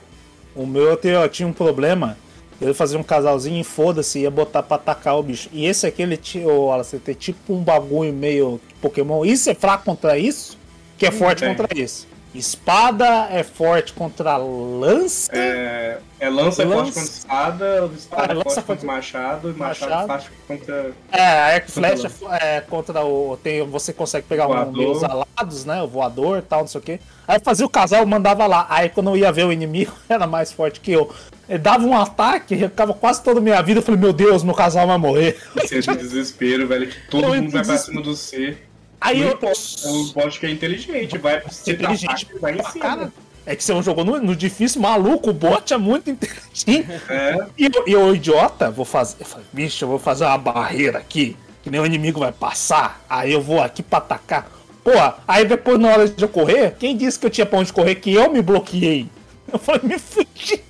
[0.56, 2.18] O meu eu tinha um problema.
[2.61, 5.49] Ele fazia um casalzinho e foda-se, ia botar pra atacar o bicho.
[5.52, 9.26] E esse aqui, ele tinha, Wallace, ele tem tipo um bagulho meio Pokémon.
[9.26, 10.57] Isso é fraco contra isso,
[10.98, 11.49] que é forte tem.
[11.53, 12.07] contra isso.
[12.34, 15.32] Espada é forte contra lança.
[15.34, 19.49] É, é lança é forte Lança- contra espada, espada Ah, é lança forte contra machado,
[19.49, 20.03] e machado, Machado.
[20.03, 20.91] é forte contra.
[21.11, 22.11] É, a arco flecha
[22.41, 23.38] é contra o.
[23.41, 24.73] Tem, você consegue pegar um Voador.
[24.73, 25.82] meio os alados, né?
[25.82, 26.99] O voador e tal, não sei o quê.
[27.27, 28.65] Aí fazia o casal, mandava lá.
[28.69, 31.10] Aí quando eu ia ver o inimigo, era mais forte que eu.
[31.48, 33.80] Ele dava um ataque, ficava quase toda a minha vida.
[33.80, 35.38] Eu falei, meu Deus, meu casal vai morrer.
[35.56, 38.58] Você de desespero, velho, que todo Eu mundo vai pra cima do C.
[39.00, 39.34] Aí Não eu.
[39.34, 39.58] importa,
[39.90, 42.84] o bot que é inteligente, vai você Inteligente vai em cima.
[42.86, 43.14] cara.
[43.46, 46.88] É que você jogou no, no difícil, maluco, o bot é muito inteligente.
[47.08, 49.18] É, E eu, e eu, idiota, vou fazer.
[49.20, 53.06] Eu falei, bicho, eu vou fazer uma barreira aqui, que nem o inimigo vai passar.
[53.08, 54.50] Aí eu vou aqui pra atacar.
[54.84, 57.72] Porra, aí depois na hora de eu correr, quem disse que eu tinha pra onde
[57.72, 59.08] correr que eu me bloqueei?
[59.54, 60.64] Eu falei, me fudi.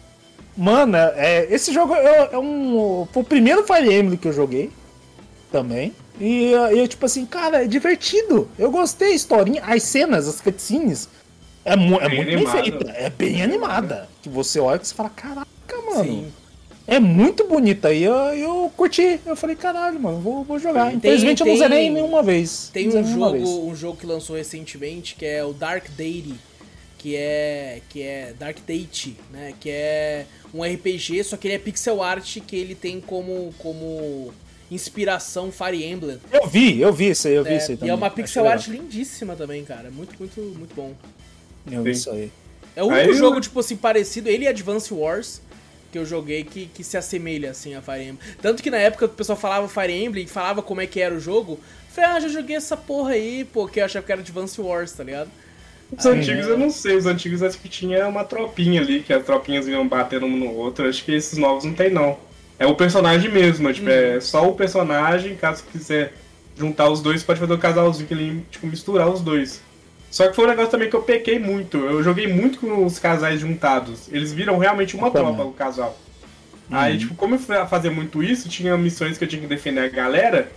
[0.57, 3.07] Mano, é, esse jogo é, é um.
[3.11, 4.69] Foi o primeiro Fire Emblem que eu joguei
[5.51, 5.93] também.
[6.19, 8.47] E eu, tipo assim, cara, é divertido.
[8.57, 11.09] Eu gostei, a historinha, as cenas, as cutscenes.
[11.65, 12.53] É, mu é Bem muito bem animado.
[12.63, 12.91] feita.
[12.91, 14.07] É bem animada.
[14.21, 15.45] Que você olha e você fala, caraca,
[15.89, 16.03] mano.
[16.03, 16.27] Sim.
[16.87, 19.19] É muito bonita e eu, eu curti.
[19.25, 20.85] Eu falei, caralho, mano, vou, vou jogar.
[20.89, 22.69] Tem- Infelizmente eu não tem- zerei nenhuma vez.
[22.71, 26.35] Tem um jogo, um jogo que lançou recentemente que é o Dark Deity,
[27.05, 29.53] que é que é Dark Date, né?
[29.59, 34.33] Que é um RPG, só que ele é pixel art que ele tem como como
[34.71, 36.19] inspiração Fire Emblem.
[36.31, 37.91] Eu vi, eu vi isso aí, eu vi É, isso aí e também.
[37.91, 39.91] é uma pixel art lindíssima também, cara.
[39.91, 40.95] Muito, muito, muito bom.
[41.71, 42.31] Eu vi isso aí.
[42.75, 45.41] É o Aí único eu- jogo, tipo assim, parecido, ele e Advance Wars,
[45.91, 48.17] que eu joguei, que, que se assemelha, assim, a Fire Emblem.
[48.41, 51.13] Tanto que na época o pessoal falava Fire Emblem e falava como é que era
[51.13, 51.53] o jogo.
[51.53, 54.59] eu Falei, ah, já joguei essa porra aí, pô, que eu achava que era Advance
[54.59, 55.29] Wars, tá ligado?
[55.97, 59.23] Os antigos eu não sei, os antigos acho que tinha uma tropinha ali, que as
[59.23, 60.87] tropinhas iam batendo um no outro.
[60.87, 62.17] Acho que esses novos não tem não.
[62.57, 66.13] É o personagem mesmo, tipo, é só o personagem, caso quiser
[66.57, 69.61] juntar os dois, pode fazer o casalzinho que ele, tipo, misturar os dois.
[70.09, 71.77] Só que foi um negócio também que eu pequei muito.
[71.77, 74.07] Eu joguei muito com os casais juntados.
[74.09, 75.97] Eles viram realmente uma tropa, o casal.
[76.71, 79.81] Aí, tipo, como eu fui fazer muito isso, tinha missões que eu tinha que defender
[79.81, 80.49] a galera.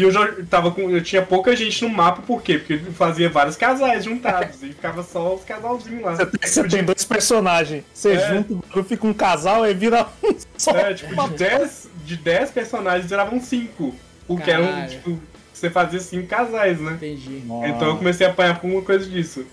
[0.00, 0.88] E eu já tava com.
[0.90, 2.56] Eu tinha pouca gente no mapa, por quê?
[2.58, 4.62] Porque fazia vários casais juntados.
[4.62, 6.16] e ficava só os casalzinhos lá.
[6.16, 7.84] Você tem, você tem dois personagens.
[7.92, 8.28] Você É.
[8.34, 10.70] junta, o fica um casal e vira um só.
[10.70, 13.94] É, tipo, de 10, de 10 personagens viravam 5.
[14.26, 14.88] Porque eram, Caralho.
[14.90, 15.20] tipo,
[15.52, 16.92] você fazia 5 casais, né?
[16.92, 17.42] Entendi.
[17.44, 17.68] Nossa.
[17.68, 19.44] Então eu comecei a apanhar por alguma coisa disso.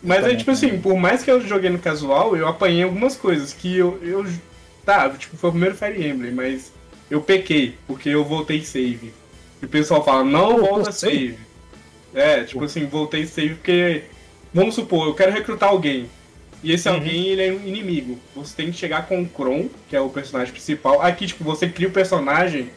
[0.00, 3.16] Mas aí, também, tipo assim, por mais que eu joguei no casual, eu apanhei algumas
[3.16, 3.98] coisas que eu.
[4.04, 4.24] eu
[4.84, 6.70] tá, tipo, foi o primeiro Fire Emblem, mas
[7.10, 9.12] eu pequei, porque eu voltei save.
[9.62, 11.38] E o pessoal fala, não volta save.
[12.14, 14.04] É, tipo assim, voltei save porque.
[14.52, 16.08] Vamos supor, eu quero recrutar alguém.
[16.62, 18.18] E esse alguém, ele é um inimigo.
[18.34, 21.02] Você tem que chegar com o Kron, que é o personagem principal.
[21.02, 22.70] Aqui, tipo, você cria o personagem,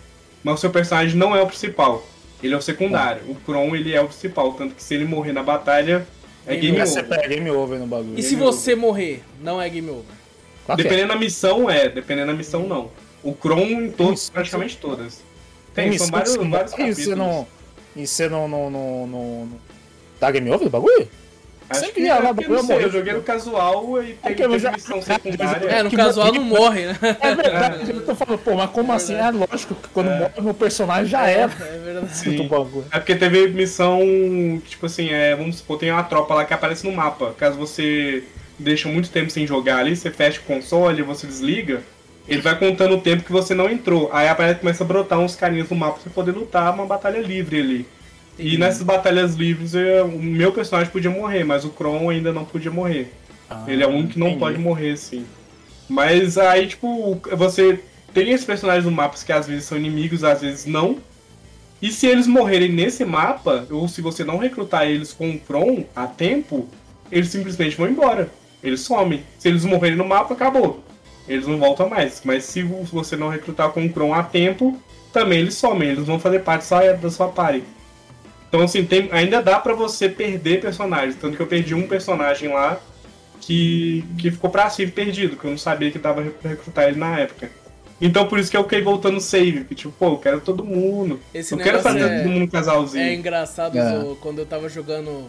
[0.44, 2.06] mas o seu personagem não é o principal.
[2.44, 3.22] Ele é o secundário.
[3.28, 4.54] O Kron, ele é o principal.
[4.54, 6.06] Tanto que se ele morrer na batalha,
[6.46, 7.08] é Game game over.
[7.08, 8.18] pega game over no bagulho.
[8.20, 10.16] E se você morrer, não é game over?
[10.68, 10.76] É.
[10.76, 11.90] Dependendo da missão, é.
[11.90, 12.92] Dependendo da missão, não.
[13.24, 15.22] O Kron em todos, praticamente todas.
[15.74, 17.48] Tem são vários, vários e você não.
[17.96, 18.48] E você não.
[18.48, 19.60] não, não, não, não-
[20.20, 21.08] Dá game over do bagulho?
[21.70, 22.84] Acho Sempre que, ia lá, é, porque eu sei, morri.
[22.86, 25.68] eu joguei no casual e tem, que eu teve já- missão É, secundária.
[25.68, 26.98] É, no Que casual não morre, né?
[27.22, 29.14] É verdade, eu tô falando, pô, mas como assim?
[29.14, 31.52] É lógico que quando morre meu personagem já era.
[31.52, 32.18] É verdade.
[32.18, 32.50] Sim.
[32.92, 34.00] É porque teve missão,
[34.68, 37.36] tipo assim, é, vamos supor, tem uma tropa lá que aparece no mapa.
[37.38, 38.24] Caso você
[38.58, 41.84] deixa muito tempo sem jogar ali, você fecha o console, você desliga,
[42.30, 44.10] ele vai contando o tempo que você não entrou.
[44.14, 47.20] Aí aparece, começa a brotar uns carinhas no mapa pra você poder lutar uma batalha
[47.20, 47.86] livre ali.
[48.38, 52.46] E nessas batalhas livres, eu- o meu personagem podia morrer, mas o Kron ainda não
[52.46, 53.12] podia morrer.
[53.68, 54.40] Ele é o único que não entendi.
[54.40, 55.26] pode morrer, sim.
[55.90, 57.80] Mas aí, tipo, você
[58.14, 60.98] tem esses personagens no mapa que às vezes são inimigos, às vezes não.
[61.82, 65.84] E se eles morrerem nesse mapa, ou se você não recrutar eles com o Kron
[65.96, 66.68] a tempo,
[67.12, 68.30] eles simplesmente vão embora.
[68.64, 69.24] Eles somem.
[69.38, 70.84] Se eles morrerem no mapa, acabou.
[71.30, 72.22] Eles não voltam mais.
[72.26, 74.78] Mas se você não recrutar com o Kron a tempo,
[75.14, 75.90] também eles somem.
[75.90, 77.64] Eles vão fazer parte só da sua party.
[78.48, 81.16] Então, assim, tem, ainda dá pra você perder personagens.
[81.16, 82.80] Tanto que eu perdi um personagem lá
[83.40, 86.98] que, que ficou pra sempre perdido, que eu não sabia que dava pra recrutar ele
[86.98, 87.50] na época.
[88.02, 91.20] Então por isso que eu fiquei voltando save, que tipo, pô, eu quero todo mundo.
[91.34, 93.04] Esse eu quero fazer é- todo mundo um casalzinho.
[93.04, 94.00] É engraçado É.
[94.00, 95.26] Zo, quando eu tava jogando.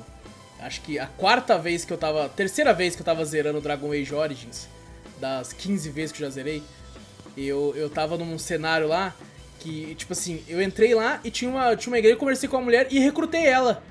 [0.60, 2.28] Acho que a quarta vez que eu tava.
[2.28, 4.68] Terceira vez que eu tava zerando Dragon Age Origins,
[5.20, 6.62] das 15 vezes que eu já zerei,
[7.36, 9.14] eu, eu tava num cenário lá
[9.58, 12.56] que, tipo assim, eu entrei lá e tinha uma, tinha uma igreja, eu conversei com
[12.56, 13.82] a mulher e recrutei ela.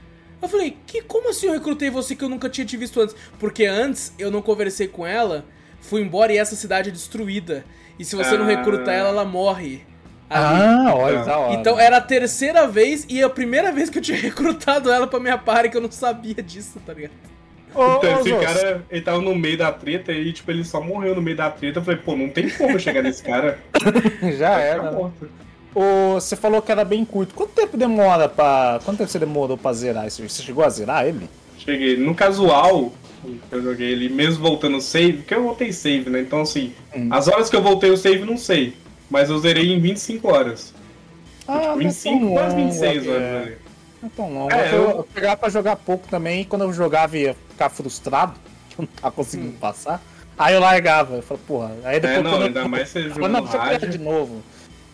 [0.41, 3.15] Eu falei, que como assim eu recrutei você que eu nunca tinha te visto antes?
[3.39, 5.45] Porque antes eu não conversei com ela,
[5.81, 7.63] fui embora e essa cidade é destruída.
[7.99, 8.47] E se você não Ah.
[8.47, 9.85] recruta ela, ela morre.
[10.29, 10.63] Ali.
[10.63, 11.53] Ah, olha, Então, da hora.
[11.55, 15.19] Então era a terceira vez e a primeira vez que eu tinha recrutado ela pra
[15.19, 17.11] minha party que eu não sabia disso, tá ligado?
[17.75, 21.15] Ô, Então, esse cara, ele tava no meio da treta e, tipo, ele só morreu
[21.15, 21.79] no meio da treta.
[21.79, 23.59] Eu falei, pô, não tem como eu chegar nesse cara.
[24.37, 24.91] Já Vai era.
[24.91, 25.11] né?
[25.75, 27.35] Ô, você falou que era bem curto.
[27.35, 28.79] Quanto tempo demora pra.
[28.83, 31.29] Quanto tempo você demorou pra zerar esse Você chegou a zerar ele?
[31.59, 31.95] Cheguei.
[31.95, 32.91] No casual,
[33.51, 36.21] eu joguei ele mesmo voltando save, porque eu voltei save, né?
[36.21, 37.09] Então, assim, Hum.
[37.11, 38.73] as horas que eu voltei o save, não sei.
[39.11, 40.73] Mas eu zerei em 25 horas.
[41.47, 43.09] Ah, tipo, não é 25, tão quase longo, 26 é.
[43.09, 43.57] horas ali.
[44.01, 44.53] Não é tão longo.
[44.53, 47.69] É, eu, eu- eu pegava pra jogar pouco também, e quando eu jogava ia ficar
[47.69, 48.33] frustrado,
[48.69, 50.01] que eu não tava conseguindo passar.
[50.37, 51.71] Aí eu largava, eu falei, porra.
[51.83, 52.69] Aí depois É, não, quando ainda eu...
[52.69, 54.41] mais você eu jogando não, no deixa eu pegar de novo.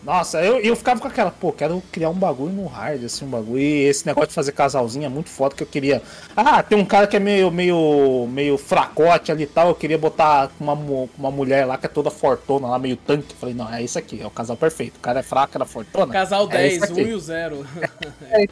[0.06, 3.28] Nossa, eu, eu ficava com aquela, pô, quero criar um bagulho no hard, assim, um
[3.28, 3.58] bagulho.
[3.58, 6.00] E esse negócio de fazer casalzinho é muito foda que eu queria.
[6.36, 9.66] Ah, tem um cara que é meio, meio, meio fracote ali e tal.
[9.68, 10.74] Eu queria botar uma,
[11.18, 13.32] uma mulher lá que é toda fortona, lá, meio tanque.
[13.32, 14.96] Eu falei, não, é isso aqui, é o casal perfeito.
[14.96, 16.12] O cara é fraco, ela é fortona.
[16.12, 17.00] Casal é 10, isso 1 aqui.
[17.02, 17.66] e o 0.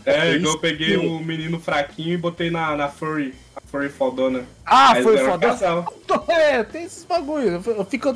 [0.07, 3.33] É, isso igual eu peguei o menino fraquinho e botei na, na furry.
[3.55, 4.43] A furry fodona.
[4.67, 5.47] Ah, era um foda.
[5.49, 5.95] casal.
[6.29, 7.63] É, tem esses bagulho.
[7.65, 8.13] Eu- Eu fico.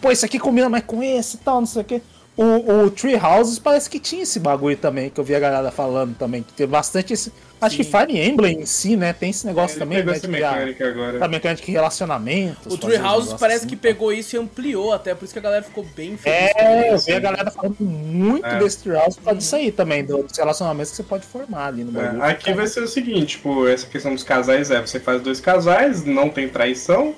[0.00, 2.02] Pô, esse aqui combina mais com esse e tal, não sei o quê.
[2.42, 5.70] O, o Tree Houses parece que tinha esse bagulho também, que eu vi a galera
[5.70, 6.42] falando também.
[6.42, 7.30] Que tem bastante esse.
[7.60, 7.90] Acho que Sim.
[7.90, 9.12] Fire Emblem em si, né?
[9.12, 10.16] Tem esse negócio Ele também, pegou né?
[10.16, 11.18] essa de mecânica agora.
[11.18, 12.72] Da mecânica de relacionamentos.
[12.72, 13.82] O Tree um House negócio parece assim, que tá?
[13.82, 16.52] pegou isso e ampliou até, por isso que a galera ficou bem feliz.
[16.56, 18.58] É, eu vi a galera falando muito É.
[18.58, 21.84] desse Tree House por causa disso aí também, dos relacionamentos que você pode formar ali
[21.84, 22.22] no bagulho.
[22.22, 25.38] É, aqui vai ser o seguinte, tipo, essa questão dos casais é, você faz dois
[25.42, 27.14] casais, não tem traição,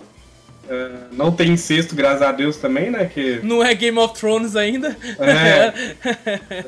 [0.69, 3.05] é, não tem incesto, graças a Deus também, né?
[3.13, 4.97] Que, Não é Game of Thrones ainda?
[5.19, 5.73] É.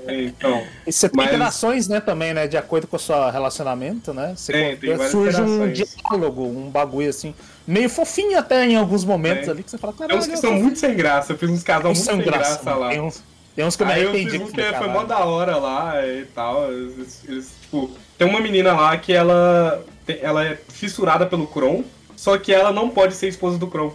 [0.24, 2.46] então, E você tem Mas- interações, né, também, né?
[2.46, 4.34] De acordo com o seu relacionamento, né?
[4.36, 7.34] Você Tem, tem surge um diálogo, um bagulho assim,
[7.66, 9.50] meio fofinho até em alguns momentos Tem.
[9.52, 11.62] ali, que você fala, tem caralho, uns que são muito sem graça, eu fiz uns
[11.62, 12.80] casal muito sem graça, mano.
[12.80, 12.90] lá.
[12.90, 13.22] Tem uns,
[13.56, 14.30] tem uns que eu me Aí eu arrependi.
[14.32, 16.70] fiz um que que eu falei, foi mó da hora lá e tal.
[16.72, 19.82] Eles, eles, tipo, tem uma menina lá que ela,
[20.20, 21.84] ela é fissurada pelo Kron,
[22.24, 23.92] só que ela não pode ser esposa do Kron.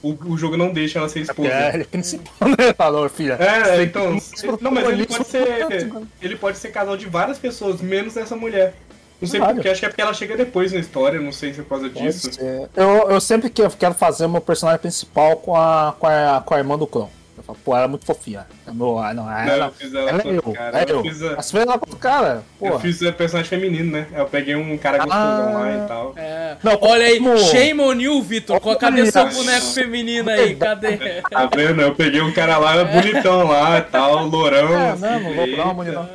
[0.00, 1.48] O, o jogo não deixa ela ser esposa.
[1.48, 2.72] É, ele é principal, né?
[2.78, 3.36] Falou, filha.
[3.40, 4.16] É, então.
[4.60, 5.90] Não, mas ele pode ser.
[6.22, 8.74] Ele pode ser casal de várias pessoas, menos essa mulher.
[9.20, 11.58] Não sei porquê, acho que é porque ela chega depois na história, não sei se
[11.58, 12.30] é por causa disso.
[12.76, 16.40] Eu, eu sempre que eu quero fazer o meu personagem principal com a, com a,
[16.40, 17.10] com a irmã do Cron.
[17.36, 18.46] Eu falo, pô, ela é muito fofinha.
[18.66, 20.78] É meu, ah, não, Não, ela, eu fiz ela, ela é com eu, cara.
[20.78, 21.02] é eu, eu.
[21.02, 22.78] fiz a, As vezes ela com o cara, eu pô.
[22.78, 24.06] fiz a personagem feminino, né?
[24.14, 26.12] Eu peguei um cara gostosão lá e tal.
[26.16, 26.56] É.
[26.62, 28.60] Não, Olha aí, como- shame on you, Vitor.
[28.62, 30.54] Olha Cadê seu boneco feminino aí?
[30.56, 31.22] Cadê?
[31.22, 31.80] Tá vendo?
[31.80, 34.72] Eu peguei um cara lá bonitão lá e tal, lourão.
[34.74, 36.00] É, assim, não, não vou dar uma eita.
[36.00, 36.08] bonitão.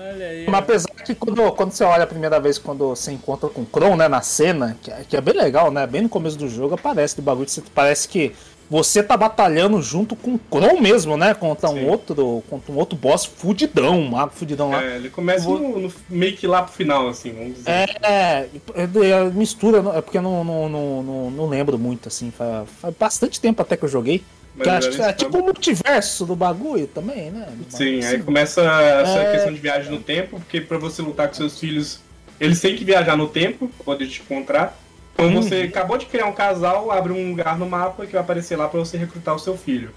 [0.48, 3.66] Mas apesar que quando, quando você olha a primeira vez, quando você encontra com o
[3.66, 5.86] Kron, né, na cena, que é, que é bem legal, né?
[5.88, 8.34] Bem no começo do jogo aparece do bagulho, você, parece que
[8.70, 11.34] você tá batalhando junto com o Kron mesmo, né?
[11.34, 14.84] Contra um outro, contra um outro boss fudidão, um mago fudidão lá.
[14.84, 17.70] É, ele começa no, no- meio que lá pro final, assim, vamos dizer.
[17.70, 22.30] É, é, é, é, mistura, é porque eu não, não, não, não, lembro muito, assim,
[22.32, 24.24] faz, faz bastante tempo até que eu joguei.
[24.62, 27.48] Que é isso tipo o multiverso do bagulho também, né?
[27.70, 29.32] Sim, Assim, aí começa essa É.
[29.32, 32.00] questão de viagem no tempo, porque pra você lutar com seus filhos,
[32.40, 34.76] eles têm que viajar no tempo poder te encontrar.
[35.18, 35.42] Então Uhum.
[35.42, 38.68] você acabou de criar um casal, abre um lugar no mapa que vai aparecer lá
[38.68, 39.90] pra você recrutar o seu filho.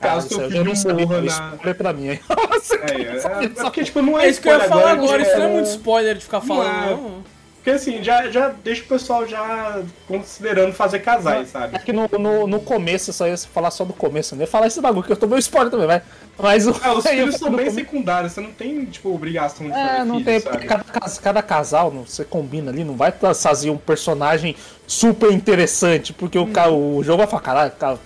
[0.00, 1.26] Caso Ah, seu não filho morra na.
[1.26, 2.20] spoiler pra mim aí.
[2.30, 5.20] Nossa, É, é, é, porque, tipo, não é, É isso que eu ia falar agora,
[5.20, 6.90] isso não é é- muito spoiler de ficar Não falando, é.
[6.92, 7.24] não.
[7.68, 11.78] Porque assim, já, já deixa o pessoal já considerando fazer casais, É sabe?
[11.80, 14.46] que no, no, no começo, só ia falar só do começo, né?
[14.46, 16.00] Falar esse bagulho, que eu tô meio spoiler também, vai.
[16.38, 16.74] Mas o.
[16.82, 20.24] Ah, os filhos são bem secundários, você não tem, tipo, obrigação de É, não filho,
[20.24, 20.40] tem.
[20.40, 20.64] sabe?
[20.66, 20.84] Cada,
[21.22, 26.46] cada casal, não- você combina ali, não vai fazer um personagem super interessante, porque o,
[26.46, 27.98] ca- o jogo vai falar, caralho, cara,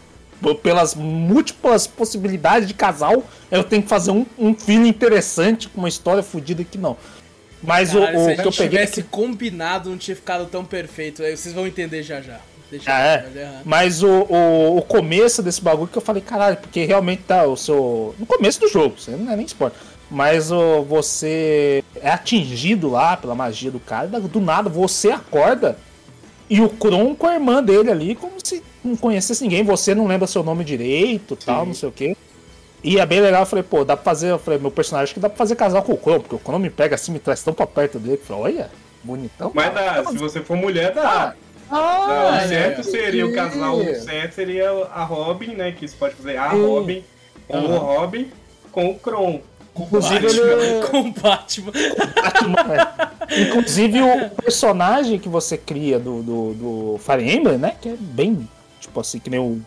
[0.61, 5.89] pelas múltiplas possibilidades de casal, eu tenho que fazer um, um filho interessante com uma
[5.89, 6.97] história fodida que não.
[7.63, 8.79] Mas Caralho, o, se o que eu peguei.
[8.79, 11.23] é tivesse combinado, não tinha ficado tão perfeito.
[11.23, 12.41] Aí vocês vão entender já já.
[12.71, 13.61] Deixa Ah, é?
[13.65, 17.57] Mas o, o, o começo desse bagulho que eu falei, caralho, porque realmente tá o
[17.57, 18.15] seu.
[18.19, 19.77] No começo do jogo, você não é nem spoiler.
[20.11, 25.77] Mas o, você é atingido lá pela magia do cara, do nada você acorda
[26.53, 30.07] e o Kron com a irmã dele ali, como se não conhecesse ninguém, você não
[30.07, 31.67] lembra seu nome direito tal, Sim.
[31.69, 32.17] não sei o quê.
[32.85, 35.15] E é bem legal, eu falei, pô, dá pra fazer, eu falei, meu personagem acho
[35.15, 37.19] que dá pra fazer casal com o Kron, porque o Kron me pega assim, me
[37.21, 38.71] traz tão pra perto dele, que eu falei, olha,
[39.05, 39.53] bonitão.
[39.55, 40.03] Mas cara.
[40.03, 41.35] dá, se você for mulher, dá.
[41.71, 42.83] Ah, Não, é, o certo é.
[42.83, 45.73] seria o casal, o certo seria a Robin, né?
[45.73, 46.49] Que você pode fazer a.
[46.49, 47.03] Robin
[47.49, 47.79] ou o Aham.
[47.79, 48.31] Robin
[48.71, 49.41] com o Kron.
[49.75, 50.43] Inclusive, Batman.
[50.43, 51.73] ele, Com o Batman.
[52.15, 52.75] Batman,
[53.31, 53.43] é.
[53.43, 57.75] Inclusive o personagem que você cria do, do, do Fire Emblem, né?
[57.81, 58.47] Que é bem,
[58.79, 59.63] tipo assim, que nem o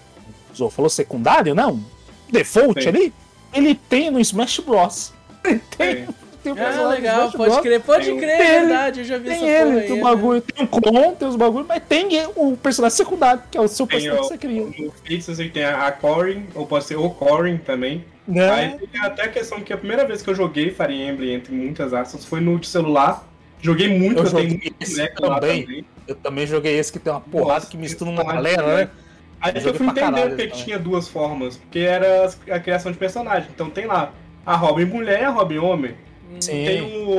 [0.55, 1.63] Zou falou, secundário, né?
[2.31, 2.89] Default Sim.
[2.89, 3.13] ali.
[3.53, 5.13] Ele tem no Smash Bros.
[5.45, 6.07] Ele tem, É.
[6.43, 7.61] tem o Ah, legal, Smash pode Bros.
[7.61, 9.95] crer, pode Tem- crer, é ele, verdade, eu já vi Tem essa ele, tem o
[9.95, 10.01] né?
[10.01, 13.67] bagulho, tem o Clon, tem os bagulhos, mas tem o personagem secundário, que é o
[13.67, 14.85] seu Tem personagem o, que você cria.
[14.85, 18.03] no Fates você tem a, a Corin, ou pode ser o Corin também.
[18.27, 18.49] Né?
[18.49, 21.53] Aí tem até a questão que a primeira vez que eu joguei Fire Emblem, entre
[21.53, 23.23] muitas aspas, foi no de celular.
[23.61, 25.61] Joguei muito, Eu eu, tenho joguei muito esse boneco lá também.
[25.63, 25.85] também.
[26.07, 28.89] Eu também joguei esse que tem uma porrada Nossa, que mistura uma galera, de né?
[29.45, 30.63] Aí Eu que eu fui entender caralho porque também.
[30.63, 31.57] tinha duas formas.
[31.57, 33.49] Porque era a criação de personagem.
[33.53, 34.11] Então tem lá
[34.45, 35.91] a Robin mulher e a Robin homem.
[36.39, 36.65] Sim.
[36.65, 37.09] Tem o,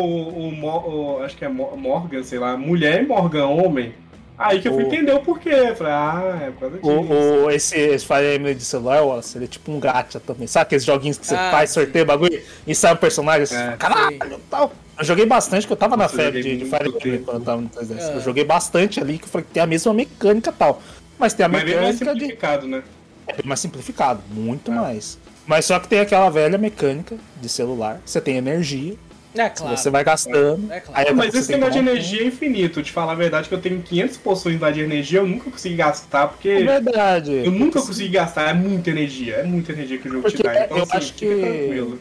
[0.48, 3.94] o, Mo- o- Acho que é Mo- Morgan, sei lá, mulher e Morgan homem.
[4.38, 5.74] Aí que eu fui O- entender o porquê.
[5.74, 6.90] Falei, ah, é por causa disso.
[6.90, 10.46] O, o, esse, esse Fire Emblem de celular, Wallace, ele é tipo um gacha também.
[10.46, 11.80] Sabe aqueles joguinhos que você Ah, faz, sim.
[11.80, 13.44] sorteia o bagulho e sai o personagem?
[13.56, 13.60] É.
[13.62, 14.72] fala, Caralho, tal.
[14.98, 17.44] Eu joguei bastante, que eu tava Nossa, na febre de, de Fire Emblem quando eu
[17.44, 17.98] tava no 3DS.
[18.12, 18.16] É.
[18.16, 20.82] Eu joguei bastante ali, que eu falei que tem a mesma mecânica e tal.
[21.18, 22.20] Mas tem a Mas bem mais mecânica de.
[22.20, 22.82] simplificado, né?
[23.26, 24.74] É bem mais simplificado, muito É.
[24.74, 25.18] mais.
[25.46, 28.00] Mas só que tem aquela velha mecânica de celular.
[28.04, 28.94] Você tem energia,
[29.34, 29.76] É claro.
[29.76, 30.72] você vai gastando.
[30.72, 31.08] É claro.
[31.08, 32.82] aí Mas esse negócio de energia é infinito.
[32.82, 35.76] De falar a verdade, que eu tenho 500 poções lá de energia, eu nunca consegui
[35.76, 37.32] gastar, porque É verdade.
[37.44, 38.50] eu nunca consegui gastar.
[38.50, 39.34] É muita energia.
[39.36, 40.64] É muita energia que o jogo Porque te dá.
[40.64, 41.98] Então, eu assim, acho fica que- tranquilo.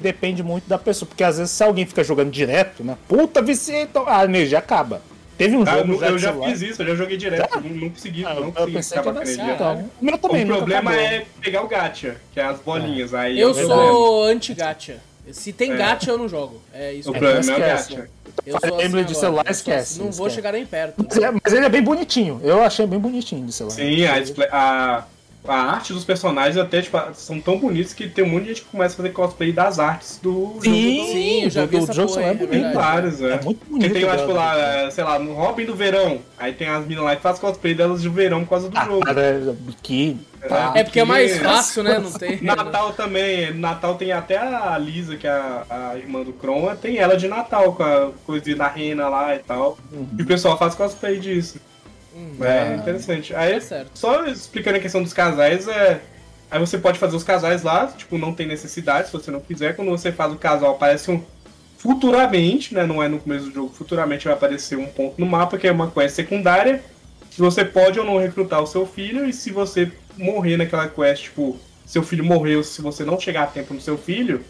[0.00, 2.96] Depende muito da pessoa, porque às vezes se alguém fica jogando direto, né?
[3.06, 5.00] Puta, viciei, então a energia acaba.
[5.38, 6.50] Teve um Ah, jogo eu, já eu já celular.
[6.50, 7.60] fiz isso, eu já joguei direto.
[7.60, 9.56] Não, não consegui, Ah, não eu consegui pensei que acabar era com a assim, energia.
[9.58, 9.90] Caralho.
[10.02, 10.14] então.
[10.14, 11.06] O também o problema acabou.
[11.08, 13.14] é pegar o gacha, que é as bolinhas.
[13.14, 13.82] Aí Eu é problema.
[13.82, 14.96] sou anti-gacha.
[15.30, 15.76] Se tem É.
[15.76, 16.60] gacha, eu não jogo.
[16.74, 17.10] É isso.
[17.10, 18.08] O É, problema é o gacha.
[18.46, 20.34] Eu sou assim de celular, eu esquece, Não vou esquece.
[20.34, 20.94] chegar nem perto.
[21.08, 22.40] Mas, é- mas ele é bem bonitinho.
[22.42, 23.74] Eu achei bem bonitinho de celular.
[23.76, 25.04] Sim, a, display- a,
[25.46, 28.62] a arte dos personagens até tipo, são tão bonitos que tem um monte de gente
[28.62, 31.12] que começa a fazer cosplay das artes do Sim, jogo.
[31.12, 33.32] Sim, eu já do- vi do essa porra é é do- Tem vários, é.
[33.32, 33.92] É muito Porque bonito.
[33.92, 36.20] tem lá, dela, tipo, lá, é, sei lá, no Robin do Verão.
[36.38, 38.84] Aí tem as minas lá que fazem cosplay delas de verão por causa do Ah,
[38.84, 39.00] jogo.
[39.00, 40.16] cara, que.
[40.48, 40.72] Tá.
[40.74, 41.98] É porque é mais Porque- fácil, né?
[41.98, 42.40] Não tem.
[42.42, 46.98] Natal também, Natal tem até a Lisa, que é a, a irmã do Kron, tem
[46.98, 49.76] ela de Natal, com a coisinha da rena lá e tal.
[49.92, 50.06] Uhum.
[50.18, 51.58] E o pessoal faz cosplay disso.
[52.14, 52.76] Hum, É Ah.
[52.76, 53.34] interessante.
[53.34, 56.00] Aí, Tá só explicando a questão dos casais, é.
[56.50, 59.74] Aí você pode fazer os casais lá, tipo, não tem necessidade, se você não quiser.
[59.74, 61.22] Quando você faz o casal, aparece um.
[61.78, 62.86] Futuramente, né?
[62.86, 65.72] Não é no começo do jogo, futuramente vai aparecer um ponto no mapa, que é
[65.72, 66.82] uma quest secundária.
[67.30, 71.24] Que você pode ou não recrutar o seu filho, e se você morrer naquela quest,
[71.24, 74.44] tipo, seu filho morreu, se você não chegar a tempo no seu filho,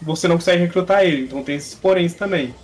[0.00, 1.22] você não consegue recrutar ele.
[1.24, 2.54] Então tem esses poréns também.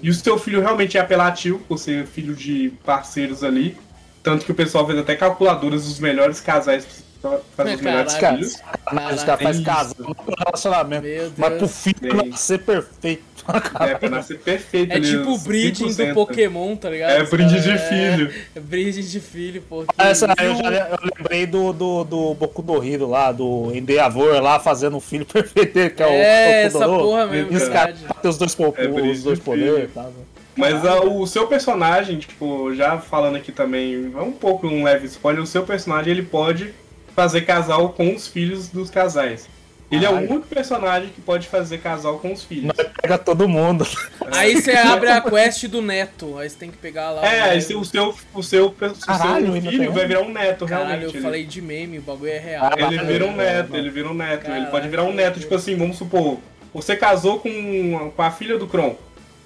[0.00, 3.76] E o seu filho realmente é apelativo, por ser filho de parceiros ali.
[4.22, 6.86] Tanto que o pessoal fez até calculadoras dos melhores casais
[7.22, 8.38] pra fazer os melhores Caralho.
[8.38, 8.56] filhos.
[8.84, 11.06] Cara, os caras fazem casal no relacionamento.
[11.36, 12.28] Mas pro filho Bem.
[12.30, 13.22] nascer perfeito.
[13.80, 16.08] É, pra nascer perfeito É ali, tipo o 100%.
[16.08, 17.12] do Pokémon, tá ligado?
[17.12, 18.34] É, brinde cara- de é- filho.
[18.54, 19.84] É breeding de filho, pô.
[19.84, 24.38] que- Essa, eu, já, eu lembrei do, do, do Boku no Hero lá, do Endeavor
[24.42, 27.04] lá fazendo o filho perfeito dele, que é, É, o essa Totoro.
[27.04, 29.90] porra mesmo, E os caras os dois, É brinde os dois de poderes filho.
[29.94, 30.06] tá?
[30.58, 35.06] Mas ah, o seu personagem, tipo, já falando aqui também, é um pouco um leve
[35.06, 36.74] spoiler, o seu personagem ele pode
[37.14, 39.48] fazer casal com os filhos dos casais.
[39.90, 40.26] Ele é o Ai.
[40.26, 42.66] único personagem que pode fazer casal com os filhos.
[42.76, 43.86] Nós pega todo mundo.
[44.32, 47.26] Aí você abre a quest do neto, aí você tem que pegar lá.
[47.26, 50.30] É, o aí se o seu, o seu, o Caralho, seu filho vai virar um
[50.30, 51.04] neto, Caralho, realmente.
[51.06, 52.70] eu ele- falei de meme, o bagulho é real.
[52.76, 54.44] Ele vira um neto, ele vira um neto.
[54.44, 54.70] Ele Caraca.
[54.70, 56.36] pode virar um neto, tipo assim, vamos supor,
[56.74, 58.94] você casou com, com a filha do Kron.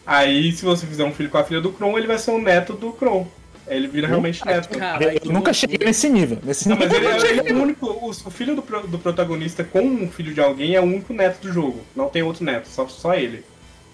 [0.06, 2.40] Aí, se você fizer um filho com a filha do Kron, ele vai ser um
[2.42, 3.26] neto do Kron.
[3.68, 4.68] Ele vira realmente neto.
[4.76, 6.38] Caralho, Eu nunca cheguei nesse nível.
[6.42, 7.86] Nesse Não, mas nível ele, não é- ele é o único.
[7.86, 11.52] O, filho do, do protagonista com um filho de alguém é o único neto do
[11.52, 11.80] jogo.
[11.94, 13.44] Não tem outro neto, só, só ele.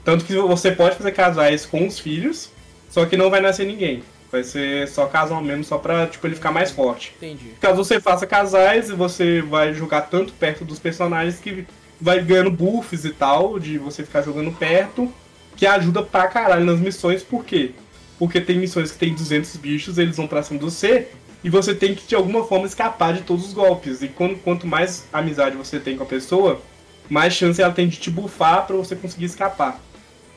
[0.04, 2.50] Tanto que você pode fazer casais com os filhos,
[2.88, 4.02] só que não vai nascer ninguém.
[4.32, 7.14] Vai ser só casal mesmo, só pra tipo, ele ficar mais forte.
[7.16, 7.52] Entendi.
[7.60, 11.66] Caso você faça casais, você vai jogar tanto perto dos personagens que
[12.00, 15.12] vai ganhando buffs e tal, de você ficar jogando perto,
[15.58, 17.72] que ajuda pra caralho nas missões, por quê?
[18.18, 21.08] Porque tem missões que tem 200 bichos, eles vão pra cima do você,
[21.42, 24.00] e você tem que de alguma forma escapar de todos os golpes.
[24.02, 26.60] E quando, quanto mais amizade você tem com a pessoa,
[27.10, 29.80] mais chance ela tem de te buffar pra você conseguir escapar.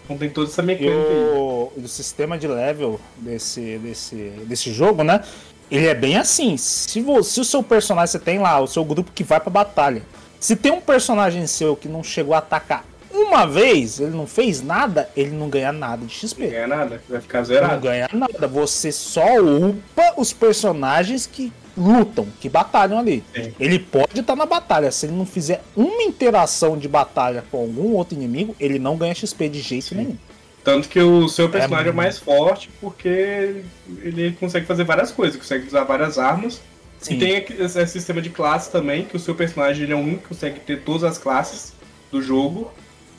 [0.03, 1.15] Então tem toda essa mecânica aí.
[1.35, 4.15] o, o sistema de level desse, desse,
[4.45, 5.23] desse jogo, né?
[5.69, 6.57] Ele é bem assim.
[6.57, 9.49] Se, vo- se o seu personagem, você tem lá o seu grupo que vai pra
[9.52, 10.02] batalha.
[10.39, 14.61] Se tem um personagem seu que não chegou a atacar uma vez, ele não fez
[14.61, 16.47] nada, ele não ganha nada de Não XP.
[16.47, 17.81] ganha nada, vai ficar Não zerado.
[17.81, 18.47] ganha nada.
[18.47, 23.23] Você só upa os personagens que lutam, que batalham ali.
[23.33, 23.53] Sim.
[23.59, 24.91] Ele pode estar na batalha.
[24.91, 29.15] Se ele não fizer uma interação de batalha com algum outro inimigo, ele não ganha
[29.15, 30.17] XP de jeito nenhum.
[30.63, 33.63] Tanto que o seu personagem é, muito- mais forte porque
[34.03, 36.61] ele consegue fazer várias coisas, consegue usar várias armas.
[36.99, 37.15] Sim.
[37.15, 40.27] E tem esse sistema de classe também, que o seu personagem ele é único que
[40.27, 41.73] consegue ter todas as classes
[42.11, 42.71] do jogo.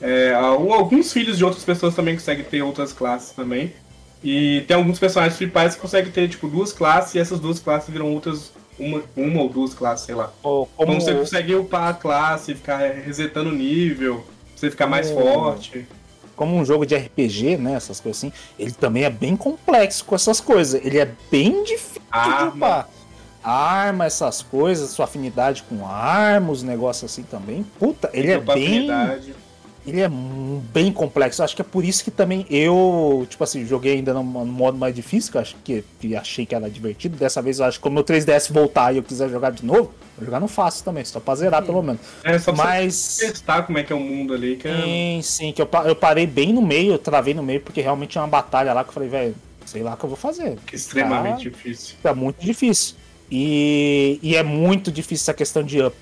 [0.03, 3.73] É, al- alguns filhos de outras pessoas também conseguem ter outras classes também.
[4.23, 7.89] E tem alguns personagens principais que conseguem ter tipo duas classes e essas duas classes
[7.89, 8.51] viram outras.
[8.79, 10.31] Uma, uma ou duas classes, sei lá.
[10.41, 14.25] Ou Como Como você consegue upar a classe, ficar resetando o nível,
[14.55, 15.15] você ficar mais Oh.
[15.21, 15.87] forte.
[16.35, 17.75] como um jogo de RPG, né?
[17.75, 20.83] Essas coisas assim, ele também é bem complexo com essas coisas.
[20.83, 22.55] Ele é bem difícil de Arma.
[22.55, 22.89] upar.
[23.43, 27.63] Arma, essas coisas, sua afinidade com armas, negócio assim também.
[27.77, 28.45] Puta, ele é bem.
[28.45, 29.35] Probabilidade.
[29.85, 31.43] Ele é bem complexo.
[31.43, 34.95] Acho que é por isso que também eu, tipo assim, joguei ainda no, modo mais
[34.95, 37.17] difícil, que acho que, que achei que era divertido.
[37.17, 39.93] Dessa vez eu acho que como o 3DS voltar e eu quiser jogar de novo,
[40.17, 42.01] vou jogar no fácil também, só pra zerar pelo menos.
[42.23, 43.17] É só pra Mas.
[43.17, 44.81] testar como é que é o mundo ali, que é...
[44.81, 48.11] Sim, sim, que eu, eu parei bem no meio, eu travei no meio, porque realmente
[48.11, 49.35] tinha uma batalha lá que eu falei, velho,
[49.65, 50.57] sei lá o que eu vou fazer.
[50.71, 51.95] extremamente Tá- difícil.
[52.03, 52.95] É muito difícil.
[53.31, 55.95] E, e é muito difícil essa questão de up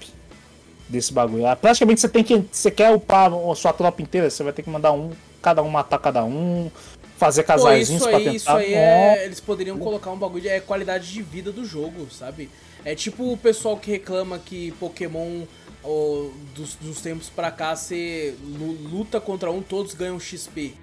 [0.92, 1.44] desse bagulho.
[1.60, 2.44] Praticamente você tem que.
[2.52, 5.12] Você quer upar a sua tropa inteira, você vai ter que mandar um,
[5.42, 6.70] cada um matar cada um,
[7.18, 8.36] fazer Pô, casalzinhos isso pra aí, tentar.
[8.36, 9.26] isso aí é.
[9.26, 12.50] Eles poderiam colocar um bagulho de é qualidade de vida do jogo, sabe?
[12.84, 15.44] É tipo o pessoal que reclama que Pokémon
[15.84, 20.74] ó, dos, dos tempos pra cá você lu- luta contra um, todos ganham XP.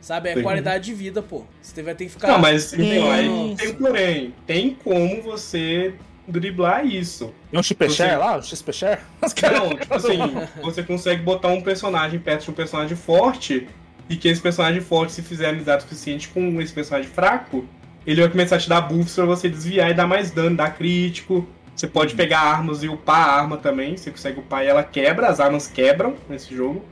[0.00, 0.28] Sabe?
[0.28, 0.42] É Sim.
[0.42, 1.44] qualidade de vida, pô.
[1.62, 2.28] Você vai ter que ficar.
[2.28, 3.56] Não, mas então, Nossa.
[3.56, 4.34] tem um porém.
[4.46, 5.94] Tem como você
[6.26, 7.32] driblar isso.
[7.50, 8.36] Tem um XP Você- lá?
[8.38, 9.00] Um XP share?
[9.20, 10.18] Não, tipo assim,
[10.62, 13.66] você consegue botar um personagem perto de um personagem forte
[14.08, 17.64] e que esse personagem forte, se fizer amizade suficiente com esse personagem fraco,
[18.06, 20.74] ele vai começar a te dar buffs pra você desviar e dar mais dano, dar
[20.74, 21.46] crítico.
[21.74, 23.96] Você pode pegar armas e upar a arma também.
[23.96, 26.84] Você consegue upar e ela quebra, as armas quebram nesse jogo.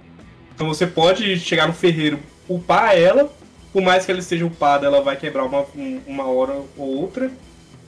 [0.55, 2.19] Então você pode chegar no ferreiro,
[2.49, 3.31] upar ela.
[3.73, 7.31] Por mais que ela esteja upada, ela vai quebrar uma, um- uma hora ou outra.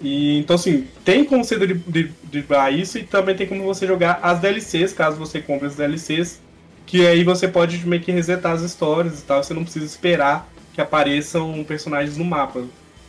[0.01, 3.87] E então assim, tem como você dri- dri- driblar isso e também tem como você
[3.87, 6.41] jogar as DLCs, caso você compre as DLCs,
[6.87, 10.49] que aí você pode meio que resetar as histórias e tal, você não precisa esperar
[10.75, 12.65] que apareçam personagens no mapa.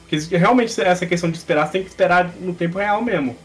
[0.07, 3.35] Porque realmente essa questão de esperar, você tem que esperar no tempo real mesmo.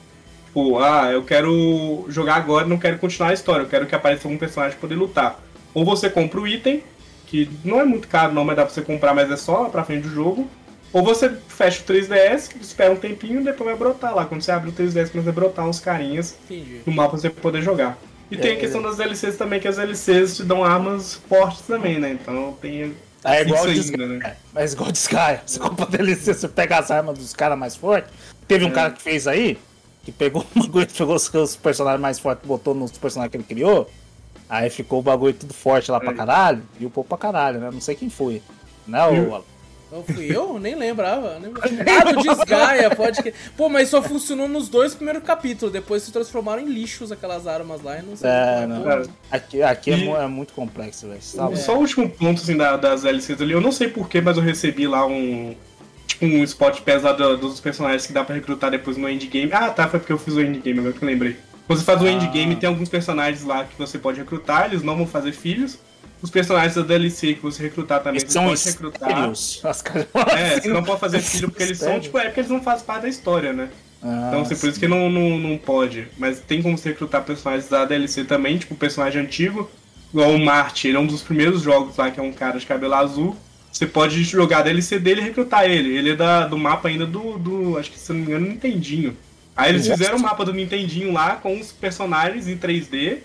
[0.46, 4.28] Tipo, ah, eu quero jogar agora, não quero continuar a história, eu quero que apareça
[4.28, 5.40] um personagem pra poder lutar.
[5.72, 6.82] Ou você compra o item,
[7.26, 9.84] que não é muito caro não, mas dá pra você comprar, mas é só pra
[9.84, 10.48] frente do jogo.
[10.92, 14.24] Ou você fecha o 3DS, espera um tempinho e depois vai brotar lá.
[14.24, 16.80] Quando você abre o 3DS, começa a brotar uns carinhas Entendi.
[16.84, 17.96] no mapa pra você poder jogar.
[18.30, 21.98] E tem a questão das DLCs também, que as DLCs te dão armas fortes também,
[21.98, 22.12] né?
[22.20, 22.94] Então tem
[23.24, 24.36] É igual isso ainda, né?
[24.52, 25.40] Mas igual de Sky.
[25.46, 28.10] Você compra DLC, você pega as armas dos caras mais fortes.
[28.48, 28.72] Teve um É.
[28.72, 29.58] cara que fez aí,
[30.04, 33.44] que pegou o bagulho, pegou os, os personagens mais fortes, botou nos personagens que ele
[33.44, 33.88] criou.
[34.48, 36.14] Aí ficou o bagulho tudo forte lá pra É.
[36.14, 36.62] caralho.
[36.80, 37.70] E o povo pra caralho, né?
[37.72, 38.42] Não sei quem foi.
[38.86, 39.44] Né, o?
[39.90, 40.58] Não fui eu?
[40.58, 41.38] Nem lembrava.
[41.40, 41.52] Nem...
[41.54, 43.34] Ah, do Desgaia, pode que.
[43.56, 45.72] Pô, mas só funcionou nos dois primeiros capítulos.
[45.72, 48.30] Depois se transformaram em lixos aquelas armas lá e não sei.
[48.30, 48.84] É, não.
[48.84, 51.56] Cara, Aqui, aqui é, E- é muito complexo, velho.
[51.56, 54.42] Só o último ponto assim, da- das DLCs ali, eu não sei porquê, mas eu
[54.42, 55.54] recebi lá um.
[56.06, 59.50] Tipo, um spot pass lá do- dos personagens que dá pra recrutar depois no endgame.
[59.52, 61.36] Ah, tá, foi porque eu fiz o endgame, agora que eu lembrei.
[61.66, 62.10] Quando você faz o Ah.
[62.10, 65.78] endgame, tem alguns personagens lá que você pode recrutar, eles não vão fazer filhos.
[66.22, 69.40] Os personagens da DLC que você recrutar também, Eles você são pode recrutar.
[69.64, 72.40] As caras É, assim, você não pode fazer filho porque eles são, tipo, é porque
[72.40, 73.70] eles não fazem parte da história, né?
[74.02, 76.08] Ah, Então, assim, por isso que não, não, não pode.
[76.18, 79.70] Mas tem como você recrutar personagens da DLC também, tipo, personagem antigo,
[80.12, 82.66] igual o Marty, ele é um dos primeiros jogos lá, que é um cara de
[82.66, 83.36] cabelo azul.
[83.72, 85.96] Você pode jogar a DLC dele e recrutar ele.
[85.96, 87.78] Ele é da, do mapa ainda do, do.
[87.78, 89.16] Acho que se não me engano, Nintendinho.
[89.56, 93.18] Aí eles fizeram o mapa do Nintendinho lá com os personagens em 3D.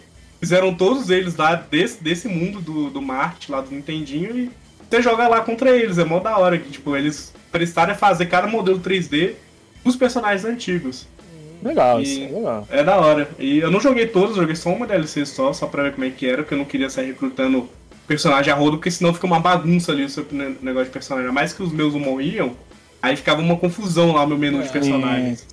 [0.45, 4.51] Fizeram todos eles lá desse, desse mundo do, do Marte, lá do Nintendinho, e
[4.87, 5.97] você joga lá contra eles.
[5.97, 9.33] É mó da hora que, tipo, eles prestaram a fazer cada modelo 3D
[9.83, 11.07] dos personagens antigos.
[11.63, 12.67] Legal, isso é legal.
[12.69, 13.27] É da hora.
[13.39, 16.11] E eu não joguei todos, joguei só uma DLC só, só pra ver como é
[16.11, 17.67] que era, porque eu não queria sair recrutando
[18.05, 21.27] personagem a rodo, porque senão fica uma bagunça ali o negócio de personagem.
[21.27, 22.55] A mais que os meus não morriam,
[23.05, 24.71] aí ficava uma confusão lá no menu de É.
[24.71, 25.39] personagens.
[25.39, 25.47] Sim,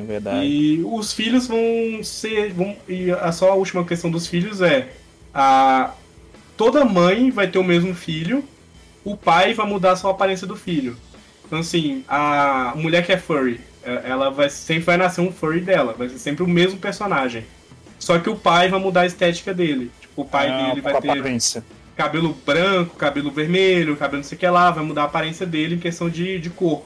[0.00, 0.46] sim, verdade.
[0.46, 1.58] E os filhos vão
[2.02, 2.52] ser.
[2.52, 4.88] Vão, e a só a última questão dos filhos é.
[5.34, 5.92] A,
[6.56, 8.44] toda mãe vai ter o mesmo filho,
[9.04, 10.96] o pai vai mudar só a aparência do filho.
[11.46, 15.60] Então assim, a mulher que é furry, é- ela vai sempre vai nascer um furry
[15.60, 17.44] dela, vai ser sempre o mesmo personagem.
[17.98, 19.90] Só que o pai vai mudar a estética dele.
[20.00, 21.64] Tipo, o pai Ah, dele vai ter aparência.
[21.96, 25.74] cabelo branco, cabelo vermelho, cabelo não sei o que lá, vai mudar a aparência dele
[25.76, 26.84] em questão de, de cor.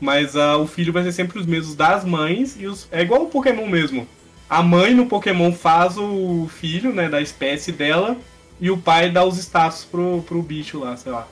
[0.00, 2.88] Mas ah, o filho vai ser sempre os mesmos das mães e os.
[2.90, 4.06] É igual o Pokémon mesmo.
[4.48, 8.16] A mãe no Pokémon faz o filho, né, da espécie dela,
[8.60, 11.26] e o pai dá os status pro, pro bicho lá, sei lá.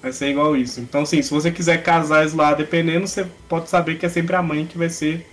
[0.00, 0.80] Vai ser igual isso.
[0.80, 4.42] Então, assim, se você quiser casais lá, dependendo, você pode saber que é sempre a
[4.42, 5.26] mãe que vai ser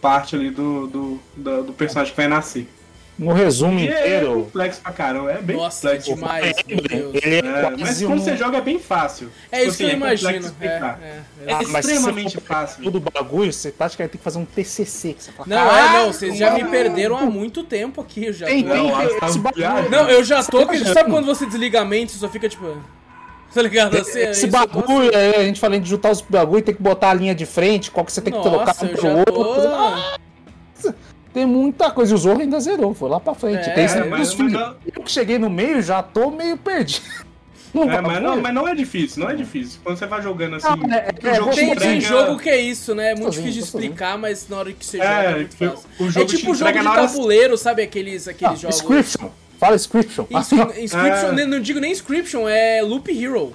[0.00, 2.66] parte ali do, do, do, do personagem que vai nascer.
[3.18, 6.14] No resumo E é inteiro, complexo pra caramba, é bem Nossa, é complexo.
[6.14, 7.14] demais, meu Deus.
[7.22, 8.24] ele é, É, mas quando um...
[8.24, 9.30] você joga é bem fácil.
[9.52, 10.54] É isso que assim, eu complexo imagino.
[10.60, 11.20] É, é.
[11.46, 12.82] É Ah, se extremamente você fácil.
[12.82, 15.12] Tudo bagulho, você praticamente tem que fazer um TCC.
[15.12, 18.00] Que você fala, Não, é, "Caralho, não, vocês já me mano." perderam há muito tempo
[18.00, 18.24] aqui.
[18.26, 18.70] Eu já Tem, tô...
[18.72, 19.82] tem, Não, tá.
[19.90, 20.64] Não, eu já tô.
[20.64, 22.64] Você que- Sabe quando você desliga a mente e só fica tipo.
[23.54, 23.98] Tá ligado?
[23.98, 27.10] Assim, é Esse bagulho, é, a gente falando de juntar os bagulho, tem que botar
[27.10, 29.34] a linha de frente, qual que você tem que trocar Nossa, um pro outro.
[30.82, 30.94] tô.
[31.32, 32.12] Tem muita coisa.
[32.12, 33.68] E o Zorro ainda zerou, foi lá pra frente.
[33.68, 34.52] É, tem é, mas- os mas filhos.
[34.52, 37.02] não- Eu que cheguei no meio já tô meio perdido.
[37.74, 39.80] Não É, mas, não, mas não é difícil, não é difícil.
[39.82, 40.68] Quando você vai jogando assim.
[40.68, 41.90] Não, é- é, jogo te Tem, entrega...
[41.92, 43.12] tem jogo que é isso, né?
[43.12, 45.66] É muito difícil de explicar, mas na hora que você É, joga é muito que
[45.66, 45.88] fácil.
[45.98, 47.80] o É jogo te tipo jogo de tabuleiro, sabe?
[47.80, 48.76] Aqueles, aqueles Ah, jogos.
[48.76, 49.30] Inscription.
[49.58, 50.26] Fala Inscription.
[50.30, 51.46] Inscri- Inscription, Ah.
[51.46, 53.54] não digo nem Inscription, é Loop Hero.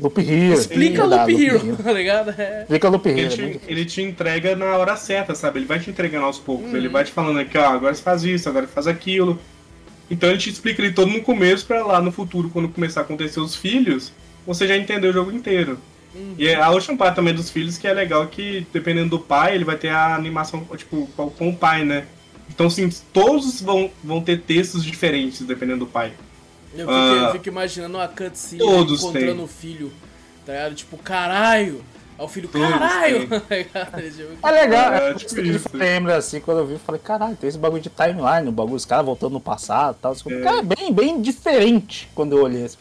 [0.00, 0.54] Loop Hero.
[0.54, 2.34] Explica Verdade, Loop Hero, tá ligado?
[2.36, 2.60] É.
[2.62, 3.32] Explica Loop Ele Hero.
[3.32, 5.58] é te, ele te entrega na hora certa, sabe?
[5.58, 6.70] Ele vai te entregando aos poucos.
[6.70, 6.76] Uhum.
[6.76, 9.38] Ele vai te falando aqui, ó, agora você faz isso, agora você faz aquilo.
[10.10, 13.04] Então ele te explica ele todo no começo pra lá no futuro, quando começar a
[13.04, 14.12] acontecer os filhos,
[14.46, 15.78] você já entendeu o jogo inteiro.
[16.14, 16.34] Uhum.
[16.36, 19.64] E a última parte também dos filhos que é legal que, dependendo do pai, ele
[19.64, 22.06] vai ter a animação, tipo, com o pai, né?
[22.48, 26.12] Então, assim, todos vão, vão ter textos diferentes, dependendo do pai.
[26.72, 27.32] Eu fico, eu Ah.
[27.32, 29.44] fico imaginando uma cutscene Todos encontrando têm.
[29.44, 29.92] o filho,
[30.46, 30.74] tá ligado?
[30.74, 31.84] Tipo, caralho!
[32.18, 33.26] Aí o filho, Todos caralho!
[33.72, 33.86] Tá?
[33.86, 35.68] Tipo, É legal, É, é, tipo isso.
[35.72, 38.76] lembra assim, quando eu vi, eu falei, caralho, tem esse bagulho de timeline, o bagulho,
[38.76, 40.12] os caras voltando no passado e tal.
[40.30, 40.40] É.
[40.42, 42.76] Cara, bem, bem diferente quando eu olhei assim.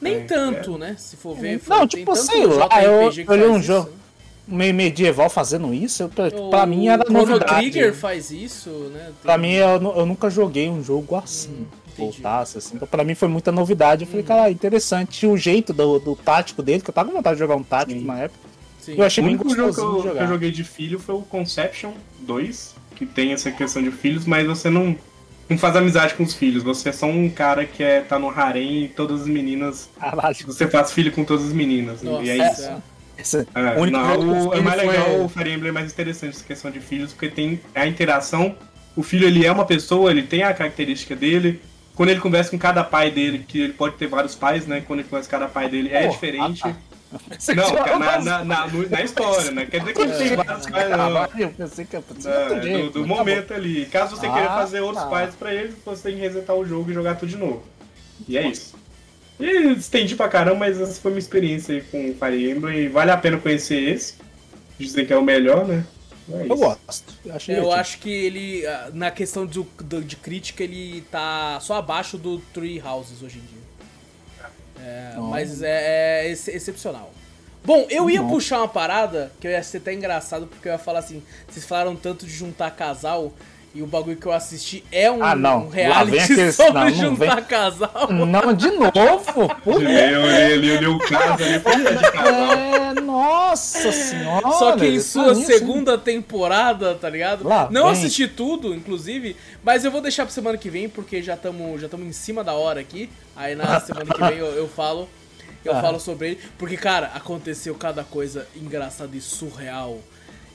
[0.00, 0.94] Nem É, tanto, né?
[0.98, 1.60] Se for ver.
[1.68, 3.90] Não, tipo, sei lá, eu- que eu olhei um isso, jogo-?
[4.48, 7.54] Meio medieval fazendo isso, eu, pra, O pra mim era Chrono novidade.
[7.70, 9.04] Trigger faz isso, né?
[9.04, 11.66] Tem- Pra mim, eu, eu nunca joguei um jogo assim, Hum,
[12.00, 12.76] voltasse assim.
[12.76, 14.04] Então, pra mim foi muita novidade.
[14.04, 17.36] Eu falei, cara, interessante o jeito do, do tático dele, que eu tava com vontade
[17.36, 18.06] de jogar um tático Sim.
[18.06, 18.40] na época.
[18.80, 18.94] Sim.
[18.96, 21.92] Eu achei O único jogo que eu, que eu joguei de filho foi o Conception
[22.20, 24.96] 2, que tem essa questão de filhos, mas você não,
[25.48, 26.62] não faz amizade com os filhos.
[26.62, 29.88] Você é só um cara que é, tá no harém e todas as meninas.
[29.98, 30.36] Caralho.
[30.46, 32.02] Você faz filho com todas as meninas.
[32.02, 32.62] Nossa, e é isso.
[32.62, 32.76] é.
[33.18, 35.92] Esse, É, o único não, o- é mais foi- legal, o Fire Emblem é mais
[35.92, 38.54] interessante essa questão de filhos, porque tem a interação.
[38.96, 41.60] O filho ele é uma pessoa, ele tem a característica dele.
[41.94, 44.82] Quando ele conversa com cada pai dele, que ele pode ter vários pais, né?
[44.86, 46.62] Quando ele conversa com cada pai dele, é Pô, diferente.
[46.64, 46.74] ah,
[47.38, 49.66] Você Não, na, na, na, na história, né?
[49.66, 50.96] Quer dizer que ele tem vários pais, não.
[50.96, 52.00] Caralho, eu pensei que É,
[52.80, 53.84] do, do tá momento ali.
[53.86, 55.10] Caso você Ah, queira fazer outros tá.
[55.10, 57.62] pais pra ele, você tem que resetar o jogo e jogar tudo de novo.
[58.28, 58.74] E é isso.
[59.38, 62.88] E estendi pra caramba, mas essa foi minha experiência aí com o Fire Emblem.
[62.88, 64.14] Vale a pena conhecer esse.
[64.78, 65.84] Dizem que é o melhor, né?
[66.32, 66.46] É.
[66.48, 67.12] Eu gosto.
[67.24, 69.66] Eu, acho Eu acho que ele, ah, na questão do-
[70.04, 73.60] de crítica, ele tá só abaixo do Three Houses hoje em dia.
[74.82, 77.12] É, mas é, é ex- excepcional.
[77.64, 78.30] Bom, eu ia Bom.
[78.30, 81.66] puxar uma parada que eu ia ser até engraçado, porque eu ia falar assim: vocês
[81.66, 83.30] falaram tanto de juntar casal,
[83.74, 85.64] e o bagulho que eu assisti é um, Ah, não.
[85.64, 87.44] um Lá reality vem aqueles- sobre não, não juntar vem.
[87.44, 88.08] casal.
[88.10, 88.90] Não, de novo?
[89.66, 92.54] Eu olhei o caso ali, foi de casal.
[92.74, 92.79] É,
[93.50, 94.50] nossa senhora.
[94.52, 97.46] Só que em sua segunda temporada, tá ligado?
[97.46, 101.34] Lá não assisti tudo, inclusive, mas eu vou deixar pra semana que vem, porque já
[101.34, 103.08] estamos já tamo em cima da hora aqui.
[103.36, 105.08] Aí na semana que vem eu, eu falo.
[105.62, 105.82] Eu Ah.
[105.82, 106.40] falo sobre ele.
[106.56, 109.98] Porque, cara, aconteceu cada coisa engraçada e surreal.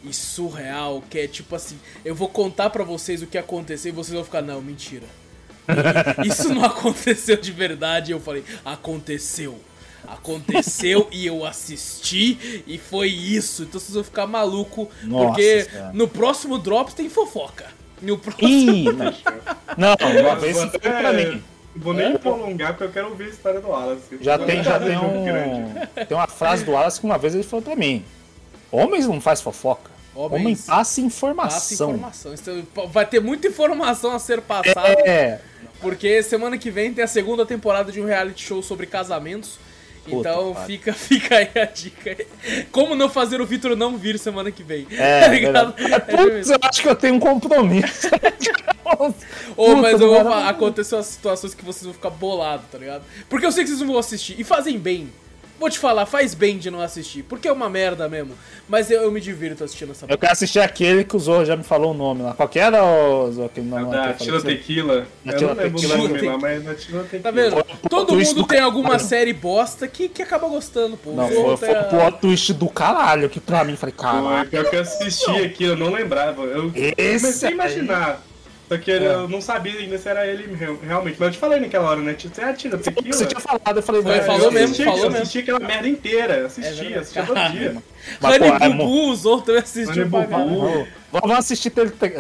[0.04, 3.96] E surreal, que é tipo assim, eu vou contar pra vocês o que aconteceu e
[3.96, 5.06] vocês vão ficar, não, mentira.
[6.26, 8.12] Isso não aconteceu de verdade.
[8.12, 9.60] Eu falei, aconteceu.
[10.08, 13.64] Aconteceu e eu assisti e foi isso.
[13.64, 14.90] Então vocês vão ficar maluco.
[15.04, 15.92] Nossa porque Senhora.
[15.94, 17.66] no próximo Drops tem fofoca.
[18.02, 18.48] No próximo.
[18.50, 19.14] Ih, não.
[19.78, 21.44] Não, uma vez isso foi pra mim.
[21.76, 24.18] Vou nem prolongar, porque eu quero ouvir a história do Wallace.
[24.22, 25.26] Já tem, é já tem um.
[25.26, 25.88] grande.
[26.08, 28.04] Tem uma frase do Wallace que uma vez ele falou pra mim:
[28.72, 29.92] Homens não faz fofoca.
[30.16, 31.92] Homens Homem passa Passa informação.
[31.92, 32.34] informação.
[32.34, 34.88] Então, vai ter muita informação a ser passada.
[35.06, 35.42] É.
[35.82, 39.60] Porque semana que vem tem a segunda temporada de um reality show sobre casamentos.
[40.06, 42.16] Puta então fica, fica aí a dica.
[42.72, 44.88] Como não fazer o Vitor não vir semana que vem.
[44.92, 45.74] É, tá ligado?
[45.80, 48.08] É Putz, eu acho que eu tenho um compromisso.
[49.58, 52.78] Ô, Puta, mas eu vou falar, aconteceu as situações que vocês vão ficar bolados, tá
[52.78, 53.04] ligado?
[53.28, 54.40] Porque eu sei que vocês não vão assistir.
[54.40, 55.10] E fazem bem.
[55.58, 57.24] Vou te falar, faz bem de não assistir.
[57.24, 58.34] Porque é uma merda mesmo.
[58.68, 61.56] Mas eu, eu me divirto assistindo essa Eu quero assistir aquele que o Zorro já
[61.56, 62.34] me falou o nome lá.
[62.34, 64.42] Qual que era o Zorro, aquele nome Da Tila?
[64.42, 65.08] Tequila.
[65.24, 65.98] Da Eu Tila não lembro o Tequila.
[66.10, 67.24] nome lá, mas da Tila Tequila.
[67.24, 67.66] Tá vendo?
[67.90, 69.08] Todo mundo do tem alguma caralho.
[69.10, 71.12] série bosta que, que acaba gostando, pô.
[71.12, 74.50] Não, O foi, foi o plot twist do caralho, que pra mim, falei, Pô, caralho.
[74.50, 76.42] pior que eu assisti aquilo, eu não lembrava.
[76.44, 77.54] Eu Esse comecei a aí.
[77.54, 78.22] imaginar.
[78.68, 78.96] Só que É.
[78.98, 81.18] eu não sabia ainda se era ele real- realmente.
[81.20, 82.16] Mas eu te falei naquela hora, né?
[82.20, 83.16] Você é a Tila Tequila?
[83.16, 85.22] Você tinha falado, eu falei, Foi, velho, falou eu mesmo, assisti, falou eu mesmo.
[85.22, 86.34] assisti aquela merda inteira.
[86.38, 86.98] Eu Assistia, verdade.
[87.00, 87.76] assistia todo dia.
[88.20, 89.62] Mas, Honey é Bubu, o Zorro também
[90.10, 90.88] pra Bubu.
[91.12, 91.70] Vamos- assistir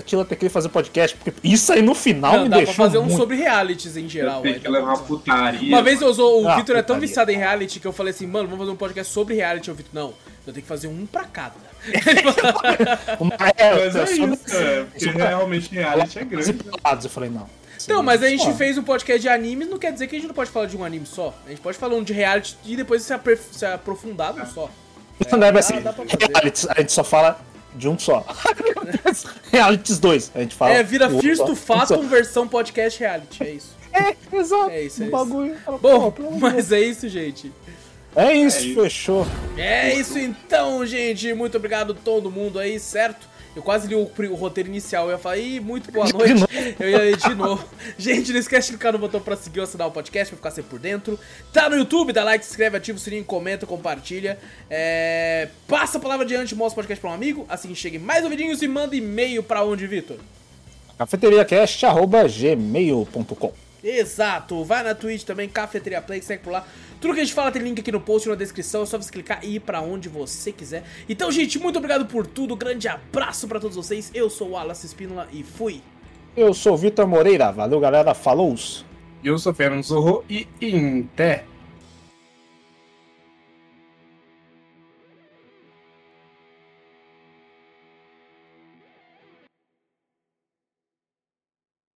[0.06, 2.98] Tila Tequila fazer podcast, porque isso aí no final Não, me dá pra deixou fazer
[3.00, 3.18] um muito...
[3.18, 4.42] sobre realities em geral.
[4.44, 5.68] aí, Tequila é dá uma pra- putaria.
[5.70, 8.12] Uma vez eu usou, o Ah, Vitor é tão viciado em reality que eu falei
[8.14, 9.68] assim, mano, vamos fazer um podcast sobre reality.
[9.70, 10.14] Eu Vitor, não,
[10.46, 11.56] eu tenho que fazer um pra cada.
[13.20, 16.56] Mas é isso, é, porque realmente reality é grande.
[17.04, 17.48] eu falei, não.
[17.84, 20.28] Então, mas a gente fez um podcast de animes, não quer dizer que a gente
[20.28, 21.34] não pode falar de um anime só.
[21.46, 23.14] A gente pode falar um de reality e depois se,
[23.52, 24.70] se aprofundar num só.
[25.32, 26.18] Não, é dá- assim, pra fazer.
[26.34, 27.40] reality, a gente só fala
[27.76, 28.26] de um só.
[29.52, 30.72] Realities 2, a gente fala.
[30.74, 33.76] É, vira First to Fatum versão podcast reality, é isso.
[33.94, 34.70] É, exato.
[34.70, 35.18] É isso, é um isso.
[35.18, 35.56] bagulho.
[35.82, 37.52] Bom, mas é isso, gente.
[38.16, 38.82] É isso, É isso.
[38.82, 39.28] fechou.
[39.58, 41.34] É isso então, gente.
[41.34, 43.36] Muito obrigado a todo mundo aí, certo?
[43.56, 45.06] Eu quase li o, o roteiro inicial.
[45.06, 46.44] Eu ia falar, ih, muito boa noite.
[46.78, 47.66] Eu ia ler de novo.
[47.98, 50.52] Gente, não esquece de clicar no botão pra seguir ou assinar o podcast pra ficar
[50.52, 51.18] sempre por dentro.
[51.54, 54.38] Tá no YouTube, dá like, se inscreve, ativa o sininho, comenta, compartilha.
[54.70, 57.46] É, Passa a palavra adiante, mostra o podcast pra um amigo.
[57.48, 60.18] Assim chegue mais ouvidinhos e manda e-mail pra onde, Vitor?
[60.98, 66.66] cafeteriacast.gmail.com Exato, vai na Twitch também, Cafeteria Play, segue por lá.
[67.06, 69.12] Tudo que a gente fala tem link aqui no post, na descrição, é só você
[69.12, 70.84] clicar e ir pra onde você quiser.
[71.08, 74.10] Então, gente, muito obrigado por tudo, grande abraço pra todos vocês.
[74.12, 75.84] Eu sou o Wallace Espínola e fui.
[76.36, 77.52] Eu sou o Vitor Moreira.
[77.52, 78.16] Valeu, galera.
[78.16, 78.56] Falou!
[79.24, 81.44] Eu sou Fernando Zorro e Inter.